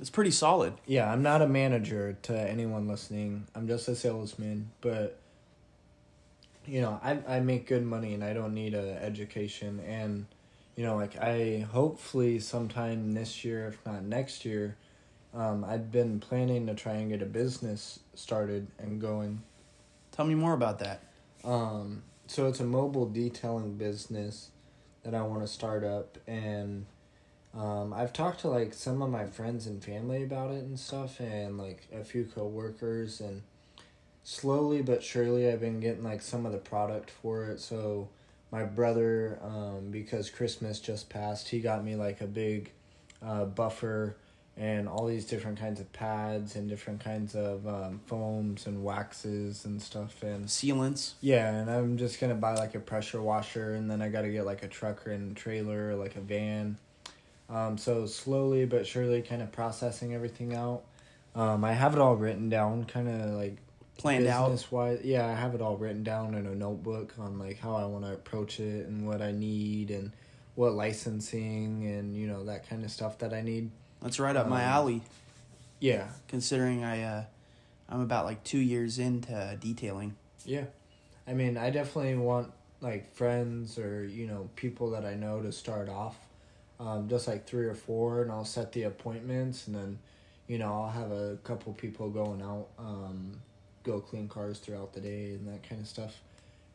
It's 0.00 0.10
pretty 0.10 0.32
solid. 0.32 0.74
yeah, 0.86 1.10
I'm 1.10 1.22
not 1.22 1.40
a 1.42 1.46
manager 1.48 2.18
to 2.22 2.36
anyone 2.38 2.88
listening. 2.88 3.46
I'm 3.54 3.66
just 3.68 3.86
a 3.88 3.94
salesman, 3.94 4.70
but 4.80 5.18
you 6.66 6.80
know, 6.80 7.00
I 7.02 7.18
I 7.36 7.40
make 7.40 7.66
good 7.66 7.84
money 7.84 8.14
and 8.14 8.22
I 8.22 8.32
don't 8.32 8.52
need 8.54 8.74
a 8.74 9.02
education 9.02 9.80
and 9.86 10.26
you 10.78 10.84
know, 10.84 10.94
like 10.94 11.20
I 11.20 11.66
hopefully 11.72 12.38
sometime 12.38 13.10
this 13.10 13.44
year, 13.44 13.66
if 13.66 13.84
not 13.84 14.04
next 14.04 14.44
year, 14.44 14.76
um, 15.34 15.64
I've 15.64 15.90
been 15.90 16.20
planning 16.20 16.68
to 16.68 16.74
try 16.76 16.92
and 16.92 17.10
get 17.10 17.20
a 17.20 17.26
business 17.26 17.98
started 18.14 18.68
and 18.78 19.00
going. 19.00 19.42
Tell 20.12 20.24
me 20.24 20.36
more 20.36 20.52
about 20.52 20.78
that. 20.78 21.02
Um, 21.42 22.04
so 22.28 22.46
it's 22.46 22.60
a 22.60 22.64
mobile 22.64 23.06
detailing 23.06 23.76
business 23.76 24.50
that 25.02 25.16
I 25.16 25.22
want 25.22 25.42
to 25.42 25.48
start 25.48 25.82
up, 25.82 26.16
and 26.28 26.86
um, 27.54 27.92
I've 27.92 28.12
talked 28.12 28.42
to 28.42 28.48
like 28.48 28.72
some 28.72 29.02
of 29.02 29.10
my 29.10 29.26
friends 29.26 29.66
and 29.66 29.82
family 29.82 30.22
about 30.22 30.52
it 30.52 30.62
and 30.62 30.78
stuff, 30.78 31.18
and 31.18 31.58
like 31.58 31.88
a 31.92 32.04
few 32.04 32.24
coworkers, 32.24 33.20
and 33.20 33.42
slowly 34.22 34.82
but 34.82 35.02
surely 35.02 35.50
I've 35.50 35.60
been 35.60 35.80
getting 35.80 36.04
like 36.04 36.22
some 36.22 36.46
of 36.46 36.52
the 36.52 36.58
product 36.58 37.10
for 37.10 37.46
it. 37.46 37.58
So 37.58 38.10
my 38.50 38.64
brother, 38.64 39.38
um, 39.42 39.90
because 39.90 40.30
Christmas 40.30 40.80
just 40.80 41.08
passed, 41.08 41.48
he 41.48 41.60
got 41.60 41.84
me 41.84 41.96
like 41.96 42.20
a 42.20 42.26
big 42.26 42.72
uh, 43.22 43.44
buffer 43.44 44.16
and 44.56 44.88
all 44.88 45.06
these 45.06 45.24
different 45.24 45.58
kinds 45.58 45.78
of 45.78 45.92
pads 45.92 46.56
and 46.56 46.68
different 46.68 47.02
kinds 47.02 47.36
of 47.36 47.66
um, 47.68 48.00
foams 48.06 48.66
and 48.66 48.82
waxes 48.82 49.64
and 49.64 49.80
stuff 49.80 50.22
and 50.22 50.46
Sealants. 50.46 51.12
yeah, 51.20 51.54
and 51.54 51.70
I'm 51.70 51.96
just 51.96 52.20
gonna 52.20 52.34
buy 52.34 52.54
like 52.54 52.74
a 52.74 52.80
pressure 52.80 53.22
washer, 53.22 53.74
and 53.74 53.88
then 53.88 54.02
I 54.02 54.08
gotta 54.08 54.30
get 54.30 54.44
like 54.44 54.64
a 54.64 54.68
truck 54.68 55.06
and 55.06 55.36
trailer, 55.36 55.94
like 55.94 56.16
a 56.16 56.20
van. 56.20 56.76
Um, 57.48 57.78
so 57.78 58.04
slowly 58.06 58.66
but 58.66 58.86
surely, 58.86 59.22
kind 59.22 59.42
of 59.42 59.52
processing 59.52 60.12
everything 60.12 60.54
out. 60.54 60.82
Um, 61.36 61.64
I 61.64 61.72
have 61.72 61.94
it 61.94 62.00
all 62.00 62.16
written 62.16 62.48
down, 62.48 62.84
kind 62.84 63.08
of 63.08 63.30
like 63.38 63.58
Planned 63.98 64.26
out. 64.26 64.50
business 64.50 64.72
wise. 64.72 65.00
Yeah, 65.04 65.26
I 65.26 65.34
have 65.34 65.54
it 65.54 65.60
all 65.60 65.76
written 65.76 66.02
down 66.02 66.34
in 66.34 66.46
a 66.46 66.54
notebook 66.54 67.12
on 67.18 67.38
like 67.38 67.58
how 67.58 67.76
I 67.76 67.84
want 67.84 68.04
to 68.04 68.12
approach 68.12 68.58
it 68.60 68.86
and 68.86 69.06
what 69.06 69.20
I 69.20 69.32
need 69.32 69.90
and 69.90 70.12
what 70.54 70.72
licensing 70.72 71.86
and 71.86 72.16
you 72.16 72.26
know 72.26 72.44
that 72.44 72.68
kind 72.68 72.84
of 72.84 72.90
stuff 72.90 73.18
that 73.18 73.32
I 73.34 73.42
need. 73.42 73.70
That's 74.00 74.18
right 74.18 74.34
up 74.36 74.48
my 74.48 74.64
Um, 74.64 74.70
alley. 74.70 75.02
Yeah, 75.80 76.08
Considering 76.28 76.82
I, 76.84 77.02
uh, 77.02 77.24
I'm 77.88 78.00
about 78.00 78.24
like 78.24 78.42
two 78.44 78.58
years 78.58 78.98
into 78.98 79.56
detailing. 79.60 80.16
Yeah. 80.44 80.64
I 81.26 81.34
mean, 81.34 81.56
I 81.56 81.70
definitely 81.70 82.16
want 82.16 82.52
like 82.80 83.12
friends 83.14 83.78
or, 83.78 84.04
you 84.04 84.26
know, 84.26 84.48
people 84.56 84.90
that 84.90 85.04
I 85.04 85.14
know 85.14 85.40
to 85.42 85.52
start 85.52 85.88
off. 85.88 86.16
Um, 86.80 87.08
just 87.08 87.26
like 87.28 87.46
three 87.46 87.66
or 87.66 87.74
four 87.74 88.22
and 88.22 88.30
I'll 88.30 88.44
set 88.44 88.72
the 88.72 88.84
appointments 88.84 89.66
and 89.66 89.74
then, 89.76 89.98
you 90.46 90.58
know, 90.58 90.72
I'll 90.72 90.90
have 90.90 91.10
a 91.10 91.36
couple 91.44 91.72
people 91.74 92.08
going 92.08 92.40
out, 92.40 92.68
um, 92.78 93.32
go 93.88 94.00
clean 94.00 94.28
cars 94.28 94.58
throughout 94.58 94.92
the 94.92 95.00
day 95.00 95.32
and 95.32 95.48
that 95.48 95.68
kind 95.68 95.80
of 95.80 95.88
stuff. 95.88 96.20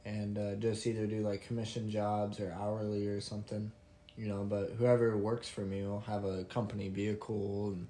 And 0.06 0.38
uh, 0.38 0.56
just 0.56 0.86
either 0.86 1.06
do 1.06 1.20
like 1.22 1.48
commission 1.48 1.90
jobs 1.90 2.40
or 2.40 2.54
hourly 2.60 3.08
or 3.08 3.22
something, 3.22 3.72
you 4.18 4.28
know, 4.28 4.44
but 4.44 4.72
whoever 4.78 5.16
works 5.16 5.48
for 5.48 5.62
me 5.62 5.84
will 5.84 6.02
have 6.02 6.26
a 6.26 6.44
company 6.46 6.90
vehicle 6.90 7.68
and, 7.68 7.88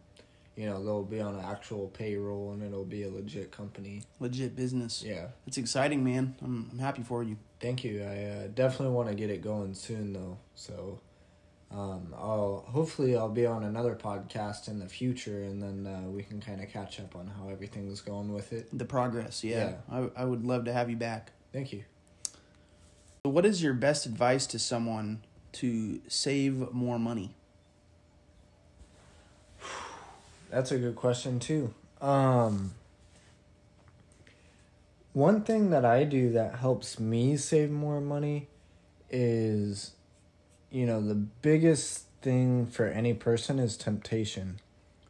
you 0.55 0.67
know, 0.67 0.83
they'll 0.83 1.03
be 1.03 1.19
on 1.21 1.33
an 1.35 1.43
actual 1.43 1.87
payroll 1.87 2.51
and 2.51 2.61
it'll 2.61 2.85
be 2.85 3.03
a 3.03 3.09
legit 3.09 3.51
company. 3.51 4.03
Legit 4.19 4.55
business. 4.55 5.03
Yeah. 5.03 5.27
It's 5.47 5.57
exciting, 5.57 6.03
man. 6.03 6.35
I'm, 6.43 6.69
I'm 6.71 6.79
happy 6.79 7.01
for 7.01 7.23
you. 7.23 7.37
Thank 7.59 7.83
you. 7.83 8.03
I 8.03 8.23
uh, 8.23 8.47
definitely 8.53 8.93
want 8.93 9.09
to 9.09 9.15
get 9.15 9.31
it 9.31 9.41
going 9.41 9.73
soon, 9.73 10.13
though. 10.13 10.37
So, 10.53 10.99
um, 11.73 12.13
I'll 12.15 12.65
hopefully 12.67 13.17
I'll 13.17 13.29
be 13.29 13.45
on 13.45 13.63
another 13.63 13.95
podcast 13.95 14.67
in 14.67 14.79
the 14.79 14.87
future, 14.87 15.43
and 15.43 15.61
then 15.61 15.87
uh, 15.87 16.09
we 16.09 16.23
can 16.23 16.39
kind 16.39 16.61
of 16.61 16.69
catch 16.69 16.99
up 16.99 17.15
on 17.15 17.27
how 17.27 17.49
everything's 17.49 18.01
going 18.01 18.31
with 18.31 18.53
it. 18.53 18.67
The 18.71 18.85
progress, 18.85 19.43
yeah. 19.43 19.73
I, 19.91 20.09
I 20.15 20.25
would 20.25 20.45
love 20.45 20.65
to 20.65 20.73
have 20.73 20.89
you 20.89 20.95
back. 20.95 21.31
Thank 21.51 21.73
you. 21.73 21.83
What 23.23 23.45
is 23.45 23.63
your 23.63 23.73
best 23.73 24.05
advice 24.05 24.45
to 24.47 24.59
someone 24.59 25.23
to 25.53 26.01
save 26.07 26.71
more 26.71 26.99
money? 26.99 27.35
That's 30.51 30.71
a 30.71 30.77
good 30.77 30.95
question 30.95 31.39
too. 31.39 31.73
Um, 32.01 32.73
one 35.13 35.43
thing 35.43 35.69
that 35.69 35.85
I 35.85 36.03
do 36.03 36.31
that 36.33 36.55
helps 36.55 36.99
me 36.99 37.37
save 37.37 37.71
more 37.71 38.01
money 38.01 38.49
is, 39.09 39.93
you 40.73 40.87
know, 40.87 40.99
the 40.99 41.13
biggest 41.13 42.07
thing 42.23 42.65
for 42.65 42.87
any 42.87 43.13
person 43.13 43.59
is 43.59 43.77
temptation. 43.77 44.59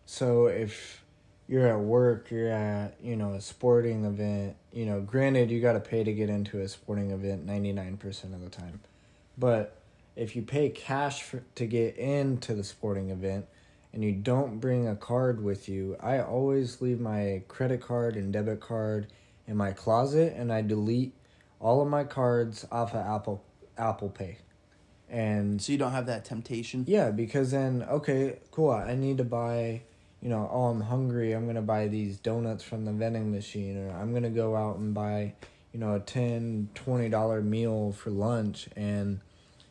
So 0.06 0.48
if 0.48 1.02
you're 1.48 1.68
at 1.68 1.80
work, 1.80 2.30
you're 2.30 2.52
at, 2.52 2.98
you 3.02 3.16
know, 3.16 3.34
a 3.34 3.42
sporting 3.42 4.04
event, 4.04 4.58
you 4.74 4.86
know, 4.86 5.00
granted 5.00 5.50
you 5.50 5.62
got 5.62 5.74
to 5.74 5.80
pay 5.80 6.04
to 6.04 6.12
get 6.12 6.30
into 6.30 6.60
a 6.60 6.68
sporting 6.68 7.12
event 7.12 7.48
99% 7.48 8.34
of 8.34 8.42
the 8.42 8.50
time. 8.50 8.82
But 9.38 9.82
if 10.18 10.36
you 10.36 10.42
pay 10.42 10.70
cash 10.70 11.24
for, 11.24 11.42
to 11.56 11.66
get 11.66 11.96
into 11.96 12.54
the 12.54 12.64
sporting 12.64 13.10
event, 13.10 13.46
and 13.94 14.04
you 14.04 14.12
don't 14.12 14.60
bring 14.60 14.88
a 14.88 14.96
card 14.96 15.42
with 15.42 15.70
you, 15.70 15.96
I 16.02 16.20
always 16.20 16.82
leave 16.82 17.00
my 17.00 17.44
credit 17.48 17.80
card 17.80 18.16
and 18.16 18.34
debit 18.34 18.60
card 18.60 19.08
in 19.48 19.56
my 19.56 19.72
closet 19.72 20.34
and 20.36 20.52
I 20.52 20.62
delete 20.62 21.14
all 21.60 21.82
of 21.82 21.88
my 21.88 22.04
cards 22.04 22.66
off 22.72 22.94
of 22.96 23.06
Apple 23.06 23.44
Apple 23.78 24.10
Pay. 24.10 24.40
And 25.10 25.62
So 25.62 25.72
you 25.72 25.78
don't 25.78 25.92
have 25.92 26.08
that 26.08 26.26
temptation. 26.26 26.86
yeah, 26.88 27.12
because 27.12 27.52
then 27.52 27.84
okay, 27.90 28.40
cool, 28.52 28.72
I 28.72 28.96
need 28.96 29.18
to 29.18 29.24
buy, 29.24 29.82
you 30.22 30.30
know, 30.30 30.50
oh, 30.52 30.66
I'm 30.66 30.82
hungry, 30.82 31.34
I'm 31.34 31.44
going 31.44 31.56
to 31.56 31.62
buy 31.62 31.88
these 31.88 32.18
donuts 32.18 32.64
from 32.64 32.86
the 32.86 32.92
vending 32.92 33.32
machine 33.32 33.78
or 33.78 33.92
I'm 33.92 34.12
going 34.12 34.24
to 34.24 34.30
go 34.30 34.56
out 34.56 34.78
and 34.78 34.94
buy, 34.94 35.34
you 35.72 35.80
know, 35.80 35.96
a 35.96 36.00
10 36.00 36.70
20 36.74 37.10
dollar 37.10 37.42
meal 37.42 37.92
for 37.92 38.10
lunch 38.10 38.68
and 38.76 39.20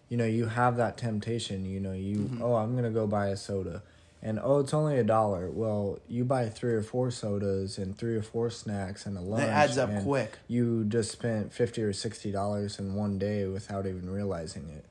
you 0.09 0.19
know, 0.19 0.27
you 0.27 0.45
have 0.47 0.77
that 0.77 0.99
temptation, 0.99 1.65
you 1.65 1.81
know, 1.81 1.93
you 1.93 2.29
Mhm. 2.35 2.41
oh, 2.43 2.55
I'm 2.57 2.73
going 2.73 2.85
to 2.85 2.91
go 2.91 3.07
buy 3.07 3.29
a 3.29 3.37
soda 3.37 3.83
and 4.23 4.39
oh, 4.41 4.61
it's 4.61 4.73
only 4.75 4.99
a 4.99 5.03
dollar. 5.05 5.51
Well, 5.51 5.99
you 6.07 6.25
buy 6.25 6.49
three 6.51 6.75
or 6.75 6.83
four 6.83 7.11
sodas 7.11 7.79
and 7.79 7.97
three 7.99 8.15
or 8.15 8.23
four 8.23 8.51
snacks 8.51 9.07
and 9.07 9.17
a 9.19 9.21
lunch. 9.21 9.41
That 9.47 9.49
adds 9.49 9.79
up 9.79 9.91
quick. 10.05 10.39
You 10.47 10.85
just 10.85 11.11
spent 11.11 11.53
fifty 11.53 11.83
or 11.83 11.93
sixty 11.93 12.31
dollars 12.31 12.79
in 12.79 12.95
one 12.95 13.19
day 13.19 13.47
without 13.47 13.87
even 13.87 14.09
realizing 14.11 14.69
it. 14.69 14.85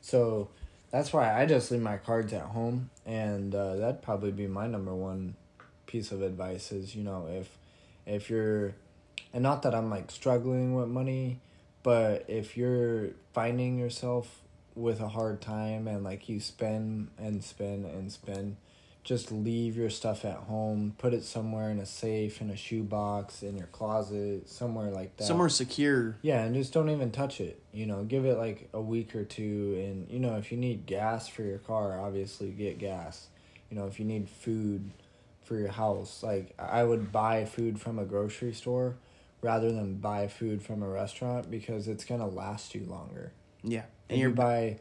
So 0.00 0.48
that's 0.90 1.12
why 1.12 1.40
I 1.40 1.46
just 1.46 1.70
leave 1.70 1.80
my 1.80 1.96
cards 1.96 2.32
at 2.32 2.42
home, 2.42 2.90
and 3.06 3.54
uh, 3.54 3.76
that'd 3.76 4.02
probably 4.02 4.32
be 4.32 4.46
my 4.46 4.66
number 4.66 4.94
one 4.94 5.36
piece 5.86 6.12
of 6.12 6.22
advice. 6.22 6.72
Is 6.72 6.94
you 6.94 7.04
know 7.04 7.28
if 7.30 7.56
if 8.06 8.30
you're, 8.30 8.74
and 9.32 9.42
not 9.42 9.62
that 9.62 9.74
I'm 9.74 9.90
like 9.90 10.10
struggling 10.10 10.74
with 10.74 10.88
money, 10.88 11.40
but 11.82 12.24
if 12.28 12.56
you're 12.56 13.10
finding 13.32 13.78
yourself 13.78 14.40
with 14.74 15.00
a 15.00 15.08
hard 15.08 15.40
time 15.40 15.86
and 15.86 16.02
like 16.04 16.28
you 16.28 16.40
spend 16.40 17.08
and 17.18 17.42
spend 17.44 17.84
and 17.84 18.10
spend 18.10 18.56
just 19.02 19.32
leave 19.32 19.76
your 19.76 19.88
stuff 19.90 20.24
at 20.24 20.36
home 20.36 20.94
put 20.98 21.14
it 21.14 21.24
somewhere 21.24 21.70
in 21.70 21.78
a 21.78 21.86
safe 21.86 22.40
in 22.40 22.50
a 22.50 22.56
shoebox 22.56 23.42
in 23.42 23.56
your 23.56 23.66
closet 23.68 24.48
somewhere 24.48 24.90
like 24.90 25.16
that 25.16 25.24
Somewhere 25.24 25.48
secure. 25.48 26.16
yeah 26.22 26.42
and 26.44 26.54
just 26.54 26.72
don't 26.72 26.90
even 26.90 27.10
touch 27.10 27.40
it 27.40 27.62
you 27.72 27.86
know 27.86 28.04
give 28.04 28.24
it 28.26 28.36
like 28.36 28.68
a 28.74 28.80
week 28.80 29.14
or 29.16 29.24
two 29.24 29.74
and 29.82 30.10
you 30.10 30.18
know 30.18 30.36
if 30.36 30.52
you 30.52 30.58
need 30.58 30.84
gas 30.86 31.28
for 31.28 31.42
your 31.42 31.58
car 31.58 31.98
obviously 32.00 32.50
get 32.50 32.78
gas 32.78 33.28
you 33.70 33.76
know 33.78 33.86
if 33.86 33.98
you 33.98 34.04
need 34.04 34.28
food 34.28 34.90
for 35.44 35.56
your 35.56 35.70
house 35.72 36.22
like 36.22 36.54
i 36.58 36.84
would 36.84 37.10
buy 37.10 37.44
food 37.44 37.80
from 37.80 37.98
a 37.98 38.04
grocery 38.04 38.52
store 38.52 38.96
rather 39.40 39.72
than 39.72 39.94
buy 39.94 40.28
food 40.28 40.62
from 40.62 40.82
a 40.82 40.88
restaurant 40.88 41.50
because 41.50 41.88
it's 41.88 42.04
going 42.04 42.20
to 42.20 42.26
last 42.26 42.74
you 42.74 42.84
longer 42.84 43.32
Yeah. 43.64 43.78
and 44.10 44.10
And 44.10 44.20
you 44.20 44.30
buy 44.30 44.78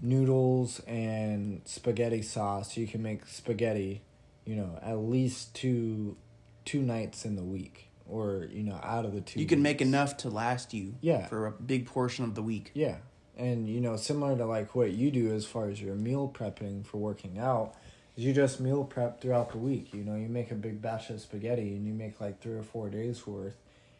noodles 0.00 0.80
and 0.86 1.60
spaghetti 1.64 2.22
sauce 2.22 2.76
you 2.76 2.86
can 2.86 3.02
make 3.02 3.26
spaghetti 3.26 4.02
you 4.44 4.56
know 4.56 4.78
at 4.82 4.98
least 4.98 5.54
two 5.54 6.16
two 6.64 6.82
nights 6.82 7.24
in 7.24 7.36
the 7.36 7.42
week 7.42 7.88
or 8.08 8.46
you 8.52 8.62
know 8.62 8.78
out 8.82 9.04
of 9.04 9.14
the 9.14 9.20
two 9.20 9.40
you 9.40 9.46
can 9.46 9.62
make 9.62 9.80
enough 9.80 10.16
to 10.16 10.28
last 10.28 10.74
you 10.74 10.94
Yeah. 11.00 11.26
for 11.26 11.46
a 11.46 11.52
big 11.52 11.86
portion 11.86 12.24
of 12.24 12.34
the 12.34 12.42
week. 12.42 12.70
yeah 12.74 12.96
and 13.36 13.68
you 13.68 13.80
know 13.80 13.96
similar 13.96 14.36
to 14.36 14.44
like 14.44 14.74
what 14.74 14.92
you 14.92 15.10
do 15.10 15.32
as 15.34 15.46
far 15.46 15.68
as 15.68 15.80
your 15.80 15.94
meal 15.94 16.30
prepping 16.32 16.84
for 16.86 16.98
working 16.98 17.38
out 17.38 17.74
is 18.16 18.24
you 18.24 18.32
just 18.32 18.60
meal 18.60 18.84
prep 18.84 19.20
throughout 19.20 19.50
the 19.50 19.58
week. 19.58 19.92
You 19.92 20.04
know, 20.04 20.14
you 20.14 20.28
make 20.28 20.52
a 20.52 20.54
big 20.54 20.80
batch 20.80 21.10
of 21.10 21.20
spaghetti 21.20 21.74
and 21.74 21.84
you 21.84 21.92
make 21.92 22.20
like 22.20 22.40
three 22.40 22.52
or 22.52 22.62
four 22.62 22.88
days 22.88 23.26
worth, 23.26 23.56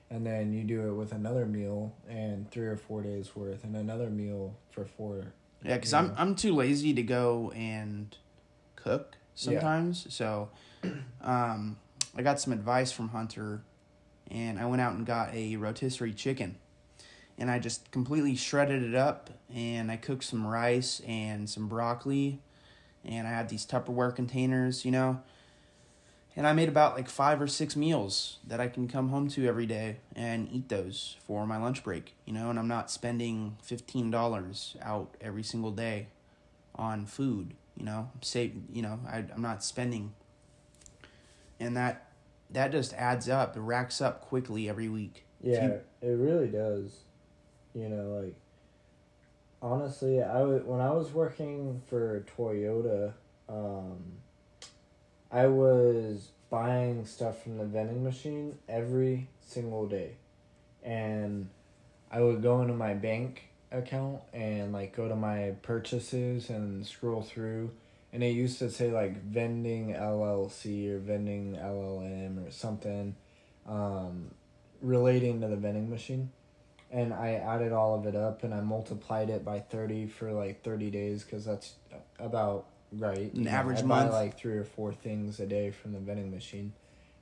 and 0.08 0.24
then 0.24 0.52
you 0.52 0.62
do 0.62 0.86
it 0.88 0.92
with 0.92 1.10
another 1.10 1.46
meal 1.46 1.92
and 2.08 2.48
three 2.48 2.66
or 2.68 2.76
four 2.76 3.02
days 3.02 3.34
worth, 3.34 3.64
and 3.64 3.74
another 3.74 4.08
meal 4.10 4.54
for 4.70 4.84
four. 4.84 5.32
Yeah, 5.64 5.74
because 5.74 5.92
you 5.92 5.98
I'm? 5.98 6.14
I'm 6.16 6.34
too 6.34 6.54
lazy 6.54 6.92
to 6.94 7.02
go 7.02 7.52
and 7.54 8.16
cook 8.76 9.16
sometimes. 9.34 10.06
So, 10.10 10.50
um, 11.22 11.78
I 12.16 12.22
got 12.22 12.40
some 12.40 12.52
advice 12.52 12.92
from 12.92 13.08
Hunter, 13.08 13.62
and 14.30 14.58
I 14.58 14.66
went 14.66 14.82
out 14.82 14.94
and 14.94 15.06
got 15.06 15.34
a 15.34 15.56
rotisserie 15.56 16.12
chicken, 16.12 16.56
and 17.38 17.50
I 17.50 17.58
just 17.58 17.90
completely 17.90 18.36
shredded 18.36 18.82
it 18.82 18.94
up, 18.94 19.30
and 19.52 19.90
I 19.90 19.96
cooked 19.96 20.24
some 20.24 20.46
rice 20.46 21.00
and 21.06 21.48
some 21.48 21.68
broccoli, 21.68 22.40
and 23.04 23.26
I 23.26 23.30
had 23.30 23.48
these 23.48 23.66
Tupperware 23.66 24.14
containers, 24.14 24.84
you 24.84 24.90
know. 24.90 25.22
And 26.36 26.46
I 26.48 26.52
made 26.52 26.68
about 26.68 26.96
like 26.96 27.08
five 27.08 27.40
or 27.40 27.46
six 27.46 27.76
meals 27.76 28.38
that 28.46 28.60
I 28.60 28.66
can 28.68 28.88
come 28.88 29.10
home 29.10 29.28
to 29.30 29.46
every 29.46 29.66
day 29.66 29.98
and 30.16 30.48
eat 30.50 30.68
those 30.68 31.16
for 31.24 31.46
my 31.46 31.56
lunch 31.58 31.84
break, 31.84 32.14
you 32.24 32.32
know, 32.32 32.50
and 32.50 32.58
I'm 32.58 32.66
not 32.66 32.90
spending 32.90 33.56
$15 33.64 34.76
out 34.82 35.16
every 35.20 35.44
single 35.44 35.70
day 35.70 36.08
on 36.74 37.06
food, 37.06 37.54
you 37.76 37.84
know, 37.84 38.10
save, 38.20 38.56
you 38.72 38.82
know, 38.82 38.98
I, 39.08 39.18
I'm 39.32 39.42
not 39.42 39.62
spending. 39.62 40.12
And 41.60 41.76
that, 41.76 42.08
that 42.50 42.72
just 42.72 42.92
adds 42.94 43.28
up, 43.28 43.56
it 43.56 43.60
racks 43.60 44.00
up 44.00 44.20
quickly 44.20 44.68
every 44.68 44.88
week. 44.88 45.24
Yeah, 45.40 45.66
you- 45.66 45.80
it 46.02 46.14
really 46.18 46.48
does. 46.48 46.98
You 47.74 47.88
know, 47.88 48.20
like 48.22 48.34
honestly, 49.62 50.22
I 50.22 50.38
w- 50.38 50.62
when 50.64 50.80
I 50.80 50.90
was 50.90 51.12
working 51.12 51.80
for 51.88 52.24
Toyota, 52.36 53.12
um, 53.48 53.96
I 55.34 55.48
was 55.48 56.28
buying 56.48 57.04
stuff 57.06 57.42
from 57.42 57.58
the 57.58 57.64
vending 57.64 58.04
machine 58.04 58.56
every 58.68 59.28
single 59.40 59.88
day, 59.88 60.12
and 60.84 61.48
I 62.10 62.20
would 62.20 62.40
go 62.40 62.62
into 62.62 62.74
my 62.74 62.94
bank 62.94 63.48
account 63.72 64.20
and 64.32 64.72
like 64.72 64.94
go 64.94 65.08
to 65.08 65.16
my 65.16 65.56
purchases 65.62 66.48
and 66.48 66.86
scroll 66.86 67.22
through 67.22 67.72
and 68.14 68.22
it 68.22 68.28
used 68.28 68.60
to 68.60 68.70
say 68.70 68.92
like 68.92 69.20
vending 69.24 69.92
LLC 69.92 70.88
or 70.88 71.00
vending 71.00 71.56
LLM 71.56 72.46
or 72.46 72.50
something 72.52 73.16
um, 73.66 74.30
relating 74.80 75.40
to 75.40 75.48
the 75.48 75.56
vending 75.56 75.90
machine. 75.90 76.30
And 76.92 77.12
I 77.12 77.32
added 77.32 77.72
all 77.72 77.96
of 77.96 78.06
it 78.06 78.14
up 78.14 78.44
and 78.44 78.54
I 78.54 78.60
multiplied 78.60 79.30
it 79.30 79.44
by 79.44 79.58
30 79.58 80.06
for 80.06 80.30
like 80.30 80.62
30 80.62 80.92
days 80.92 81.24
because 81.24 81.44
that's 81.44 81.74
about 82.20 82.66
right. 82.98 83.32
An 83.32 83.44
know, 83.44 83.50
average 83.50 83.78
I 83.80 83.82
month? 83.82 84.10
buy 84.10 84.18
like 84.18 84.38
three 84.38 84.56
or 84.56 84.64
four 84.64 84.92
things 84.92 85.40
a 85.40 85.46
day 85.46 85.70
from 85.70 85.92
the 85.92 85.98
vending 86.00 86.30
machine. 86.30 86.72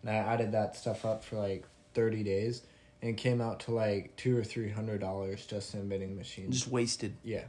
And 0.02 0.10
I 0.10 0.14
added 0.14 0.52
that 0.52 0.76
stuff 0.76 1.04
up 1.04 1.22
for 1.24 1.36
like 1.36 1.64
30 1.94 2.22
days 2.24 2.62
and 3.02 3.10
it 3.10 3.16
came 3.16 3.40
out 3.40 3.60
to 3.60 3.72
like 3.72 4.14
two 4.16 4.36
or 4.38 4.44
three 4.44 4.70
hundred 4.70 5.00
dollars 5.00 5.44
just 5.44 5.74
in 5.74 5.88
vending 5.88 6.16
machines. 6.16 6.54
Just 6.60 6.68
wasted. 6.70 7.16
yeah 7.24 7.42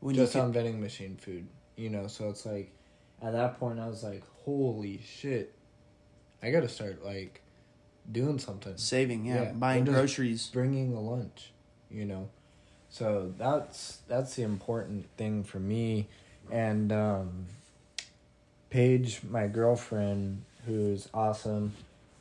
When 0.00 0.14
just 0.14 0.36
on 0.36 0.52
vending 0.52 0.80
machine 0.80 1.16
food, 1.16 1.48
you 1.76 1.90
know. 1.90 2.06
So 2.06 2.28
it's 2.30 2.46
like, 2.46 2.72
at 3.20 3.32
that 3.32 3.58
point, 3.58 3.80
I 3.80 3.88
was 3.88 4.04
like, 4.04 4.22
"Holy 4.44 5.00
shit, 5.04 5.52
I 6.42 6.50
got 6.50 6.60
to 6.60 6.68
start 6.68 7.04
like 7.04 7.42
doing 8.10 8.38
something, 8.38 8.76
saving, 8.76 9.26
yeah, 9.26 9.42
Yeah, 9.42 9.52
buying 9.52 9.84
groceries. 9.84 10.48
bringing 10.52 10.94
a 10.94 11.00
lunch," 11.00 11.50
you 11.90 12.04
know. 12.04 12.28
So 12.88 13.34
that's 13.36 13.98
that's 14.06 14.36
the 14.36 14.42
important 14.44 15.06
thing 15.16 15.42
for 15.42 15.58
me, 15.58 16.08
and 16.50 16.92
um, 16.92 17.46
Paige, 18.70 19.20
my 19.28 19.46
girlfriend, 19.46 20.42
who's 20.66 21.08
awesome. 21.14 21.72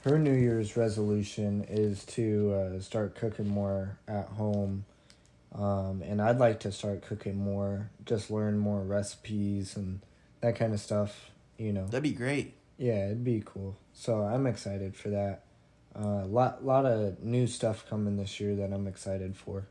Her 0.03 0.19
New 0.19 0.33
Year's 0.33 0.77
resolution 0.77 1.65
is 1.69 2.05
to 2.05 2.53
uh, 2.53 2.79
start 2.79 3.15
cooking 3.15 3.47
more 3.47 3.97
at 4.07 4.27
home. 4.27 4.85
Um, 5.53 6.03
and 6.05 6.21
I'd 6.21 6.37
like 6.37 6.59
to 6.61 6.71
start 6.71 7.01
cooking 7.01 7.37
more, 7.37 7.89
just 8.05 8.29
learn 8.29 8.57
more 8.57 8.81
recipes 8.81 9.77
and 9.77 10.01
that 10.41 10.55
kind 10.57 10.73
of 10.73 10.79
stuff, 10.79 11.31
you 11.57 11.71
know. 11.71 11.85
That'd 11.85 12.03
be 12.03 12.11
great. 12.11 12.53
Yeah, 12.77 13.05
it'd 13.05 13.23
be 13.23 13.41
cool. 13.45 13.77
So 13.93 14.21
I'm 14.21 14.45
excited 14.47 14.95
for 14.95 15.09
that. 15.09 15.43
A 15.95 15.99
uh, 15.99 16.25
lot, 16.25 16.65
lot 16.65 16.85
of 16.85 17.23
new 17.23 17.47
stuff 17.47 17.85
coming 17.89 18.17
this 18.17 18.39
year 18.39 18.53
that 18.55 18.73
I'm 18.73 18.85
excited 18.85 19.37
for. 19.37 19.65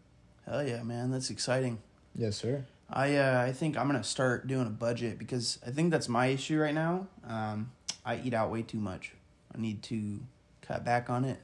Hell 0.46 0.66
yeah, 0.66 0.82
man, 0.82 1.10
that's 1.10 1.28
exciting. 1.28 1.78
Yes, 2.16 2.36
sir. 2.36 2.64
I 2.90 3.16
uh, 3.16 3.44
I 3.46 3.52
think 3.52 3.76
I'm 3.76 3.86
gonna 3.86 4.04
start 4.04 4.46
doing 4.46 4.66
a 4.66 4.70
budget 4.70 5.18
because 5.18 5.58
I 5.66 5.70
think 5.70 5.90
that's 5.90 6.08
my 6.08 6.26
issue 6.26 6.60
right 6.60 6.74
now. 6.74 7.06
Um, 7.26 7.72
I 8.04 8.20
eat 8.22 8.34
out 8.34 8.50
way 8.50 8.62
too 8.62 8.78
much. 8.78 9.12
I 9.54 9.60
need 9.60 9.82
to 9.84 10.20
cut 10.62 10.84
back 10.84 11.08
on 11.08 11.24
it. 11.24 11.40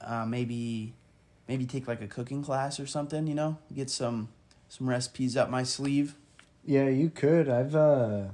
Uh, 0.00 0.26
maybe 0.26 0.94
maybe 1.48 1.66
take 1.66 1.88
like 1.88 2.02
a 2.02 2.06
cooking 2.06 2.42
class 2.42 2.78
or 2.78 2.86
something. 2.86 3.26
You 3.26 3.34
know, 3.34 3.58
get 3.74 3.90
some 3.90 4.28
some 4.68 4.88
recipes 4.88 5.36
up 5.36 5.50
my 5.50 5.62
sleeve. 5.62 6.14
Yeah, 6.64 6.88
you 6.88 7.10
could. 7.10 7.48
I've 7.48 7.74
uh, 7.74 8.24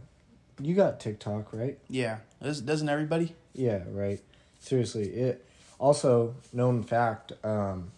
you 0.60 0.74
got 0.74 1.00
TikTok, 1.00 1.52
right? 1.52 1.78
Yeah, 1.88 2.18
Does, 2.42 2.60
doesn't 2.60 2.88
everybody? 2.88 3.34
Yeah, 3.54 3.82
right. 3.88 4.20
Seriously, 4.58 5.08
it 5.08 5.46
also 5.78 6.34
known 6.52 6.82
fact. 6.82 7.32
Um, 7.44 7.92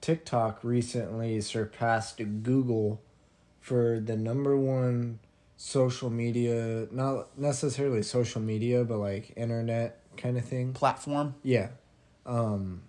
TikTok 0.00 0.60
recently 0.62 1.40
surpassed 1.40 2.20
Google 2.42 3.00
for 3.62 4.00
the 4.00 4.16
number 4.16 4.56
one 4.56 5.20
social 5.56 6.10
media, 6.10 6.88
not 6.90 7.38
necessarily 7.38 8.02
social 8.02 8.42
media, 8.42 8.84
but 8.84 8.98
like 8.98 9.32
internet 9.36 10.00
kind 10.16 10.36
of 10.36 10.44
thing. 10.44 10.72
Platform. 10.74 11.36
Yeah. 11.44 11.68
Um, 12.26 12.82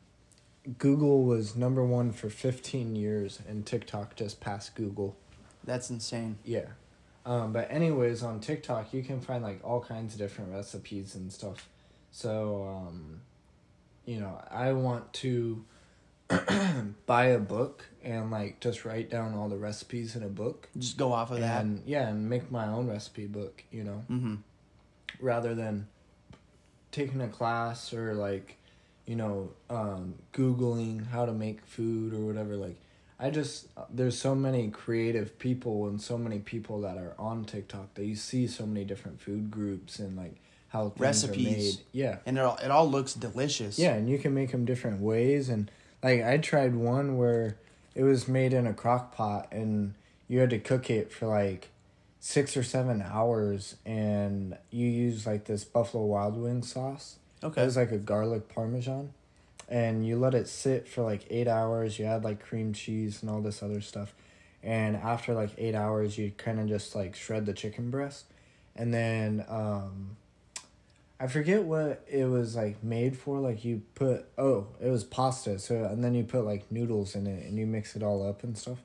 Google 0.80 1.24
was 1.24 1.56
number 1.56 1.86
one 1.86 2.12
for 2.12 2.30
15 2.30 2.96
years, 2.96 3.40
and 3.48 3.66
TikTok 3.66 4.16
just 4.16 4.42
passed 4.42 4.76
Google. 4.76 5.16
That's 5.64 5.90
insane. 5.92 6.40
Yeah. 6.44 6.66
Um, 7.26 7.54
but 7.54 7.72
anyways, 7.72 8.24
on 8.24 8.40
TikTok 8.40 8.94
you 8.94 9.04
can 9.04 9.22
find 9.22 9.44
like 9.44 9.62
all 9.64 9.80
kinds 9.80 10.14
of 10.14 10.20
different 10.20 10.52
recipes 10.52 11.16
and 11.16 11.32
stuff. 11.32 11.70
So, 12.12 12.66
um, 12.68 13.22
you 14.06 14.20
know, 14.20 14.42
I 14.50 14.74
want 14.74 15.14
to 15.14 15.64
buy 17.06 17.26
a 17.26 17.40
book 17.40 17.86
and 18.04 18.32
like 18.32 18.60
just 18.60 18.86
write 18.86 19.10
down 19.10 19.34
all 19.36 19.50
the 19.50 19.58
recipes 19.58 20.16
in 20.16 20.24
a 20.24 20.28
book. 20.30 20.70
Just 20.78 20.98
go 20.98 21.14
off 21.14 21.32
of 21.32 21.40
that. 21.40 21.62
and 21.62 21.82
yeah, 21.86 22.08
and 22.10 22.30
make 22.30 22.52
my 22.52 22.68
own 22.68 22.88
recipe 22.88 23.28
book, 23.28 23.64
you 23.72 23.84
know, 23.84 24.04
Mm-hmm. 24.10 24.36
rather 25.20 25.56
than 25.56 25.88
taking 26.92 27.22
a 27.22 27.28
class 27.28 27.94
or 27.94 28.14
like, 28.14 28.58
you 29.06 29.16
know, 29.16 29.52
um, 29.70 30.16
googling 30.34 31.08
how 31.10 31.26
to 31.26 31.34
make 31.34 31.66
food 31.66 32.14
or 32.14 32.20
whatever 32.20 32.56
like 32.56 32.78
I 33.20 33.30
just 33.30 33.68
there's 33.90 34.18
so 34.20 34.36
many 34.36 34.70
creative 34.70 35.40
people 35.40 35.88
and 35.88 36.02
so 36.02 36.18
many 36.18 36.40
people 36.40 36.82
that 36.82 36.98
are 36.98 37.14
on 37.18 37.46
TikTok 37.46 37.94
that 37.94 38.04
you 38.06 38.16
see 38.16 38.48
so 38.48 38.66
many 38.66 38.84
different 38.84 39.22
food 39.22 39.50
groups 39.50 40.00
and 40.00 40.18
like 40.18 40.36
how 40.70 40.92
Recipes. 40.98 41.82
Yeah. 41.92 42.18
And 42.26 42.38
it 42.38 42.42
all, 42.42 42.58
it 42.58 42.72
all 42.72 42.90
looks 42.90 43.14
delicious. 43.14 43.78
Yeah, 43.78 43.94
and 43.94 44.10
you 44.10 44.18
can 44.18 44.34
make 44.34 44.52
them 44.52 44.66
different 44.66 45.00
ways 45.00 45.48
and 45.48 45.70
like 46.04 46.22
I 46.22 46.38
tried 46.38 46.76
one 46.76 47.18
where 47.18 47.58
it 47.96 48.04
was 48.04 48.28
made 48.28 48.54
in 48.54 48.68
a 48.68 48.74
crock 48.74 49.16
pot 49.16 49.48
and 49.52 49.94
you 50.28 50.40
had 50.40 50.50
to 50.50 50.60
cook 50.60 50.90
it 50.90 51.12
for 51.12 51.28
like 51.28 51.70
6 52.20 52.58
or 52.58 52.64
7 52.64 53.02
hours 53.02 53.76
and 53.86 54.58
you 54.70 54.88
use 54.88 55.26
like 55.26 55.46
this 55.46 55.64
Buffalo 55.64 56.06
Wild 56.06 56.38
wing 56.38 56.62
sauce. 56.62 57.18
Okay. 57.44 57.62
It 57.62 57.66
was 57.66 57.78
like 57.78 57.92
a 57.92 57.98
garlic 57.98 58.50
parmesan. 58.50 59.14
And 59.70 60.06
you 60.06 60.18
let 60.18 60.34
it 60.34 60.48
sit 60.48 60.88
for 60.88 61.04
like 61.04 61.26
eight 61.30 61.48
hours. 61.48 61.98
You 61.98 62.06
add 62.06 62.24
like 62.24 62.44
cream 62.44 62.74
cheese 62.74 63.22
and 63.22 63.30
all 63.32 63.42
this 63.42 63.64
other 63.64 63.82
stuff. 63.82 64.14
And 64.62 64.96
after 64.96 65.34
like 65.34 65.52
eight 65.58 65.76
hours, 65.76 66.18
you 66.18 66.32
kind 66.38 66.60
of 66.60 66.68
just 66.68 66.96
like 66.96 67.16
shred 67.16 67.46
the 67.46 67.54
chicken 67.54 67.90
breast. 67.90 68.26
And 68.76 68.94
then 68.94 69.46
um, 69.50 70.18
I 71.20 71.28
forget 71.28 71.64
what 71.64 72.04
it 72.10 72.26
was 72.26 72.56
like 72.56 72.84
made 72.84 73.18
for. 73.18 73.40
Like 73.40 73.64
you 73.64 73.82
put, 73.96 74.26
oh, 74.38 74.68
it 74.82 74.90
was 74.90 75.04
pasta. 75.04 75.60
So, 75.60 75.86
and 75.86 76.04
then 76.04 76.14
you 76.16 76.24
put 76.24 76.46
like 76.46 76.72
noodles 76.72 77.16
in 77.16 77.28
it 77.28 77.46
and 77.46 77.58
you 77.58 77.66
mix 77.66 77.96
it 77.96 78.04
all 78.04 78.28
up 78.28 78.44
and 78.44 78.58
stuff. 78.58 78.80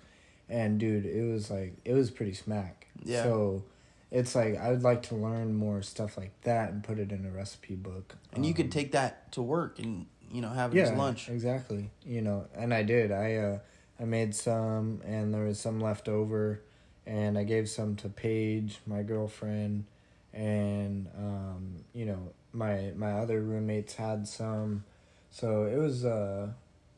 And 0.48 0.78
dude, 0.78 1.04
it 1.04 1.30
was 1.30 1.50
like, 1.50 1.74
it 1.84 1.94
was 1.94 2.10
pretty 2.10 2.34
smack. 2.34 2.86
Yeah. 3.04 3.24
So 3.24 3.64
it's 4.10 4.34
like, 4.34 4.56
I 4.56 4.70
would 4.70 4.82
like 4.82 5.02
to 5.04 5.14
learn 5.14 5.54
more 5.54 5.82
stuff 5.82 6.16
like 6.16 6.32
that 6.42 6.70
and 6.70 6.82
put 6.84 6.98
it 6.98 7.10
in 7.12 7.26
a 7.26 7.30
recipe 7.30 7.74
book. 7.74 8.14
and 8.32 8.46
you 8.46 8.54
could 8.54 8.66
Um, 8.66 8.70
take 8.70 8.92
that 8.92 9.32
to 9.32 9.42
work 9.42 9.78
and 9.78 10.06
you 10.30 10.40
know 10.42 10.50
have 10.50 10.76
it 10.76 10.80
as 10.80 10.92
lunch. 10.92 11.28
Exactly. 11.28 11.90
You 12.06 12.22
know, 12.22 12.46
and 12.54 12.72
I 12.72 12.82
did. 12.82 13.10
I 13.12 13.34
uh 13.36 13.58
I 14.00 14.04
made 14.04 14.34
some 14.34 15.00
and 15.04 15.34
there 15.34 15.44
was 15.44 15.58
some 15.58 15.80
left 15.80 16.08
over 16.08 16.60
and 17.06 17.36
I 17.38 17.44
gave 17.44 17.68
some 17.68 17.96
to 17.96 18.08
Paige, 18.08 18.78
my 18.86 19.02
girlfriend, 19.02 19.84
and 20.32 21.08
um, 21.16 21.84
you 21.92 22.04
know, 22.06 22.32
my 22.52 22.92
my 22.96 23.12
other 23.12 23.40
roommates 23.40 23.94
had 23.94 24.26
some. 24.28 24.84
So 25.30 25.64
it 25.64 25.76
was 25.76 26.04
uh 26.04 26.48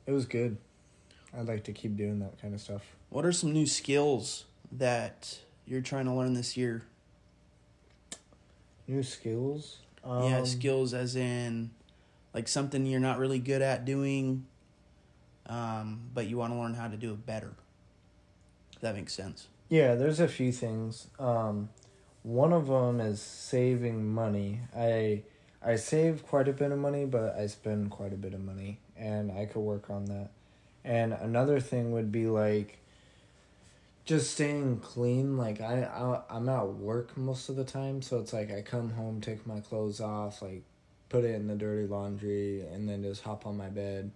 it 0.06 0.12
was 0.12 0.26
good. 0.26 0.56
I'd 1.36 1.46
like 1.46 1.64
to 1.64 1.72
keep 1.72 1.96
doing 1.96 2.18
that 2.20 2.40
kind 2.40 2.54
of 2.54 2.60
stuff. 2.60 2.82
What 3.08 3.24
are 3.24 3.32
some 3.32 3.52
new 3.52 3.66
skills 3.66 4.44
that 4.72 5.38
you're 5.66 5.80
trying 5.80 6.06
to 6.06 6.12
learn 6.12 6.34
this 6.34 6.56
year? 6.56 6.82
New 8.86 9.02
skills. 9.02 9.78
yeah, 10.04 10.38
Um, 10.38 10.46
skills 10.46 10.94
as 10.94 11.14
in 11.14 11.70
like 12.34 12.48
something 12.48 12.86
you're 12.86 13.00
not 13.00 13.18
really 13.18 13.38
good 13.38 13.62
at 13.62 13.84
doing, 13.84 14.46
um, 15.46 16.00
but 16.14 16.26
you 16.26 16.36
want 16.36 16.52
to 16.52 16.58
learn 16.58 16.74
how 16.74 16.88
to 16.88 16.96
do 16.96 17.12
it 17.12 17.24
better. 17.26 17.52
If 18.74 18.80
that 18.80 18.94
makes 18.94 19.12
sense. 19.12 19.48
Yeah, 19.68 19.94
there's 19.94 20.18
a 20.20 20.28
few 20.28 20.50
things. 20.52 21.06
Um, 21.18 21.68
one 22.22 22.52
of 22.52 22.66
them 22.66 23.00
is 23.00 23.20
saving 23.20 24.12
money. 24.12 24.60
I 24.76 25.22
I 25.62 25.76
save 25.76 26.26
quite 26.26 26.48
a 26.48 26.52
bit 26.52 26.72
of 26.72 26.78
money, 26.78 27.04
but 27.04 27.36
I 27.36 27.46
spend 27.46 27.90
quite 27.90 28.12
a 28.12 28.16
bit 28.16 28.34
of 28.34 28.40
money, 28.40 28.78
and 28.96 29.30
I 29.30 29.46
could 29.46 29.60
work 29.60 29.90
on 29.90 30.06
that. 30.06 30.30
And 30.84 31.12
another 31.12 31.60
thing 31.60 31.92
would 31.92 32.10
be 32.10 32.26
like 32.26 32.78
just 34.04 34.32
staying 34.32 34.80
clean. 34.80 35.36
Like 35.36 35.60
I, 35.60 35.82
I 35.84 36.22
I'm 36.30 36.48
at 36.48 36.66
work 36.68 37.16
most 37.16 37.48
of 37.48 37.56
the 37.56 37.64
time, 37.64 38.02
so 38.02 38.18
it's 38.18 38.32
like 38.32 38.50
I 38.52 38.62
come 38.62 38.90
home, 38.90 39.20
take 39.20 39.46
my 39.46 39.60
clothes 39.60 40.00
off, 40.00 40.42
like 40.42 40.62
put 41.08 41.24
it 41.24 41.34
in 41.34 41.46
the 41.46 41.56
dirty 41.56 41.86
laundry, 41.86 42.62
and 42.62 42.88
then 42.88 43.02
just 43.02 43.22
hop 43.22 43.46
on 43.46 43.56
my 43.56 43.68
bed, 43.68 44.10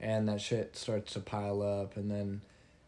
and 0.00 0.28
that 0.28 0.40
shit 0.40 0.76
starts 0.76 1.12
to 1.14 1.20
pile 1.20 1.62
up, 1.62 1.96
and 1.96 2.10
then 2.10 2.42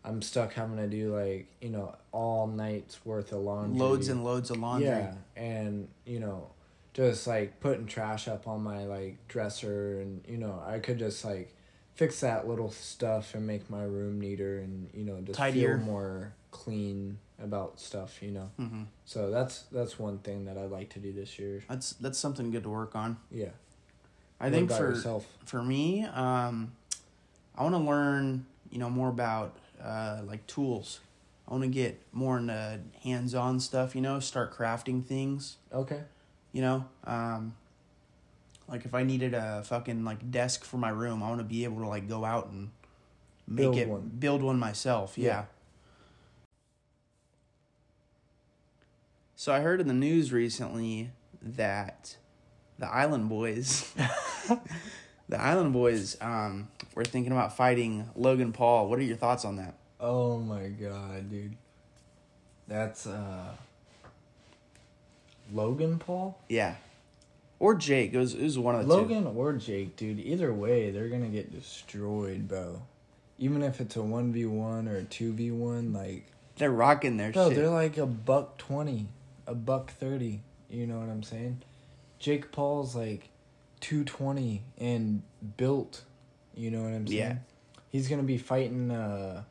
I'm 0.05 0.21
stuck 0.23 0.53
having 0.55 0.77
to 0.79 0.89
do 0.89 1.15
like 1.17 1.47
you 1.61 1.69
know 1.71 1.95
all 2.11 2.47
night's 2.47 3.05
worth 3.05 3.33
of 3.33 3.41
laundry, 3.41 3.79
Loads 3.81 4.09
and 4.09 4.25
loads 4.25 4.51
of 4.51 4.59
laundry. 4.59 4.89
yeah, 4.89 5.15
and 5.37 5.89
you 6.05 6.19
know, 6.21 6.51
just 6.95 7.27
like 7.27 7.61
putting 7.61 7.87
trash 7.87 8.27
up 8.29 8.49
on 8.49 8.63
my 8.63 8.85
like 8.85 9.17
dresser, 9.29 10.01
and 10.01 10.23
you 10.29 10.39
know, 10.39 10.61
I 10.67 10.79
could 10.81 10.99
just 10.99 11.25
like 11.25 11.55
fix 11.95 12.21
that 12.21 12.49
little 12.49 12.71
stuff 12.71 13.35
and 13.35 13.47
make 13.47 13.69
my 13.71 13.83
room 13.85 14.21
neater, 14.21 14.59
and 14.59 14.91
you 14.95 15.05
know, 15.05 15.21
just 15.21 15.39
Tidier. 15.39 15.77
feel 15.79 15.85
more 15.87 16.33
clean 16.51 17.19
about 17.43 17.79
stuff. 17.81 18.23
You 18.23 18.33
know, 18.33 18.51
hmm 18.57 18.83
so 19.05 19.31
that's 19.31 19.63
that's 19.71 19.99
one 19.99 20.19
thing 20.19 20.47
that 20.47 20.57
I'd 20.59 20.71
like 20.71 20.91
to 20.95 20.99
do 20.99 21.13
this 21.13 21.39
year. 21.39 21.63
That's 21.69 21.93
that's 21.95 22.19
something 22.19 22.51
good 22.51 22.65
to 22.65 22.71
work 22.71 22.97
on. 22.97 23.19
Yeah, 23.31 23.51
I 24.41 24.47
What 24.47 24.53
think 24.53 24.71
for 24.73 24.89
yourself. 24.89 25.27
for 25.45 25.63
me, 25.63 26.05
um, 26.07 26.73
I 27.57 27.63
want 27.63 27.75
to 27.77 27.79
learn 27.79 28.47
you 28.71 28.79
know 28.79 28.91
more 28.91 29.09
about 29.09 29.55
uh, 29.83 30.21
like 30.27 30.47
tools. 30.47 31.01
I 31.49 31.53
want 31.53 31.65
to 31.65 31.69
get 31.69 32.01
more 32.13 32.39
into 32.39 32.81
hands 33.03 33.35
on 33.35 33.61
stuff. 33.61 33.95
You 33.95 34.01
know, 34.01 34.21
start 34.21 34.55
crafting 34.57 35.05
things. 35.05 35.57
Okay. 35.73 36.01
You 36.53 36.63
know, 36.63 36.85
um, 37.05 37.55
like 38.69 38.85
if 38.85 38.95
I 38.95 39.03
needed 39.03 39.35
a 39.35 39.63
fucking 39.65 40.05
like 40.05 40.31
desk 40.31 40.65
for 40.65 40.77
my 40.77 40.91
room, 40.91 41.23
I 41.23 41.29
want 41.29 41.41
to 41.41 41.45
be 41.45 41.65
able 41.65 41.81
to 41.81 41.89
like 41.89 42.09
go 42.09 42.25
out 42.25 42.49
and 42.49 42.71
make 43.47 43.65
Build 43.65 43.77
it 43.79 43.89
one. 43.89 44.11
build 44.19 44.43
one 44.43 44.59
myself. 44.59 45.15
Yeah. 45.17 45.27
Yeah. 45.29 45.45
So 49.35 49.53
I 49.53 49.61
heard 49.61 49.81
in 49.81 49.89
the 49.89 49.95
news 49.95 50.33
recently 50.33 51.11
that 51.43 52.17
the 52.79 52.87
Island 52.87 53.29
Boys, 53.29 53.93
the 55.29 55.41
Island 55.41 55.73
Boys, 55.73 56.17
um, 56.21 56.69
were 56.95 57.05
thinking 57.05 57.33
about 57.33 57.57
fighting 57.57 58.09
Logan 58.15 58.53
Paul. 58.53 58.89
What 58.89 58.99
are 58.99 59.03
your 59.03 59.17
thoughts 59.17 59.45
on 59.45 59.57
that? 59.57 59.75
Oh 60.01 60.39
my 60.39 60.69
god, 60.69 61.31
dude. 61.31 61.57
That's 62.69 63.07
uh 63.07 63.53
Logan 65.53 65.99
Paul? 65.99 66.39
Yeah, 66.49 66.77
or 67.59 67.75
Jake. 67.75 68.15
It 68.15 68.19
was 68.19 68.35
it 68.35 68.43
was 68.43 68.59
one 68.59 68.75
of 68.75 68.87
the 68.87 68.95
two. 68.95 69.01
Logan 69.03 69.27
or 69.27 69.53
Jake, 69.55 69.97
dude. 69.97 70.21
Either 70.21 70.53
way, 70.53 70.91
they're 70.91 71.09
gonna 71.09 71.29
get 71.29 71.53
destroyed, 71.53 72.49
bro. 72.49 72.83
Even 73.39 73.63
if 73.63 73.81
it's 73.81 73.97
a 73.97 74.03
one 74.03 74.33
v 74.33 74.45
one 74.47 74.89
or 74.89 74.97
a 74.97 75.03
two 75.05 75.33
v 75.33 75.51
one, 75.51 75.93
like 75.93 76.27
They're 76.57 76.71
rocking 76.71 77.17
their 77.17 77.33
no, 77.35 77.49
shit. 77.49 77.57
they're 77.59 77.69
like 77.71 77.99
a 77.99 78.07
buck 78.07 78.57
twenty, 78.59 79.09
a 79.47 79.55
buck 79.55 79.93
thirty. 79.93 80.41
You 80.71 80.87
know 80.87 80.99
what 81.01 81.09
I'm 81.09 81.23
saying? 81.23 81.63
Jake 82.19 82.53
Paul's 82.53 82.95
like 82.97 83.29
two 83.81 84.05
twenty 84.05 84.63
and 84.79 85.23
built. 85.57 86.03
You 86.55 86.71
know 86.71 86.83
what 86.83 86.93
I'm 86.93 87.07
saying? 87.07 87.19
Yeah. 87.19 87.37
He's 87.91 88.09
gonna 88.09 88.23
be 88.23 88.39
fighting 88.39 88.91
uh 88.91 89.43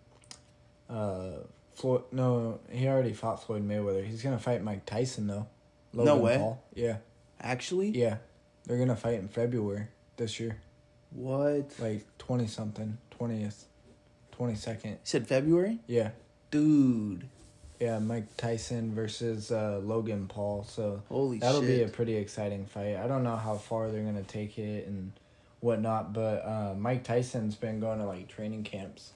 uh 0.90 1.32
Floyd 1.74 2.04
no, 2.12 2.60
he 2.70 2.88
already 2.88 3.14
fought 3.14 3.44
Floyd 3.44 3.68
Mayweather. 3.68 4.06
He's 4.06 4.22
gonna 4.22 4.40
fight 4.40 4.64
Mike 4.64 4.86
Tyson 4.86 5.28
though. 5.28 5.48
No 5.94 6.18
way. 6.18 6.38
Paul. 6.38 6.64
Yeah. 6.74 6.98
Actually, 7.40 7.90
Yeah. 7.90 8.18
They're 8.66 8.78
gonna 8.78 8.96
fight 8.96 9.16
in 9.16 9.28
February 9.28 9.88
this 10.18 10.40
year. 10.40 10.58
what? 11.12 11.72
Like 11.80 12.06
twenty 12.18 12.48
something. 12.48 12.98
Twentieth. 13.12 13.66
Twenty 14.32 14.56
second. 14.56 14.92
You 14.92 14.98
said 15.04 15.28
February, 15.28 15.80
Yeah. 15.88 16.12
dude. 16.52 17.26
Yeah, 17.80 17.98
Mike 17.98 18.38
Tyson 18.38 18.94
versus 18.94 19.52
uh, 19.52 19.80
Logan 19.84 20.28
Paul. 20.28 20.64
So 20.64 21.02
Holy 21.10 21.40
that'll 21.40 21.62
shit! 21.62 21.68
be 21.80 21.84
a 21.84 21.88
pretty 21.88 22.16
exciting 22.16 22.66
fight. 22.68 22.96
I 22.96 23.08
don't 23.08 23.24
know 23.24 23.36
how 23.38 23.56
far 23.56 23.90
they're 23.90 24.04
gonna 24.04 24.22
take 24.24 24.60
it 24.60 24.88
and 24.88 25.12
whatnot, 25.62 26.12
but 26.12 26.46
uh, 26.46 26.74
Mike 26.78 27.04
Tyson's 27.04 27.56
been 27.56 27.80
going 27.80 28.00
to 28.00 28.06
like 28.06 28.28
training 28.28 28.64
camps. 28.64 29.14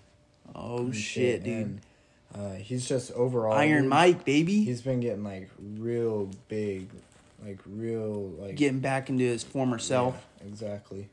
oh 0.55 0.91
shit, 0.91 1.43
dude! 1.43 1.53
and, 1.53 1.81
uh, 2.33 2.53
he's 2.53 2.87
just 2.87 3.11
overall 3.11 3.53
Iron 3.53 3.87
Mike, 3.87 4.25
baby, 4.25 4.63
He's 4.63 4.81
been 4.81 4.99
getting 4.99 5.23
like 5.23 5.49
real 5.59 6.29
big, 6.47 6.89
like 7.45 7.59
real 7.65 8.31
like 8.39 8.55
getting 8.55 8.79
back 8.79 9.09
into 9.09 9.23
his 9.23 9.43
former 9.43 9.79
self. 9.79 10.25
Yeah, 10.41 10.47
exactly. 10.47 11.09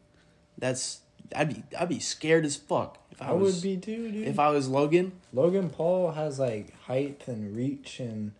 That's 0.59 1.01
I'd 1.35 1.49
be 1.49 1.63
I'd 1.79 1.89
be 1.89 2.01
scared 2.01 2.45
as 2.45 2.57
fuck 2.57 2.99
if 3.11 3.23
I, 3.23 3.29
I, 3.29 3.33
was 3.33 3.55
would 3.57 3.63
be 3.63 3.77
too, 3.77 4.11
dude. 4.11 4.29
if 4.29 4.39
I 4.39 4.51
was 4.51 4.69
Logan. 4.69 5.13
Logan 5.33 5.71
Paul 5.71 6.13
has 6.13 6.39
like 6.39 6.79
height 6.83 7.23
and 7.27 7.57
reach 7.57 8.01
and 8.01 8.33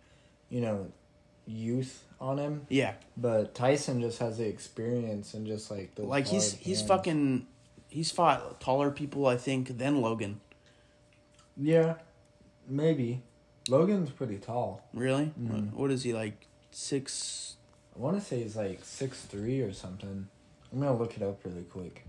you 0.49 0.61
know 0.61 0.91
youth 1.45 2.03
on 2.23 2.37
him, 2.39 2.65
Yeah, 2.69 2.93
but 3.17 3.53
Tyson 3.53 3.99
just 4.01 4.19
has 4.19 4.37
the 4.37 4.47
experience 4.47 5.33
and 5.33 5.45
just 5.45 5.69
like 5.69 5.93
the 5.95 6.03
like 6.03 6.25
he's 6.27 6.53
he's 6.53 6.79
hands. 6.79 6.87
fucking 6.87 7.47
he's 7.89 8.09
fought 8.11 8.59
taller 8.61 8.89
people 8.91 9.27
I 9.27 9.35
think 9.37 9.77
than 9.77 10.01
Logan. 10.01 10.39
yeah, 11.57 11.95
maybe. 12.67 13.21
Logan's 13.69 14.09
pretty 14.09 14.37
tall. 14.37 14.81
Really? 14.93 15.31
Mhm. 15.39 15.71
What, 15.71 15.79
what 15.81 15.91
is 15.91 16.03
he 16.03 16.13
like? 16.13 16.47
Six? 16.71 17.55
I 17.95 17.99
want 17.99 18.17
to 18.19 18.25
say 18.25 18.41
he's 18.41 18.55
like 18.55 18.79
six 18.83 19.21
three 19.21 19.61
or 19.61 19.71
something. 19.73 20.27
I'm 20.71 20.79
gonna 20.79 20.97
look 20.97 21.15
it 21.15 21.23
up 21.23 21.39
really 21.45 21.63
quick. 21.63 22.05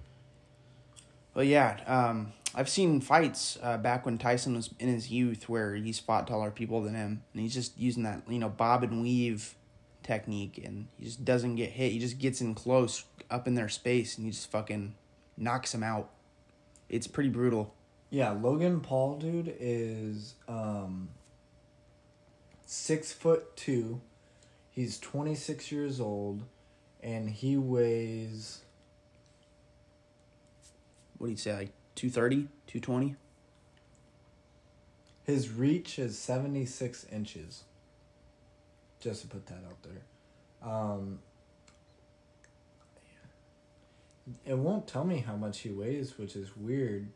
But 1.35 1.47
yeah, 1.47 1.79
um, 1.87 2.33
I've 2.55 2.69
seen 2.69 3.01
fights 3.01 3.59
uh, 3.63 3.77
back 3.79 4.07
when 4.07 4.19
Tyson 4.19 4.55
was 4.55 4.71
in 4.79 4.89
his 4.89 5.11
youth 5.11 5.49
where 5.49 5.75
he's 5.75 5.99
fought 5.99 6.27
taller 6.29 6.51
people 6.53 6.81
than 6.83 6.95
him, 6.95 7.23
and 7.33 7.43
he's 7.43 7.53
just 7.55 7.77
using 7.79 8.05
that 8.05 8.23
you 8.29 8.39
know 8.39 8.49
bob 8.49 8.83
and 8.85 9.03
weave 9.03 9.55
technique, 10.05 10.63
and 10.65 10.87
he 10.97 11.05
just 11.07 11.25
doesn't 11.25 11.57
get 11.57 11.71
hit. 11.71 11.91
He 11.91 11.99
just 11.99 12.19
gets 12.19 12.41
in 12.41 12.55
close, 12.55 13.05
up 13.31 13.49
in 13.49 13.55
their 13.57 13.69
space, 13.69 14.17
and 14.17 14.25
he 14.25 14.31
just 14.31 14.51
fucking 14.51 14.95
knocks 15.37 15.75
him 15.75 15.83
out. 15.83 16.11
It's 16.89 17.09
pretty 17.09 17.31
brutal. 17.31 17.75
Yeah, 18.11 18.31
Logan 18.31 18.81
Paul, 18.81 19.17
dude, 19.19 19.57
is 19.59 20.35
um 20.47 21.09
six 22.67 23.13
foot 23.13 23.57
two. 23.57 24.01
He's 24.71 24.99
twenty 25.01 25.35
six 25.35 25.73
years 25.73 26.01
old, 26.01 26.45
and 27.03 27.29
he 27.31 27.57
weighs 27.57 28.61
What 31.19 31.27
do 31.29 31.31
you 31.33 31.37
say, 31.37 31.55
like 31.55 31.73
230, 31.97 32.49
220? 32.67 33.17
his 35.25 35.51
reach 35.51 35.99
is 35.99 36.19
seventy 36.19 36.67
six 36.67 37.07
inches. 37.11 37.65
Just 39.05 39.21
to 39.21 39.27
put 39.27 39.45
that 39.49 39.63
out 39.69 39.77
there, 39.83 40.71
um, 40.71 41.19
it 44.47 44.57
won't 44.57 44.87
tell 44.87 45.05
me 45.05 45.19
how 45.19 45.37
much 45.37 45.61
he 45.61 45.69
weighs, 45.69 46.17
which 46.17 46.35
is 46.37 46.57
weird. 46.57 47.11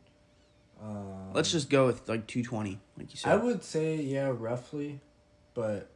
Um, 0.82 1.32
Let's 1.32 1.50
just 1.50 1.70
go 1.70 1.86
with 1.86 2.06
like 2.06 2.26
220, 2.26 2.78
like 2.98 3.10
you 3.10 3.16
said. 3.16 3.32
I 3.32 3.36
would 3.36 3.64
say 3.64 3.96
yeah, 3.96 4.30
roughly, 4.36 5.00
but 5.54 5.88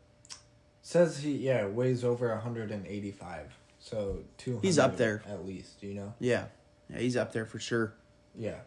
says 0.81 1.19
he 1.19 1.33
yeah 1.37 1.67
weighs 1.67 2.05
over 2.05 2.35
hundred 2.37 2.71
and 2.71 2.87
eighty 2.87 3.11
five. 3.11 3.55
So 3.79 4.21
two. 4.39 4.61
He's 4.63 4.79
up 4.79 4.97
there. 4.97 5.23
at 5.29 5.47
least. 5.47 5.83
You 5.83 5.93
know. 5.93 6.15
yeah. 6.21 6.47
Yeah, 6.89 7.01
he's 7.01 7.19
up 7.19 7.35
there 7.35 7.45
for 7.45 7.59
sure. 7.59 7.93
Yeah. 8.35 8.61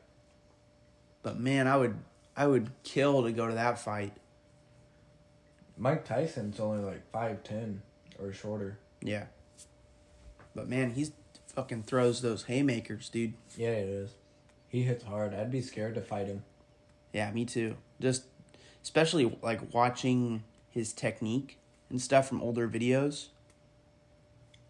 But 1.23 1.39
man, 1.39 1.67
I 1.67 1.75
would 1.75 1.97
I 2.37 2.45
would 2.45 2.69
kill 2.83 3.23
to 3.23 3.31
go 3.31 3.47
to 3.47 3.55
that 3.55 3.79
fight. 3.79 4.13
Mike 5.77 6.05
Tyson's 6.05 6.59
only 6.59 6.83
like 6.83 7.09
five 7.11 7.43
ten 7.43 7.81
or 8.19 8.31
shorter. 8.31 8.77
Yeah. 9.01 9.25
But 10.55 10.69
man, 10.69 10.91
he's 10.91 11.11
fucking 11.47 11.83
throws 11.83 12.21
those 12.21 12.43
haymakers, 12.43 13.09
dude. 13.09 13.33
Yeah, 13.57 13.69
it 13.69 13.89
is. 13.89 14.11
He 14.67 14.83
hits 14.83 15.03
hard. 15.03 15.33
I'd 15.33 15.51
be 15.51 15.61
scared 15.61 15.95
to 15.95 16.01
fight 16.01 16.27
him. 16.27 16.43
Yeah, 17.13 17.31
me 17.31 17.45
too. 17.45 17.75
Just 17.99 18.23
especially 18.83 19.37
like 19.41 19.73
watching 19.73 20.43
his 20.69 20.93
technique 20.93 21.59
and 21.89 22.01
stuff 22.01 22.27
from 22.27 22.41
older 22.41 22.67
videos. 22.67 23.27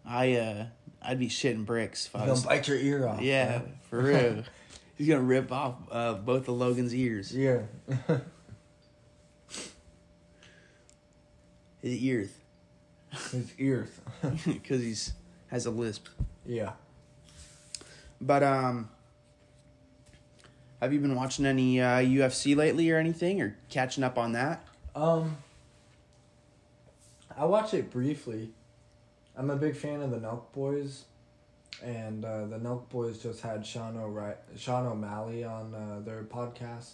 I 0.04 0.34
uh 0.34 0.66
I'd 1.02 1.18
be 1.18 1.28
shitting 1.28 1.64
bricks 1.66 2.06
if 2.06 2.16
I 2.16 2.20
He's 2.20 2.30
was 2.30 2.42
gonna 2.42 2.56
bite 2.56 2.68
your 2.68 2.78
ear 2.78 3.08
off. 3.08 3.20
Yeah, 3.20 3.58
bro. 3.58 3.68
for 3.90 4.02
real. 4.02 4.42
He's 4.96 5.08
gonna 5.08 5.20
rip 5.22 5.52
off 5.52 5.74
uh, 5.90 6.14
both 6.14 6.48
of 6.48 6.56
Logan's 6.56 6.94
ears. 6.94 7.34
Yeah. 7.36 7.62
His 11.82 11.94
ears. 12.02 12.30
His 13.30 13.52
ears. 13.58 13.88
because 14.46 14.82
he's 14.82 15.12
has 15.48 15.66
a 15.66 15.70
lisp. 15.70 16.08
yeah. 16.44 16.72
But 18.20 18.42
um, 18.42 18.88
have 20.80 20.92
you 20.92 21.00
been 21.00 21.14
watching 21.14 21.46
any 21.46 21.80
uh, 21.80 21.98
UFC 21.98 22.56
lately 22.56 22.90
or 22.90 22.98
anything, 22.98 23.40
or 23.40 23.56
catching 23.68 24.02
up 24.02 24.18
on 24.18 24.32
that? 24.32 24.66
Um, 24.94 25.36
I 27.36 27.44
watch 27.44 27.74
it 27.74 27.90
briefly. 27.90 28.50
I'm 29.36 29.50
a 29.50 29.56
big 29.56 29.76
fan 29.76 30.00
of 30.00 30.10
the 30.10 30.18
Nelk 30.18 30.50
Boys, 30.52 31.04
and 31.82 32.24
uh, 32.24 32.46
the 32.46 32.58
Nelk 32.58 32.88
Boys 32.88 33.18
just 33.18 33.42
had 33.42 33.66
Sean 33.66 33.98
O'Reilly, 33.98 34.36
Sean 34.56 34.86
O'Malley 34.86 35.44
on 35.44 35.74
uh, 35.74 36.00
their 36.04 36.22
podcast, 36.22 36.92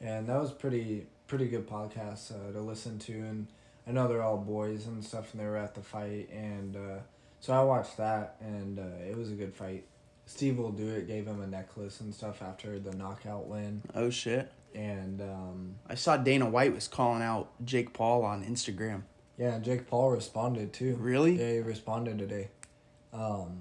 and 0.00 0.26
that 0.28 0.38
was 0.38 0.52
pretty 0.52 1.06
pretty 1.26 1.48
good 1.48 1.66
podcast 1.68 2.32
uh, 2.32 2.52
to 2.52 2.60
listen 2.60 2.98
to. 2.98 3.12
And 3.12 3.46
I 3.88 3.92
know 3.92 4.06
they're 4.06 4.22
all 4.22 4.36
boys 4.36 4.86
and 4.86 5.02
stuff, 5.02 5.32
and 5.32 5.40
they 5.40 5.46
were 5.46 5.56
at 5.56 5.74
the 5.74 5.80
fight, 5.80 6.28
and 6.30 6.76
uh, 6.76 6.98
so 7.40 7.54
I 7.54 7.62
watched 7.62 7.96
that, 7.96 8.36
and 8.40 8.78
uh, 8.78 9.08
it 9.08 9.16
was 9.16 9.30
a 9.30 9.34
good 9.34 9.54
fight. 9.54 9.84
Steve 10.26 10.58
will 10.58 10.72
do 10.72 10.88
it. 10.88 11.06
Gave 11.06 11.26
him 11.26 11.40
a 11.40 11.46
necklace 11.46 12.00
and 12.00 12.14
stuff 12.14 12.42
after 12.42 12.78
the 12.78 12.94
knockout 12.94 13.46
win, 13.46 13.80
Oh 13.94 14.10
shit! 14.10 14.52
and 14.74 15.22
um, 15.22 15.74
I 15.86 15.94
saw 15.94 16.18
Dana 16.18 16.48
White 16.48 16.74
was 16.74 16.86
calling 16.86 17.22
out 17.22 17.50
Jake 17.64 17.94
Paul 17.94 18.24
on 18.24 18.44
Instagram. 18.44 19.02
Yeah, 19.38 19.58
Jake 19.58 19.86
Paul 19.86 20.10
responded 20.10 20.72
too. 20.74 20.96
Really? 20.96 21.38
Yeah, 21.38 21.52
he 21.52 21.58
responded 21.60 22.18
today. 22.18 22.48
Um, 23.14 23.60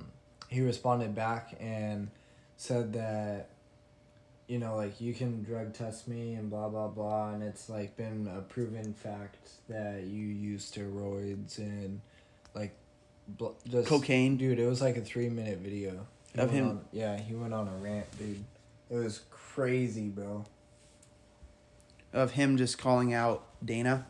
he 0.49 0.61
responded 0.61 1.15
back 1.15 1.55
and 1.59 2.09
said 2.57 2.93
that, 2.93 3.49
you 4.47 4.59
know, 4.59 4.75
like 4.75 4.99
you 5.01 5.13
can 5.13 5.43
drug 5.43 5.73
test 5.73 6.07
me 6.07 6.33
and 6.35 6.49
blah 6.49 6.69
blah 6.69 6.87
blah, 6.87 7.31
and 7.33 7.43
it's 7.43 7.69
like 7.69 7.95
been 7.97 8.29
a 8.33 8.41
proven 8.41 8.93
fact 8.93 9.49
that 9.69 10.03
you 10.05 10.25
use 10.25 10.69
steroids 10.71 11.57
and 11.57 11.99
like, 12.55 12.73
bl- 13.27 13.49
just 13.69 13.87
Cocaine. 13.87 14.37
Dude, 14.37 14.59
it 14.59 14.65
was 14.67 14.81
like 14.81 14.97
a 14.97 15.01
three 15.01 15.29
minute 15.29 15.59
video 15.59 16.05
He 16.33 16.39
Of 16.41 16.51
him- 16.51 16.69
on- 16.69 16.85
yeah, 16.91 17.17
he 17.19 17.35
went 17.35 17.53
on 17.53 17.67
a 17.67 17.75
rant, 17.83 18.05
dude. 18.17 18.43
It 18.89 18.95
was 18.95 19.21
crazy, 19.29 20.07
bro. 20.07 20.45
Of 22.13 22.31
him 22.31 22.55
just 22.57 22.77
calling 22.77 23.13
out 23.13 23.43
Dana. 23.63 24.07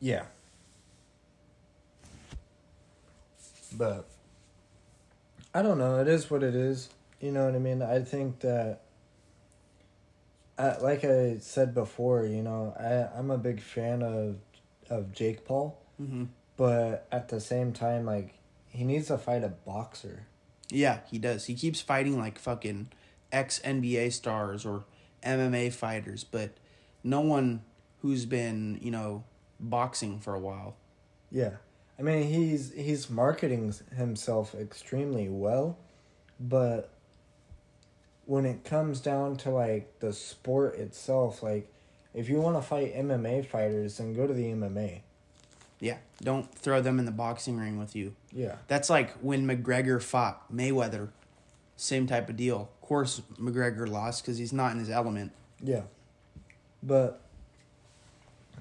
Yeah. 0.00 0.24
But 3.76 4.06
I 5.54 5.62
don't 5.62 5.78
know. 5.78 6.00
It 6.00 6.08
is 6.08 6.30
what 6.30 6.42
it 6.42 6.54
is. 6.54 6.88
You 7.20 7.30
know 7.32 7.46
what 7.46 7.54
I 7.54 7.58
mean? 7.58 7.82
I 7.82 8.00
think 8.00 8.40
that, 8.40 8.80
I, 10.58 10.76
like 10.78 11.04
I 11.04 11.38
said 11.38 11.74
before, 11.74 12.24
you 12.26 12.42
know, 12.42 12.74
I 12.78 13.18
I'm 13.18 13.30
a 13.30 13.38
big 13.38 13.60
fan 13.60 14.02
of 14.02 14.36
of 14.90 15.12
Jake 15.12 15.44
Paul, 15.44 15.78
Mm-hmm. 16.00 16.24
but 16.56 17.06
at 17.10 17.28
the 17.28 17.40
same 17.40 17.72
time, 17.72 18.04
like 18.06 18.34
he 18.68 18.84
needs 18.84 19.08
to 19.08 19.18
fight 19.18 19.42
a 19.44 19.48
boxer. 19.48 20.26
Yeah, 20.68 21.00
he 21.10 21.18
does. 21.18 21.46
He 21.46 21.54
keeps 21.54 21.80
fighting 21.80 22.18
like 22.18 22.38
fucking 22.38 22.88
ex 23.32 23.60
NBA 23.60 24.12
stars 24.12 24.64
or 24.66 24.84
MMA 25.22 25.72
fighters, 25.72 26.24
but 26.24 26.50
no 27.04 27.20
one 27.20 27.62
who's 28.02 28.26
been, 28.26 28.78
you 28.82 28.90
know, 28.90 29.24
boxing 29.60 30.18
for 30.20 30.34
a 30.34 30.38
while. 30.40 30.76
Yeah. 31.30 31.52
I 31.98 32.02
mean, 32.02 32.24
he's 32.28 32.72
he's 32.74 33.08
marketing 33.08 33.72
himself 33.96 34.54
extremely 34.54 35.28
well, 35.28 35.78
but 36.38 36.90
when 38.26 38.44
it 38.44 38.64
comes 38.64 39.00
down 39.00 39.36
to 39.38 39.50
like 39.50 40.00
the 40.00 40.12
sport 40.12 40.76
itself, 40.76 41.42
like 41.42 41.72
if 42.12 42.28
you 42.28 42.40
want 42.40 42.56
to 42.56 42.62
fight 42.62 42.94
MMA 42.94 43.46
fighters, 43.46 43.98
then 43.98 44.14
go 44.14 44.26
to 44.26 44.34
the 44.34 44.44
MMA. 44.46 45.00
Yeah, 45.80 45.98
don't 46.22 46.52
throw 46.54 46.80
them 46.80 46.98
in 46.98 47.04
the 47.04 47.12
boxing 47.12 47.58
ring 47.58 47.78
with 47.78 47.94
you. 47.94 48.14
Yeah. 48.32 48.56
That's 48.68 48.88
like 48.90 49.12
when 49.18 49.46
McGregor 49.46 50.02
fought 50.02 50.52
Mayweather. 50.52 51.10
Same 51.76 52.06
type 52.06 52.30
of 52.30 52.36
deal. 52.36 52.70
Of 52.82 52.88
course, 52.88 53.20
McGregor 53.38 53.86
lost 53.86 54.22
because 54.22 54.38
he's 54.38 54.52
not 54.52 54.72
in 54.72 54.78
his 54.78 54.88
element. 54.88 55.32
Yeah. 55.62 55.82
But 56.82 57.20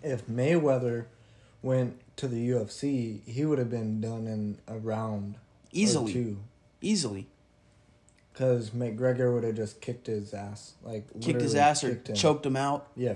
if 0.04 0.28
Mayweather 0.28 1.06
went 1.62 2.00
to 2.18 2.28
the 2.28 2.50
UFC, 2.50 3.22
he 3.26 3.46
would 3.46 3.58
have 3.58 3.70
been 3.70 4.02
done 4.02 4.28
in 4.28 4.58
a 4.68 4.78
round 4.78 5.36
Easily. 5.72 6.12
or 6.12 6.14
two. 6.14 6.38
Easily. 6.82 7.28
Because 8.36 8.72
McGregor 8.72 9.34
would 9.34 9.46
have 9.46 9.56
just 9.56 9.80
kicked 9.80 10.08
his 10.08 10.34
ass, 10.34 10.74
like 10.84 11.06
Kicked 11.22 11.40
his 11.42 11.56
ass 11.56 11.86
or 11.86 11.92
kicked 11.92 12.10
him. 12.10 12.16
choked 12.16 12.46
him 12.46 12.58
out. 12.58 12.88
Yeah, 12.94 13.16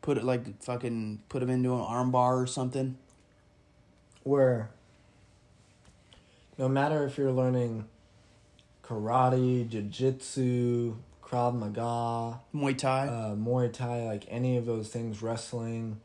Put 0.00 0.16
it 0.16 0.24
like 0.24 0.62
fucking 0.62 1.20
put 1.28 1.42
him 1.42 1.50
into 1.50 1.74
an 1.74 1.80
armbar 1.82 2.42
or 2.42 2.46
something. 2.46 2.96
where 4.22 4.70
no 6.58 6.66
matter 6.68 7.04
if 7.04 7.18
you're 7.18 7.30
learning 7.32 7.84
karate, 8.82 9.68
jiu-jitsu, 9.68 10.96
krav 11.22 11.54
maga, 11.54 12.40
Muay 12.54 12.76
Thai. 12.78 13.06
uh, 13.08 13.34
muay 13.34 13.70
thai 13.72 14.04
like 14.04 14.24
any 14.28 14.56
of 14.56 14.64
those 14.66 14.88
things 14.88 15.20
wrestling 15.22 16.00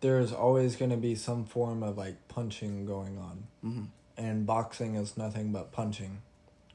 there's 0.00 0.32
always 0.32 0.76
going 0.76 0.90
to 0.90 0.96
be 0.98 1.14
some 1.14 1.44
form 1.44 1.82
of 1.82 1.96
like 1.96 2.16
punching 2.28 2.84
going 2.86 3.16
on 3.18 3.44
hmm 3.62 3.84
and 4.16 4.46
boxing 4.46 4.94
is 4.96 5.16
nothing 5.16 5.50
but 5.50 5.72
punching 5.72 6.18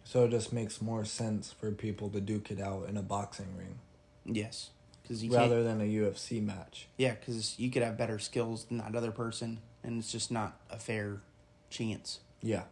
so 0.10 0.24
it 0.24 0.32
just 0.32 0.52
makes 0.52 0.82
more 0.82 1.06
sense 1.06 1.52
for 1.52 1.72
people 1.72 2.10
to 2.10 2.20
duke 2.20 2.50
it 2.50 2.60
out 2.60 2.88
in 2.90 2.98
a 2.98 3.02
boxing 3.04 3.46
ring 3.56 3.78
Yes. 4.26 4.72
Because 5.04 5.24
you 5.24 5.32
rather 5.34 5.64
than 5.64 5.80
a 5.82 5.86
ufc 5.86 6.42
match 6.44 6.88
Yeah, 6.98 7.14
because 7.20 7.58
you 7.60 7.70
could 7.70 7.84
have 7.84 7.96
better 7.98 8.18
skills 8.20 8.66
than 8.66 8.78
that 8.80 8.96
other 8.96 9.12
person, 9.12 9.60
and 9.84 10.00
it's 10.00 10.12
just 10.12 10.32
not 10.32 10.60
a 10.72 10.78
fair 10.80 11.22
chance. 11.70 12.20
yeah 12.42 12.64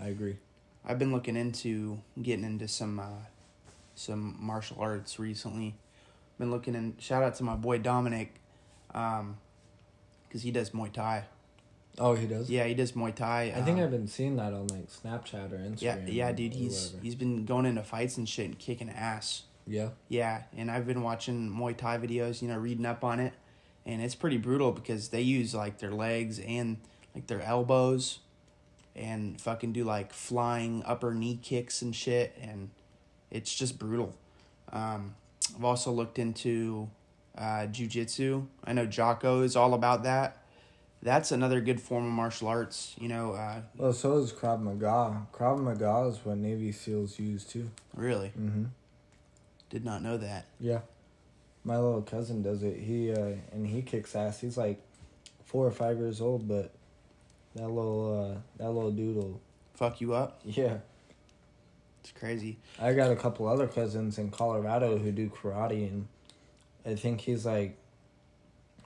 i 0.00 0.06
agree 0.08 0.36
I've 0.86 0.98
been 0.98 1.12
looking 1.12 1.34
into 1.36 2.00
getting 2.20 2.44
into 2.44 2.68
some 2.68 3.00
uh, 3.00 3.24
some 3.94 4.36
martial 4.38 4.76
arts 4.80 5.18
recently. 5.18 5.76
Been 6.38 6.50
looking 6.50 6.74
in. 6.74 6.96
Shout 6.98 7.22
out 7.22 7.36
to 7.36 7.42
my 7.42 7.54
boy 7.54 7.78
Dominic, 7.78 8.34
um, 8.94 9.38
because 10.28 10.42
he 10.42 10.50
does 10.50 10.70
Muay 10.72 10.92
Thai. 10.92 11.24
Oh 11.98 12.14
he 12.14 12.26
does 12.26 12.50
Yeah, 12.50 12.64
he 12.64 12.74
does 12.74 12.92
Muay 12.92 13.14
Thai. 13.14 13.52
i 13.56 13.62
think 13.62 13.78
um, 13.78 13.84
i've 13.84 13.90
been 13.90 14.08
seeing 14.08 14.36
that 14.36 14.52
on 14.52 14.66
like 14.68 14.88
snapchat 14.90 15.52
or 15.52 15.58
instagram 15.58 15.80
Yeah, 15.82 15.98
yeah, 16.06 16.32
dude. 16.32 16.54
He's 16.54 16.86
whatever. 16.88 17.02
he's 17.04 17.14
been 17.14 17.44
going 17.44 17.66
into 17.66 17.82
fights 17.82 18.16
and 18.16 18.28
shit 18.28 18.46
and 18.46 18.58
kicking 18.58 18.90
ass. 18.90 19.42
yeah 19.66 19.90
Yeah, 20.08 20.42
and 20.56 20.70
I've 20.70 20.86
been 20.86 21.02
watching 21.02 21.50
Muay 21.50 21.76
Thai 21.76 21.98
videos, 21.98 22.42
you 22.42 22.48
know, 22.48 22.58
reading 22.58 22.86
up 22.86 23.04
on 23.04 23.20
it, 23.20 23.32
and 23.86 24.02
it's 24.02 24.14
pretty 24.14 24.38
brutal 24.38 24.72
because 24.72 25.08
they 25.08 25.22
use 25.22 25.54
like 25.54 25.78
their 25.78 25.92
legs 25.92 26.38
and 26.40 26.78
like 27.14 27.26
their 27.28 27.40
elbows, 27.42 28.18
and 28.96 29.40
fucking 29.40 29.72
do 29.72 29.84
like 29.84 30.12
flying 30.12 30.82
upper 30.86 31.14
knee 31.14 31.38
kicks 31.42 31.80
and 31.82 31.94
shit, 31.94 32.36
and 32.40 32.70
it's 33.30 33.54
just 33.54 33.78
brutal. 33.78 34.14
Um, 34.72 35.14
I've 35.56 35.64
also 35.64 35.92
looked 35.92 36.18
into 36.18 36.88
uh, 37.38 37.66
jujitsu. 37.70 38.46
I 38.64 38.72
know 38.72 38.86
Jocko 38.86 39.42
is 39.42 39.54
all 39.56 39.74
about 39.74 40.02
that. 40.04 40.38
That's 41.04 41.30
another 41.30 41.60
good 41.60 41.80
form 41.80 42.06
of 42.06 42.12
martial 42.12 42.48
arts. 42.48 42.96
You 42.98 43.06
know, 43.08 43.34
uh, 43.34 43.60
well 43.76 43.92
so 43.92 44.18
is 44.18 44.32
krav 44.32 44.60
maga 44.60 45.26
krav 45.32 45.62
maga 45.62 46.08
is 46.08 46.24
what 46.24 46.38
navy 46.38 46.72
seals 46.72 47.18
use 47.20 47.44
too 47.44 47.70
really 47.94 48.28
mm-hmm 48.28 48.64
did 49.74 49.84
not 49.84 50.02
know 50.02 50.16
that. 50.16 50.46
Yeah. 50.60 50.80
My 51.64 51.76
little 51.78 52.02
cousin 52.02 52.42
does 52.42 52.62
it. 52.62 52.78
He 52.78 53.12
uh 53.12 53.32
and 53.52 53.66
he 53.66 53.82
kicks 53.82 54.14
ass. 54.14 54.40
He's 54.40 54.56
like 54.56 54.80
four 55.44 55.66
or 55.66 55.72
five 55.72 55.98
years 55.98 56.20
old, 56.20 56.46
but 56.46 56.70
that 57.56 57.68
little 57.68 58.36
uh 58.36 58.62
that 58.62 58.70
little 58.70 58.92
doodle 58.92 59.40
Fuck 59.74 60.00
you 60.00 60.14
up. 60.14 60.40
yeah. 60.44 60.78
It's 62.00 62.12
crazy. 62.12 62.58
I 62.80 62.92
got 62.92 63.10
a 63.10 63.16
couple 63.16 63.48
other 63.48 63.66
cousins 63.66 64.18
in 64.18 64.30
Colorado 64.30 64.98
who 64.98 65.10
do 65.10 65.28
karate 65.28 65.88
and 65.90 66.06
I 66.86 66.94
think 66.94 67.22
he's 67.22 67.44
like 67.44 67.76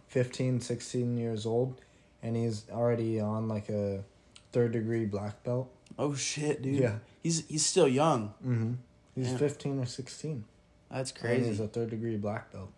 15, 0.06 0.60
16 0.60 1.18
years 1.18 1.44
old 1.44 1.78
and 2.22 2.36
he's 2.36 2.64
already 2.70 3.20
on 3.20 3.48
like 3.48 3.68
a 3.68 4.04
third 4.52 4.72
degree 4.72 5.04
black 5.04 5.42
belt. 5.44 5.70
Oh 5.98 6.14
shit, 6.14 6.62
dude. 6.62 6.80
Yeah. 6.80 6.96
He's 7.22 7.46
he's 7.48 7.66
still 7.66 7.88
young. 7.88 8.34
Mm-hmm. 8.46 8.72
He's 9.14 9.32
Yeah. 9.32 9.38
15 9.38 9.80
or 9.80 9.86
16. 9.86 10.44
That's 10.90 11.12
And 11.22 11.44
he's 11.44 11.60
a 11.60 11.68
third 11.68 11.90
degree 11.90 12.16
black 12.16 12.52
belt. 12.52 12.70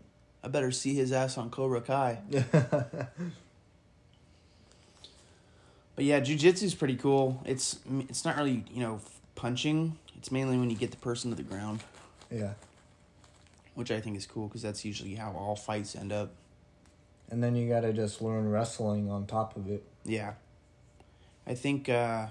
I 0.42 0.48
better 0.48 0.72
see 0.72 0.94
his 0.94 1.12
ass 1.12 1.36
on 1.36 1.50
Cobra 1.50 1.80
Kai. 1.80 2.18
But 5.96 6.06
yeah, 6.06 6.20
jujitsu's 6.20 6.74
pretty 6.74 6.96
cool. 6.96 7.42
It's 7.44 7.78
it's 8.08 8.24
not 8.24 8.38
really 8.38 8.64
you 8.72 8.80
know 8.80 9.02
punching. 9.34 9.98
It's 10.16 10.32
mainly 10.32 10.56
when 10.56 10.70
you 10.70 10.76
get 10.76 10.92
the 10.92 10.96
person 10.96 11.28
to 11.30 11.36
the 11.36 11.42
ground, 11.42 11.82
yeah. 12.30 12.52
which 13.74 13.90
I 13.90 14.00
think 14.00 14.16
is 14.16 14.24
cool 14.24 14.48
because 14.48 14.62
that's 14.62 14.82
usually 14.82 15.14
how 15.14 15.32
all 15.32 15.56
fights 15.56 15.94
end 15.94 16.10
up. 16.10 16.30
And 17.30 17.42
then 17.42 17.54
you 17.54 17.68
got 17.68 17.80
to 17.82 17.92
just 17.92 18.20
learn 18.20 18.48
wrestling 18.50 19.10
on 19.10 19.26
top 19.26 19.56
of 19.56 19.68
it. 19.70 19.84
Yeah, 20.04 20.34
I 21.46 21.54
think. 21.54 21.88
uh 21.88 22.26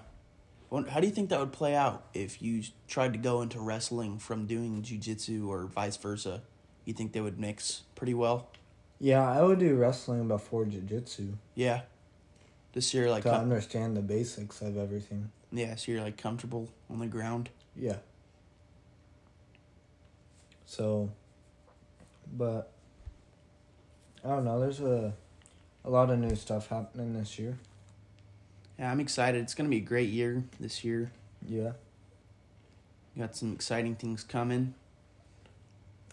How 0.71 0.99
do 0.99 1.07
you 1.07 1.13
think 1.13 1.29
that 1.29 1.39
would 1.39 1.53
play 1.53 1.73
out 1.75 2.03
if 2.13 2.41
you 2.41 2.63
tried 2.87 3.13
to 3.13 3.19
go 3.19 3.41
into 3.41 3.59
wrestling 3.59 4.19
from 4.19 4.45
doing 4.45 4.81
jujitsu 4.81 5.47
or 5.47 5.65
vice 5.67 5.97
versa? 5.97 6.41
You 6.85 6.93
think 6.93 7.13
they 7.13 7.21
would 7.21 7.39
mix 7.39 7.83
pretty 7.95 8.13
well? 8.13 8.49
Yeah, 8.99 9.25
I 9.29 9.41
would 9.41 9.59
do 9.59 9.75
wrestling 9.75 10.27
before 10.27 10.65
jiu-jitsu. 10.65 11.33
Yeah, 11.55 11.81
Just 12.73 12.91
so 12.91 12.97
you're 12.97 13.09
like, 13.09 13.23
to 13.23 13.29
com- 13.29 13.41
understand 13.43 13.95
the 13.95 14.01
basics 14.01 14.61
of 14.61 14.75
everything. 14.77 15.31
yeah, 15.53 15.75
so 15.75 15.91
you're 15.93 16.01
like 16.01 16.17
comfortable 16.17 16.67
on 16.89 16.99
the 16.99 17.07
ground. 17.07 17.49
Yeah. 17.77 17.97
So, 20.65 21.09
but 22.35 22.71
I 24.23 24.29
don't 24.29 24.45
know. 24.45 24.59
There's 24.59 24.81
a 24.81 25.13
a 25.85 25.89
lot 25.89 26.09
of 26.09 26.19
new 26.19 26.35
stuff 26.35 26.67
happening 26.67 27.13
this 27.13 27.39
year. 27.39 27.57
Yeah, 28.77 28.91
I'm 28.91 28.99
excited. 28.99 29.41
It's 29.41 29.53
gonna 29.53 29.69
be 29.69 29.77
a 29.77 29.81
great 29.81 30.09
year 30.09 30.43
this 30.59 30.83
year. 30.83 31.11
Yeah. 31.47 31.71
Got 33.17 33.35
some 33.35 33.53
exciting 33.53 33.95
things 33.95 34.23
coming. 34.23 34.73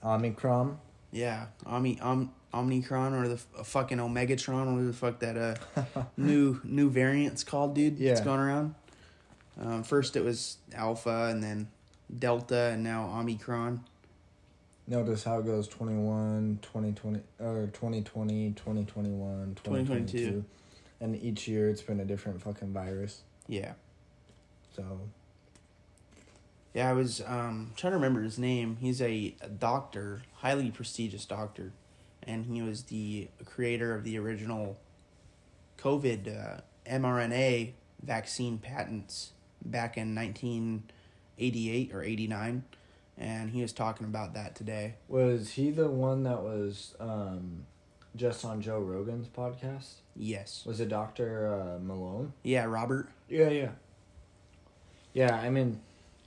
Omicron. 0.05 0.79
Yeah, 1.13 1.47
Omni 1.65 2.01
Om, 2.01 2.33
Omnicron 2.53 3.13
or 3.13 3.29
the 3.29 3.41
uh, 3.59 3.63
fucking 3.63 3.99
Omegatron, 3.99 4.67
whatever 4.67 4.85
the 4.85 4.93
fuck 4.93 5.19
that 5.21 5.37
uh 5.37 6.05
new 6.17 6.61
new 6.65 6.91
variant's 6.91 7.45
called, 7.45 7.75
dude. 7.75 8.01
It's 8.01 8.21
going 8.21 8.41
around. 8.41 8.75
Um, 9.61 9.83
first 9.83 10.17
it 10.17 10.25
was 10.25 10.59
Alpha, 10.75 11.29
and 11.31 11.43
then 11.43 11.69
Delta, 12.19 12.71
and 12.73 12.83
now 12.83 13.09
Omicron. 13.19 13.85
Notice 14.89 15.25
how 15.25 15.41
it 15.41 15.47
goes 15.47 15.67
21, 15.69 16.61
2020, 16.63 17.21
or 17.41 17.67
2020, 17.73 18.53
2021, 18.53 19.57
2022. 19.57 20.19
2022. 20.19 20.45
And 21.01 21.17
each 21.23 21.49
year 21.49 21.69
it's 21.69 21.83
been 21.83 22.01
a 22.01 22.05
different 22.05 22.41
fucking 22.41 22.73
virus. 22.73 23.23
Yeah, 23.49 23.73
So, 24.75 25.01
yeah. 26.75 26.89
I 26.91 26.93
was 26.93 27.21
um 27.27 27.73
trying 27.77 27.93
to 27.93 27.97
remember 27.97 28.23
his 28.23 28.39
name. 28.39 28.77
He's 28.81 29.01
a, 29.01 29.35
a 29.41 29.49
doctor, 29.49 30.23
highly 30.37 30.71
prestigious 30.71 31.25
doctor, 31.25 31.73
and 32.23 32.47
he 32.47 32.63
was 32.63 32.85
the 32.85 33.29
creator 33.45 33.95
of 33.95 34.05
the 34.05 34.19
original 34.19 34.79
COVID 35.79 36.59
uh, 36.59 36.61
mRNA 36.89 37.73
vaccine 38.03 38.59
patents 38.59 39.33
back 39.65 39.97
in 39.97 40.15
nineteen 40.15 40.85
eighty 41.39 41.71
eight 41.71 41.93
or 41.95 42.03
eighty 42.03 42.27
nine, 42.27 42.65
and 43.19 43.51
he 43.51 43.63
was 43.63 43.73
talking 43.73 44.07
about 44.07 44.35
that 44.35 44.55
today. 44.55 44.95
was 45.09 45.53
he 45.53 45.71
the 45.71 45.89
one 45.89 46.23
that 46.25 46.43
was 46.43 46.95
um, 47.01 47.67
just 48.15 48.45
on 48.45 48.61
Joe 48.61 48.79
Rogan's 48.79 49.29
podcast? 49.29 49.95
Yes. 50.15 50.63
Was 50.67 50.81
it 50.81 50.89
Dr. 50.89 51.47
Uh, 51.53 51.79
Malone? 51.83 52.33
Yeah, 52.43 52.65
Robert. 52.65 53.09
Yeah, 53.29 53.49
yeah. 53.51 53.71
Yeah, 55.13 55.35
I 55.35 55.51
mean, 55.51 55.81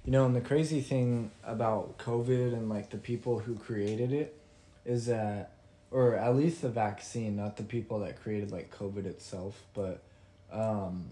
you 0.06 0.12
know, 0.12 0.26
and 0.26 0.36
the 0.36 0.42
crazy 0.42 0.82
thing 0.82 1.32
about 1.44 1.98
COVID 1.98 2.54
and 2.54 2.70
like 2.70 2.90
the 2.90 2.98
people 2.98 3.40
who 3.40 3.56
created 3.56 4.12
it 4.12 4.36
is 4.86 5.06
that, 5.06 5.52
or 5.92 6.16
at 6.16 6.36
least 6.36 6.62
the 6.62 6.70
vaccine, 6.70 7.36
not 7.36 7.58
the 7.58 7.64
people 7.64 8.00
that 8.00 8.22
created 8.22 8.52
like 8.52 8.76
COVID 8.76 9.06
itself, 9.06 9.62
but 9.74 10.02
um, 10.52 11.06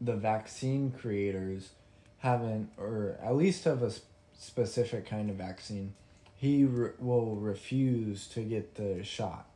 the 0.00 0.14
vaccine 0.14 0.90
creators 0.90 1.70
haven't, 2.18 2.70
or 2.76 3.16
at 3.22 3.34
least 3.36 3.64
of 3.66 3.82
a 3.82 3.86
s- 3.86 4.00
specific 4.38 5.04
kind 5.04 5.28
of 5.28 5.36
vaccine, 5.36 5.92
he 6.36 6.64
re- 6.64 6.92
will 6.98 7.34
refuse 7.36 8.26
to 8.28 8.40
get 8.40 8.76
the 8.76 9.04
shot. 9.04 9.46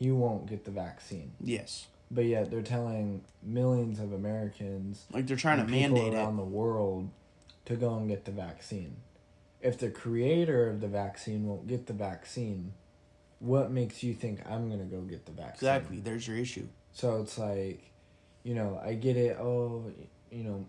He 0.00 0.10
won't 0.10 0.46
get 0.46 0.64
the 0.64 0.70
vaccine. 0.72 1.32
Yes. 1.40 1.86
But 2.10 2.24
yet 2.24 2.50
they're 2.50 2.62
telling 2.62 3.22
millions 3.42 4.00
of 4.00 4.12
Americans 4.12 5.04
Like 5.12 5.26
they're 5.26 5.36
trying 5.36 5.64
to 5.64 5.70
mandate 5.70 6.12
around 6.14 6.34
it. 6.34 6.36
the 6.38 6.44
world 6.44 7.10
to 7.66 7.76
go 7.76 7.96
and 7.96 8.08
get 8.08 8.24
the 8.24 8.30
vaccine. 8.32 8.96
If 9.60 9.78
the 9.78 9.90
creator 9.90 10.68
of 10.68 10.80
the 10.80 10.88
vaccine 10.88 11.46
won't 11.46 11.66
get 11.66 11.86
the 11.86 11.92
vaccine, 11.94 12.72
what 13.38 13.70
makes 13.70 14.02
you 14.02 14.14
think 14.14 14.40
I'm 14.48 14.68
gonna 14.68 14.84
go 14.84 15.00
get 15.02 15.26
the 15.26 15.32
vaccine? 15.32 15.68
Exactly. 15.68 16.00
There's 16.00 16.26
your 16.28 16.36
issue. 16.36 16.66
So 16.92 17.20
it's 17.22 17.38
like, 17.38 17.90
you 18.42 18.54
know, 18.54 18.80
I 18.84 18.94
get 18.94 19.16
it. 19.16 19.38
Oh, 19.38 19.90
you 20.30 20.44
know, 20.44 20.66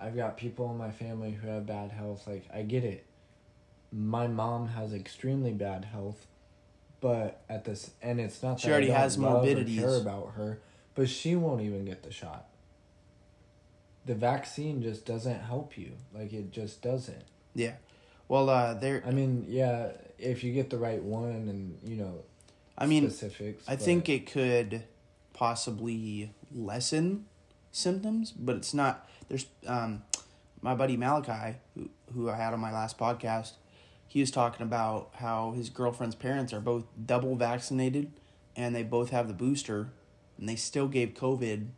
I've 0.00 0.16
got 0.16 0.36
people 0.36 0.70
in 0.70 0.78
my 0.78 0.90
family 0.90 1.32
who 1.32 1.48
have 1.48 1.66
bad 1.66 1.90
health. 1.90 2.26
Like 2.26 2.44
I 2.52 2.62
get 2.62 2.84
it. 2.84 3.06
My 3.92 4.26
mom 4.26 4.68
has 4.68 4.92
extremely 4.92 5.52
bad 5.52 5.84
health, 5.84 6.26
but 7.00 7.42
at 7.48 7.64
this, 7.64 7.90
and 8.02 8.20
it's 8.20 8.42
not. 8.42 8.60
She 8.60 8.66
that 8.66 8.72
I 8.72 8.72
already 8.72 8.86
don't 8.88 8.96
has 8.96 9.18
morbidities. 9.18 9.80
Care 9.80 9.96
about 9.96 10.32
her, 10.36 10.58
but 10.94 11.08
she 11.08 11.36
won't 11.36 11.62
even 11.62 11.84
get 11.84 12.02
the 12.02 12.10
shot. 12.10 12.48
The 14.06 14.14
vaccine 14.14 14.82
just 14.82 15.06
doesn't 15.06 15.40
help 15.40 15.78
you. 15.78 15.92
Like 16.12 16.32
it 16.32 16.50
just 16.50 16.82
doesn't. 16.82 17.24
Yeah. 17.54 17.74
Well, 18.28 18.50
uh, 18.50 18.74
there. 18.74 19.02
I 19.06 19.10
mean, 19.10 19.46
yeah, 19.48 19.92
if 20.18 20.42
you 20.42 20.52
get 20.52 20.70
the 20.70 20.78
right 20.78 21.02
one 21.02 21.48
and 21.48 21.78
you 21.84 21.96
know, 21.96 22.22
I 22.76 22.86
mean, 22.86 23.08
specifics. 23.08 23.64
I 23.68 23.76
but- 23.76 23.84
think 23.84 24.08
it 24.08 24.30
could 24.30 24.82
possibly 25.32 26.32
lessen 26.52 27.26
symptoms, 27.74 28.32
but 28.32 28.56
it's 28.56 28.72
not. 28.74 29.08
There's 29.28 29.46
um, 29.66 30.02
my 30.62 30.74
buddy 30.74 30.96
Malachi, 30.96 31.58
who 31.74 31.90
who 32.14 32.30
I 32.30 32.36
had 32.36 32.52
on 32.54 32.60
my 32.60 32.72
last 32.72 32.98
podcast. 32.98 33.52
He 34.06 34.20
was 34.20 34.30
talking 34.30 34.62
about 34.64 35.10
how 35.14 35.52
his 35.52 35.70
girlfriend's 35.70 36.14
parents 36.14 36.52
are 36.52 36.60
both 36.60 36.84
double 37.04 37.34
vaccinated, 37.36 38.12
and 38.54 38.74
they 38.74 38.82
both 38.82 39.10
have 39.10 39.26
the 39.28 39.34
booster, 39.34 39.88
and 40.38 40.48
they 40.48 40.56
still 40.56 40.86
gave 40.86 41.14
COVID, 41.14 41.68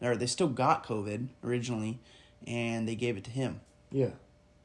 or 0.00 0.16
they 0.16 0.26
still 0.26 0.48
got 0.48 0.86
COVID 0.86 1.28
originally, 1.44 1.98
and 2.46 2.88
they 2.88 2.94
gave 2.94 3.16
it 3.16 3.24
to 3.24 3.30
him. 3.30 3.60
yeah. 3.90 4.10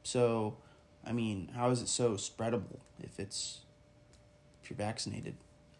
So, 0.04 0.56
I 1.04 1.10
mean, 1.12 1.50
how 1.56 1.70
is 1.70 1.82
it 1.82 1.88
so 1.88 2.12
spreadable 2.12 2.78
if 3.02 3.18
it's 3.18 3.60
if 4.62 4.70
you're 4.70 4.76
vaccinated? 4.76 5.34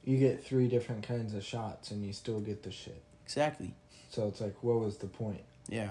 You 0.04 0.18
get 0.18 0.44
three 0.44 0.66
different 0.66 1.04
kinds 1.04 1.32
of 1.32 1.44
shots 1.44 1.92
and 1.92 2.04
you 2.04 2.12
still 2.12 2.40
get 2.40 2.64
the 2.64 2.72
shit. 2.72 3.02
Exactly. 3.24 3.74
So 4.16 4.26
it's 4.28 4.40
like, 4.40 4.56
what 4.62 4.80
was 4.80 4.96
the 4.96 5.08
point? 5.08 5.42
Yeah. 5.68 5.90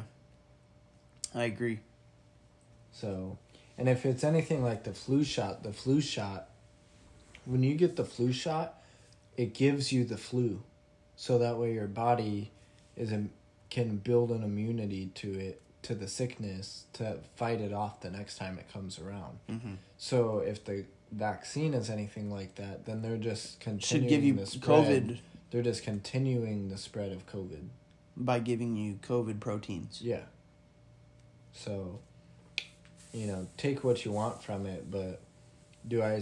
I 1.35 1.43
agree. 1.43 1.81
So, 2.91 3.37
and 3.77 3.87
if 3.87 4.03
it's 4.03 4.23
anything 4.23 4.63
like 4.63 4.83
the 4.83 4.93
flu 4.93 5.23
shot, 5.23 5.61
the 5.61 5.71
flu 5.71 6.01
shot, 6.01 6.49
when 7.45 7.61
you 7.61 7.75
get 7.75 7.97
the 7.97 8.03
flu 8.03 8.33
shot, 8.33 8.81
it 9.37 9.53
gives 9.53 9.91
you 9.91 10.05
the 10.05 10.17
flu. 10.17 10.63
So 11.15 11.37
that 11.37 11.59
way 11.59 11.75
your 11.75 11.85
body 11.85 12.49
is 12.97 13.11
im- 13.11 13.29
can 13.69 13.97
build 13.97 14.31
an 14.31 14.41
immunity 14.43 15.11
to 15.13 15.31
it, 15.39 15.61
to 15.83 15.93
the 15.93 16.07
sickness, 16.07 16.85
to 16.93 17.19
fight 17.35 17.61
it 17.61 17.73
off 17.73 18.01
the 18.01 18.09
next 18.09 18.37
time 18.37 18.57
it 18.57 18.73
comes 18.73 18.97
around. 18.97 19.37
Mm-hmm. 19.51 19.73
So 19.99 20.39
if 20.39 20.65
the 20.65 20.85
vaccine 21.11 21.75
is 21.75 21.91
anything 21.91 22.31
like 22.31 22.55
that, 22.55 22.87
then 22.87 23.03
they're 23.03 23.17
just 23.17 23.59
continuing 23.59 24.09
Should 24.09 24.09
give 24.09 24.23
you 24.23 24.33
the 24.33 24.47
spread. 24.47 24.87
COVID 24.87 25.17
They're 25.51 25.61
just 25.61 25.83
continuing 25.83 26.69
the 26.69 26.77
spread 26.79 27.11
of 27.11 27.27
COVID. 27.27 27.67
By 28.17 28.39
giving 28.39 28.75
you 28.75 28.95
COVID 29.01 29.39
proteins. 29.39 30.01
Yeah. 30.01 30.23
So, 31.51 31.99
you 33.13 33.27
know, 33.27 33.47
take 33.57 33.83
what 33.83 34.05
you 34.05 34.11
want 34.11 34.43
from 34.43 34.65
it, 34.65 34.89
but 34.89 35.21
do 35.87 36.01
I 36.01 36.21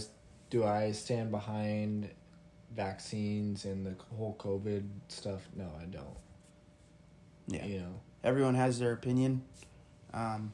do 0.49 0.63
I 0.63 0.91
stand 0.91 1.31
behind 1.31 2.09
vaccines 2.75 3.65
and 3.65 3.85
the 3.85 3.95
whole 4.15 4.35
COVID 4.37 4.87
stuff? 5.07 5.41
No, 5.55 5.69
I 5.81 5.85
don't. 5.85 6.17
Yeah. 7.47 7.65
You 7.65 7.79
know. 7.79 8.01
Everyone 8.23 8.55
has 8.55 8.79
their 8.79 8.93
opinion. 8.93 9.43
Um, 10.13 10.53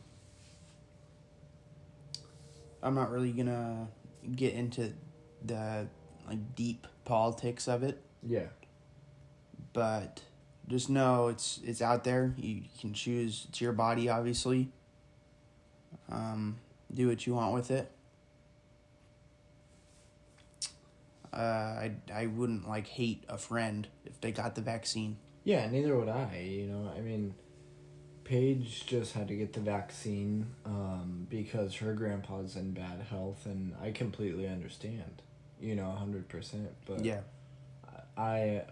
I'm 2.82 2.96
not 2.96 3.12
really 3.12 3.32
gonna 3.32 3.88
get 4.36 4.54
into 4.54 4.94
the 5.46 5.88
like 6.28 6.56
deep 6.56 6.88
politics 7.06 7.68
of 7.68 7.84
it, 7.84 8.02
Yeah. 8.24 8.48
but 9.74 10.22
just 10.70 10.90
know 10.90 11.28
it's 11.28 11.60
it's 11.64 11.82
out 11.82 12.04
there. 12.04 12.34
You 12.38 12.62
can 12.80 12.94
choose. 12.94 13.48
It's 13.50 13.60
your 13.60 13.74
body, 13.74 14.08
obviously. 14.08 14.70
Um, 16.12 16.58
do 16.94 17.08
what 17.08 17.26
you 17.26 17.34
want 17.34 17.54
with 17.54 17.72
it. 17.72 17.92
Uh, 21.34 21.38
I 21.38 21.92
I 22.14 22.28
wouldn't 22.28 22.68
like 22.68 22.88
hate 22.88 23.24
a 23.28 23.38
friend 23.38 23.88
if 24.06 24.22
they 24.22 24.32
got 24.32 24.56
the 24.56 24.62
vaccine. 24.62 25.18
Yeah, 25.44 25.70
neither 25.70 25.98
would 25.98 26.10
I, 26.10 26.38
you 26.38 26.68
know. 26.68 26.92
I 26.96 27.02
mean, 27.02 27.34
Paige 28.24 28.86
just 28.86 29.14
had 29.14 29.28
to 29.30 29.36
get 29.36 29.54
the 29.54 29.60
vaccine 29.60 30.48
um, 30.66 31.26
because 31.30 31.76
her 31.78 31.94
grandpa's 31.94 32.56
in 32.56 32.72
bad 32.72 33.02
health, 33.10 33.46
and 33.46 33.74
I 33.82 33.92
completely 33.92 34.48
understand, 34.48 35.24
you 35.60 35.76
know, 35.76 35.98
100%. 36.00 36.68
But 36.86 37.04
yeah, 37.04 37.22
I, 38.16 38.64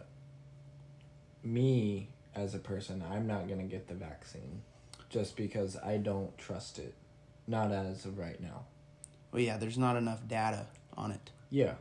me 1.53 2.09
as 2.35 2.53
a 2.53 2.59
person, 2.59 3.03
I'm 3.11 3.25
not 3.27 3.47
gonna 3.47 3.63
get 3.63 3.87
the 3.87 3.95
vaccine, 3.95 4.61
just 5.09 5.35
because 5.35 5.75
I 5.77 5.97
don't 5.97 6.37
trust 6.37 6.77
it, 6.79 6.93
not 7.47 7.71
as 7.71 8.05
of 8.05 8.17
right 8.17 8.39
now. 8.41 8.65
well, 9.31 9.41
yeah. 9.41 9.57
There's 9.57 9.77
not 9.77 9.95
enough 9.95 10.27
data 10.27 10.67
on 10.97 11.11
it. 11.11 11.31
Yeah, 11.49 11.75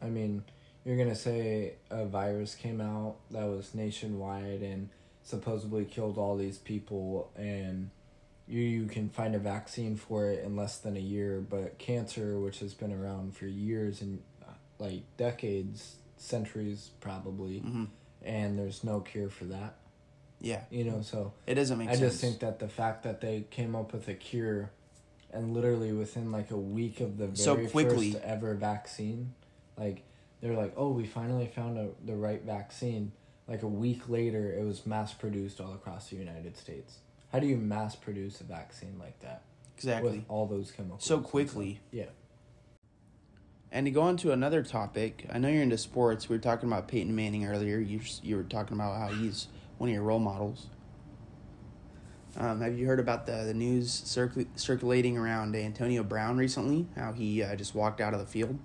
I 0.00 0.06
mean, 0.08 0.44
you're 0.84 0.96
gonna 0.96 1.14
say 1.14 1.74
a 1.90 2.04
virus 2.04 2.54
came 2.54 2.80
out 2.80 3.16
that 3.30 3.44
was 3.44 3.74
nationwide 3.74 4.62
and 4.62 4.88
supposedly 5.22 5.84
killed 5.84 6.18
all 6.18 6.36
these 6.36 6.58
people, 6.58 7.30
and 7.36 7.90
you 8.48 8.60
you 8.60 8.86
can 8.86 9.08
find 9.08 9.34
a 9.34 9.38
vaccine 9.38 9.96
for 9.96 10.26
it 10.30 10.44
in 10.44 10.56
less 10.56 10.78
than 10.78 10.96
a 10.96 11.00
year, 11.00 11.40
but 11.48 11.78
cancer, 11.78 12.38
which 12.40 12.58
has 12.58 12.74
been 12.74 12.92
around 12.92 13.36
for 13.36 13.46
years 13.46 14.02
and 14.02 14.20
uh, 14.42 14.52
like 14.78 15.02
decades, 15.16 15.96
centuries 16.16 16.90
probably, 17.00 17.58
hmm 17.60 17.84
and 18.24 18.58
there's 18.58 18.84
no 18.84 19.00
cure 19.00 19.28
for 19.28 19.44
that. 19.46 19.76
Yeah, 20.40 20.62
You 20.70 20.82
know, 20.82 21.02
so 21.02 21.32
it 21.46 21.54
doesn't 21.54 21.78
make 21.78 21.88
I 21.88 21.92
sense. 21.92 22.00
just 22.12 22.20
think 22.20 22.40
that 22.40 22.58
the 22.58 22.68
fact 22.68 23.04
that 23.04 23.20
they 23.20 23.44
came 23.50 23.76
up 23.76 23.92
with 23.92 24.08
a 24.08 24.14
cure, 24.14 24.72
and 25.32 25.54
literally 25.54 25.92
within 25.92 26.32
like 26.32 26.50
a 26.50 26.56
week 26.56 27.00
of 27.00 27.16
the 27.16 27.30
So 27.34 27.54
very 27.54 27.68
quickly. 27.68 28.12
first 28.12 28.24
ever 28.24 28.54
vaccine, 28.54 29.34
like 29.78 30.02
they're 30.40 30.56
like, 30.56 30.74
oh, 30.76 30.90
we 30.90 31.06
finally 31.06 31.46
found 31.46 31.78
a, 31.78 31.90
the 32.04 32.16
right 32.16 32.42
vaccine. 32.42 33.12
Like 33.46 33.62
a 33.62 33.68
week 33.68 34.08
later, 34.08 34.52
it 34.52 34.64
was 34.64 34.84
mass 34.84 35.14
produced 35.14 35.60
all 35.60 35.74
across 35.74 36.08
the 36.10 36.16
United 36.16 36.56
States. 36.56 36.98
How 37.30 37.38
do 37.38 37.46
you 37.46 37.56
mass 37.56 37.94
produce 37.94 38.40
a 38.40 38.44
vaccine 38.44 38.96
like 38.98 39.18
that 39.20 39.42
exactly. 39.76 40.10
with 40.18 40.24
all 40.28 40.46
those 40.46 40.72
chemicals? 40.72 41.04
So 41.04 41.20
quickly. 41.20 41.80
Yeah. 41.92 42.06
And 43.74 43.86
to 43.86 43.90
go 43.90 44.02
on 44.02 44.18
to 44.18 44.32
another 44.32 44.62
topic, 44.62 45.26
I 45.32 45.38
know 45.38 45.48
you're 45.48 45.62
into 45.62 45.78
sports. 45.78 46.28
We 46.28 46.36
were 46.36 46.42
talking 46.42 46.68
about 46.68 46.88
Peyton 46.88 47.16
Manning 47.16 47.46
earlier. 47.46 47.78
You 47.78 48.00
you 48.22 48.36
were 48.36 48.42
talking 48.42 48.76
about 48.76 48.98
how 48.98 49.08
he's 49.08 49.48
one 49.78 49.88
of 49.88 49.94
your 49.94 50.02
role 50.02 50.18
models. 50.18 50.66
Um, 52.36 52.60
have 52.60 52.78
you 52.78 52.86
heard 52.86 53.00
about 53.00 53.24
the 53.24 53.44
the 53.44 53.54
news 53.54 53.90
circul- 53.90 54.46
circulating 54.56 55.16
around 55.16 55.56
Antonio 55.56 56.02
Brown 56.02 56.36
recently? 56.36 56.86
How 56.96 57.12
he 57.12 57.42
uh, 57.42 57.56
just 57.56 57.74
walked 57.74 58.02
out 58.02 58.12
of 58.12 58.20
the 58.20 58.26
field. 58.26 58.58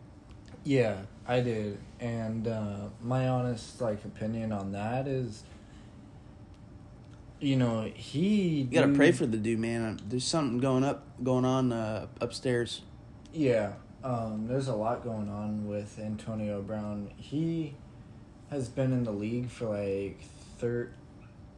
Yeah, 0.65 0.97
I 1.25 1.39
did, 1.39 1.77
and 2.01 2.45
uh, 2.45 2.89
my 3.01 3.29
honest 3.29 3.79
like 3.79 4.03
opinion 4.03 4.51
on 4.51 4.73
that 4.73 5.07
is, 5.07 5.43
you 7.39 7.55
know, 7.55 7.89
he. 7.95 8.67
You 8.69 8.81
gotta 8.81 8.93
pray 8.93 9.13
for 9.13 9.25
the 9.25 9.37
dude, 9.37 9.59
man. 9.59 10.01
There's 10.05 10.25
something 10.25 10.59
going 10.59 10.83
up, 10.83 11.05
going 11.23 11.45
on 11.45 11.71
uh, 11.71 12.07
upstairs. 12.19 12.81
Yeah, 13.33 13.73
um, 14.07 14.47
there's 14.47 14.69
a 14.69 14.75
lot 14.75 15.03
going 15.03 15.29
on 15.29 15.67
with 15.67 15.99
Antonio 15.99 16.61
Brown. 16.61 17.09
He 17.17 17.75
has 18.49 18.69
been 18.69 18.93
in 18.93 19.03
the 19.03 19.11
league 19.11 19.49
for 19.49 19.65
like 19.65 20.21
thir, 20.59 20.91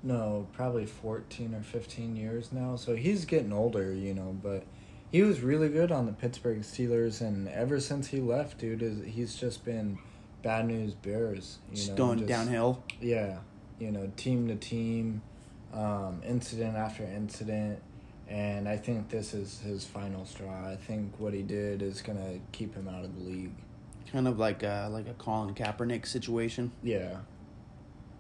no, 0.01 0.47
probably 0.53 0.85
fourteen 0.87 1.53
or 1.53 1.61
fifteen 1.61 2.15
years 2.15 2.51
now. 2.51 2.75
So 2.75 2.95
he's 2.95 3.25
getting 3.25 3.53
older, 3.53 3.93
you 3.93 4.13
know. 4.15 4.35
But 4.41 4.63
he 5.11 5.21
was 5.21 5.41
really 5.41 5.69
good 5.69 5.91
on 5.91 6.07
the 6.07 6.11
Pittsburgh 6.13 6.61
Steelers, 6.61 7.21
and 7.21 7.47
ever 7.49 7.79
since 7.79 8.07
he 8.07 8.19
left, 8.19 8.57
dude, 8.57 8.81
is 8.81 9.05
he's 9.05 9.35
just 9.35 9.63
been 9.63 9.99
bad 10.41 10.65
news 10.67 10.93
bears. 10.95 11.59
You 11.69 11.75
Just 11.75 11.89
know, 11.91 11.95
going 11.97 12.17
just- 12.19 12.29
downhill. 12.29 12.83
Yeah, 12.99 13.37
you 13.77 13.91
know, 13.91 14.11
team 14.17 14.47
to 14.47 14.55
team, 14.55 15.21
um, 15.73 16.21
incident 16.25 16.75
after 16.75 17.03
incident, 17.03 17.79
and 18.29 18.69
I 18.69 18.77
think 18.77 19.09
this 19.09 19.33
is 19.33 19.59
his 19.59 19.85
final 19.85 20.25
straw. 20.25 20.69
I 20.69 20.75
think 20.75 21.13
what 21.17 21.33
he 21.33 21.41
did 21.41 21.81
is 21.81 22.01
gonna 22.01 22.39
keep 22.51 22.75
him 22.75 22.87
out 22.87 23.03
of 23.03 23.15
the 23.15 23.21
league. 23.23 23.51
Kind 24.11 24.27
of 24.27 24.39
like 24.39 24.63
a, 24.63 24.87
like 24.91 25.07
a 25.07 25.13
Colin 25.13 25.53
Kaepernick 25.53 26.05
situation. 26.07 26.71
Yeah, 26.83 27.17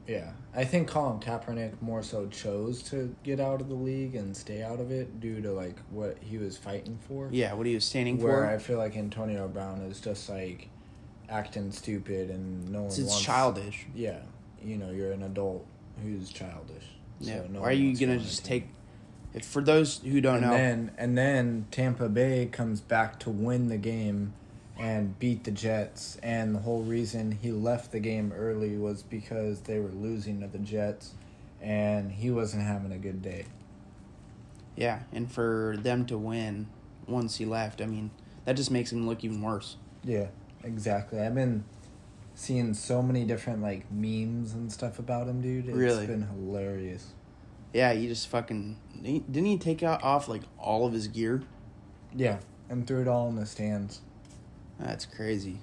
yeah. 0.07 0.31
I 0.55 0.63
think 0.65 0.87
Colin 0.87 1.19
Kaepernick 1.19 1.81
more 1.81 2.01
so 2.03 2.27
chose 2.27 2.81
to 2.83 3.15
get 3.23 3.39
out 3.39 3.61
of 3.61 3.69
the 3.69 3.75
league 3.75 4.15
and 4.15 4.35
stay 4.35 4.61
out 4.63 4.79
of 4.79 4.91
it 4.91 5.19
due 5.19 5.41
to 5.41 5.51
like 5.51 5.77
what 5.91 6.17
he 6.21 6.37
was 6.37 6.57
fighting 6.57 6.97
for. 7.07 7.29
Yeah, 7.31 7.53
what 7.53 7.65
he 7.67 7.75
was 7.75 7.85
standing 7.85 8.17
Where 8.17 8.33
for. 8.33 8.41
Where 8.41 8.49
I 8.55 8.57
feel 8.57 8.77
like 8.77 8.97
Antonio 8.97 9.47
Brown 9.47 9.81
is 9.81 9.99
just 9.99 10.29
like 10.29 10.69
acting 11.27 11.71
stupid 11.71 12.29
and 12.31 12.69
no 12.71 12.79
one 12.81 12.87
it's, 12.87 12.99
wants. 12.99 13.21
childish. 13.21 13.85
Yeah, 13.95 14.19
you 14.63 14.77
know, 14.77 14.89
you're 14.91 15.11
an 15.11 15.23
adult 15.23 15.65
who's 16.03 16.29
childish. 16.31 16.85
So 17.21 17.29
Yeah. 17.31 17.41
no 17.49 17.61
Why 17.61 17.69
are 17.69 17.71
you 17.73 17.95
gonna 17.97 18.19
just 18.19 18.45
take? 18.45 18.67
If 19.33 19.45
for 19.45 19.61
those 19.61 19.99
who 19.99 20.21
don't 20.21 20.37
and 20.37 20.45
know, 20.45 20.51
then 20.51 20.91
and 20.97 21.17
then 21.17 21.67
Tampa 21.71 22.09
Bay 22.09 22.47
comes 22.51 22.81
back 22.81 23.19
to 23.21 23.29
win 23.29 23.67
the 23.69 23.77
game 23.77 24.33
and 24.77 25.17
beat 25.19 25.43
the 25.43 25.51
Jets 25.51 26.17
and 26.23 26.55
the 26.55 26.59
whole 26.59 26.81
reason 26.83 27.33
he 27.33 27.51
left 27.51 27.91
the 27.91 27.99
game 27.99 28.31
early 28.35 28.77
was 28.77 29.03
because 29.03 29.61
they 29.61 29.77
were 29.79 29.89
losing 29.89 30.39
to 30.41 30.47
the 30.47 30.57
Jets 30.57 31.11
and 31.61 32.11
he 32.13 32.31
wasn't 32.31 32.63
having 32.63 32.91
a 32.93 32.97
good 32.97 33.21
day. 33.21 33.45
yeah, 34.75 35.01
and 35.11 35.29
for 35.31 35.75
them 35.79 36.05
to 36.05 36.17
win 36.17 36.67
once 37.07 37.35
he 37.37 37.45
left, 37.45 37.81
I 37.81 37.85
mean, 37.85 38.11
that 38.45 38.55
just 38.55 38.71
makes 38.71 38.91
him 38.91 39.05
look 39.07 39.23
even 39.25 39.41
worse. 39.41 39.75
Yeah, 40.03 40.27
exactly. 40.63 41.19
I've 41.19 41.35
been 41.35 41.65
seeing 42.35 42.73
so 42.73 43.01
many 43.01 43.25
different 43.25 43.61
like 43.61 43.91
memes 43.91 44.53
and 44.53 44.71
stuff 44.71 44.97
about 44.99 45.27
him, 45.27 45.41
dude. 45.41 45.67
It's 45.67 45.77
Really? 45.77 46.07
been 46.07 46.21
hilarious. 46.23 47.07
Yeah, 47.73 47.93
he 47.93 48.07
just 48.07 48.27
fucking 48.27 48.77
didn't 49.01 49.45
he 49.45 49.57
take 49.57 49.83
out 49.83 50.03
off 50.03 50.27
like 50.27 50.41
all 50.57 50.85
of 50.87 50.93
his 50.93 51.07
gear? 51.07 51.43
Yeah, 52.15 52.39
and 52.69 52.85
threw 52.87 53.01
it 53.01 53.07
all 53.07 53.29
in 53.29 53.35
the 53.35 53.45
stands. 53.45 54.01
That's 54.79 55.05
crazy. 55.05 55.59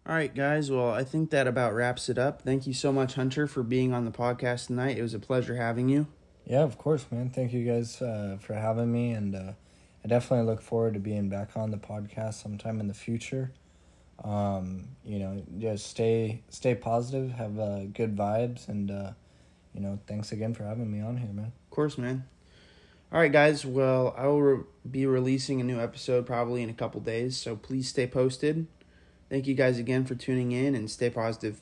All 0.05 0.13
right, 0.13 0.35
guys. 0.35 0.69
Well, 0.69 0.91
I 0.91 1.05
think 1.05 1.29
that 1.29 1.47
about 1.47 1.73
wraps 1.73 2.09
it 2.09 2.17
up. 2.17 2.41
Thank 2.41 2.67
you 2.67 2.73
so 2.73 2.91
much, 2.91 3.15
Hunter, 3.15 3.47
for 3.47 3.63
being 3.63 3.93
on 3.93 4.03
the 4.03 4.11
podcast 4.11 4.67
tonight. 4.67 4.97
It 4.97 5.01
was 5.01 5.13
a 5.13 5.19
pleasure 5.19 5.55
having 5.55 5.87
you. 5.87 6.07
Yeah, 6.45 6.63
of 6.63 6.77
course, 6.77 7.05
man. 7.09 7.29
Thank 7.29 7.53
you 7.53 7.65
guys 7.65 8.01
uh, 8.01 8.37
for 8.41 8.53
having 8.53 8.91
me, 8.91 9.11
and 9.11 9.33
uh, 9.33 9.53
I 10.03 10.07
definitely 10.09 10.45
look 10.45 10.61
forward 10.61 10.95
to 10.95 10.99
being 10.99 11.29
back 11.29 11.55
on 11.55 11.71
the 11.71 11.77
podcast 11.77 12.33
sometime 12.43 12.81
in 12.81 12.89
the 12.89 12.93
future. 12.93 13.53
Um, 14.25 14.89
you 15.05 15.19
know, 15.19 15.41
just 15.57 15.87
stay 15.87 16.43
stay 16.49 16.75
positive, 16.75 17.31
have 17.31 17.57
uh, 17.57 17.85
good 17.85 18.15
vibes, 18.15 18.67
and 18.67 18.91
uh, 18.91 19.11
you 19.73 19.79
know, 19.79 19.99
thanks 20.05 20.33
again 20.33 20.53
for 20.53 20.65
having 20.65 20.91
me 20.91 20.99
on 20.99 21.15
here, 21.15 21.31
man. 21.31 21.53
Of 21.63 21.69
course, 21.69 21.97
man. 21.97 22.25
All 23.13 23.19
right, 23.19 23.31
guys. 23.31 23.63
Well, 23.63 24.15
I 24.17 24.25
will 24.25 24.41
re- 24.41 24.63
be 24.89 25.05
releasing 25.05 25.61
a 25.61 25.63
new 25.63 25.79
episode 25.79 26.25
probably 26.25 26.63
in 26.63 26.71
a 26.71 26.73
couple 26.73 26.99
days, 26.99 27.37
so 27.37 27.55
please 27.55 27.87
stay 27.87 28.07
posted. 28.07 28.65
Thank 29.29 29.45
you 29.45 29.53
guys 29.53 29.77
again 29.77 30.03
for 30.03 30.15
tuning 30.15 30.51
in 30.51 30.73
and 30.73 30.89
stay 30.89 31.11
positive. 31.11 31.61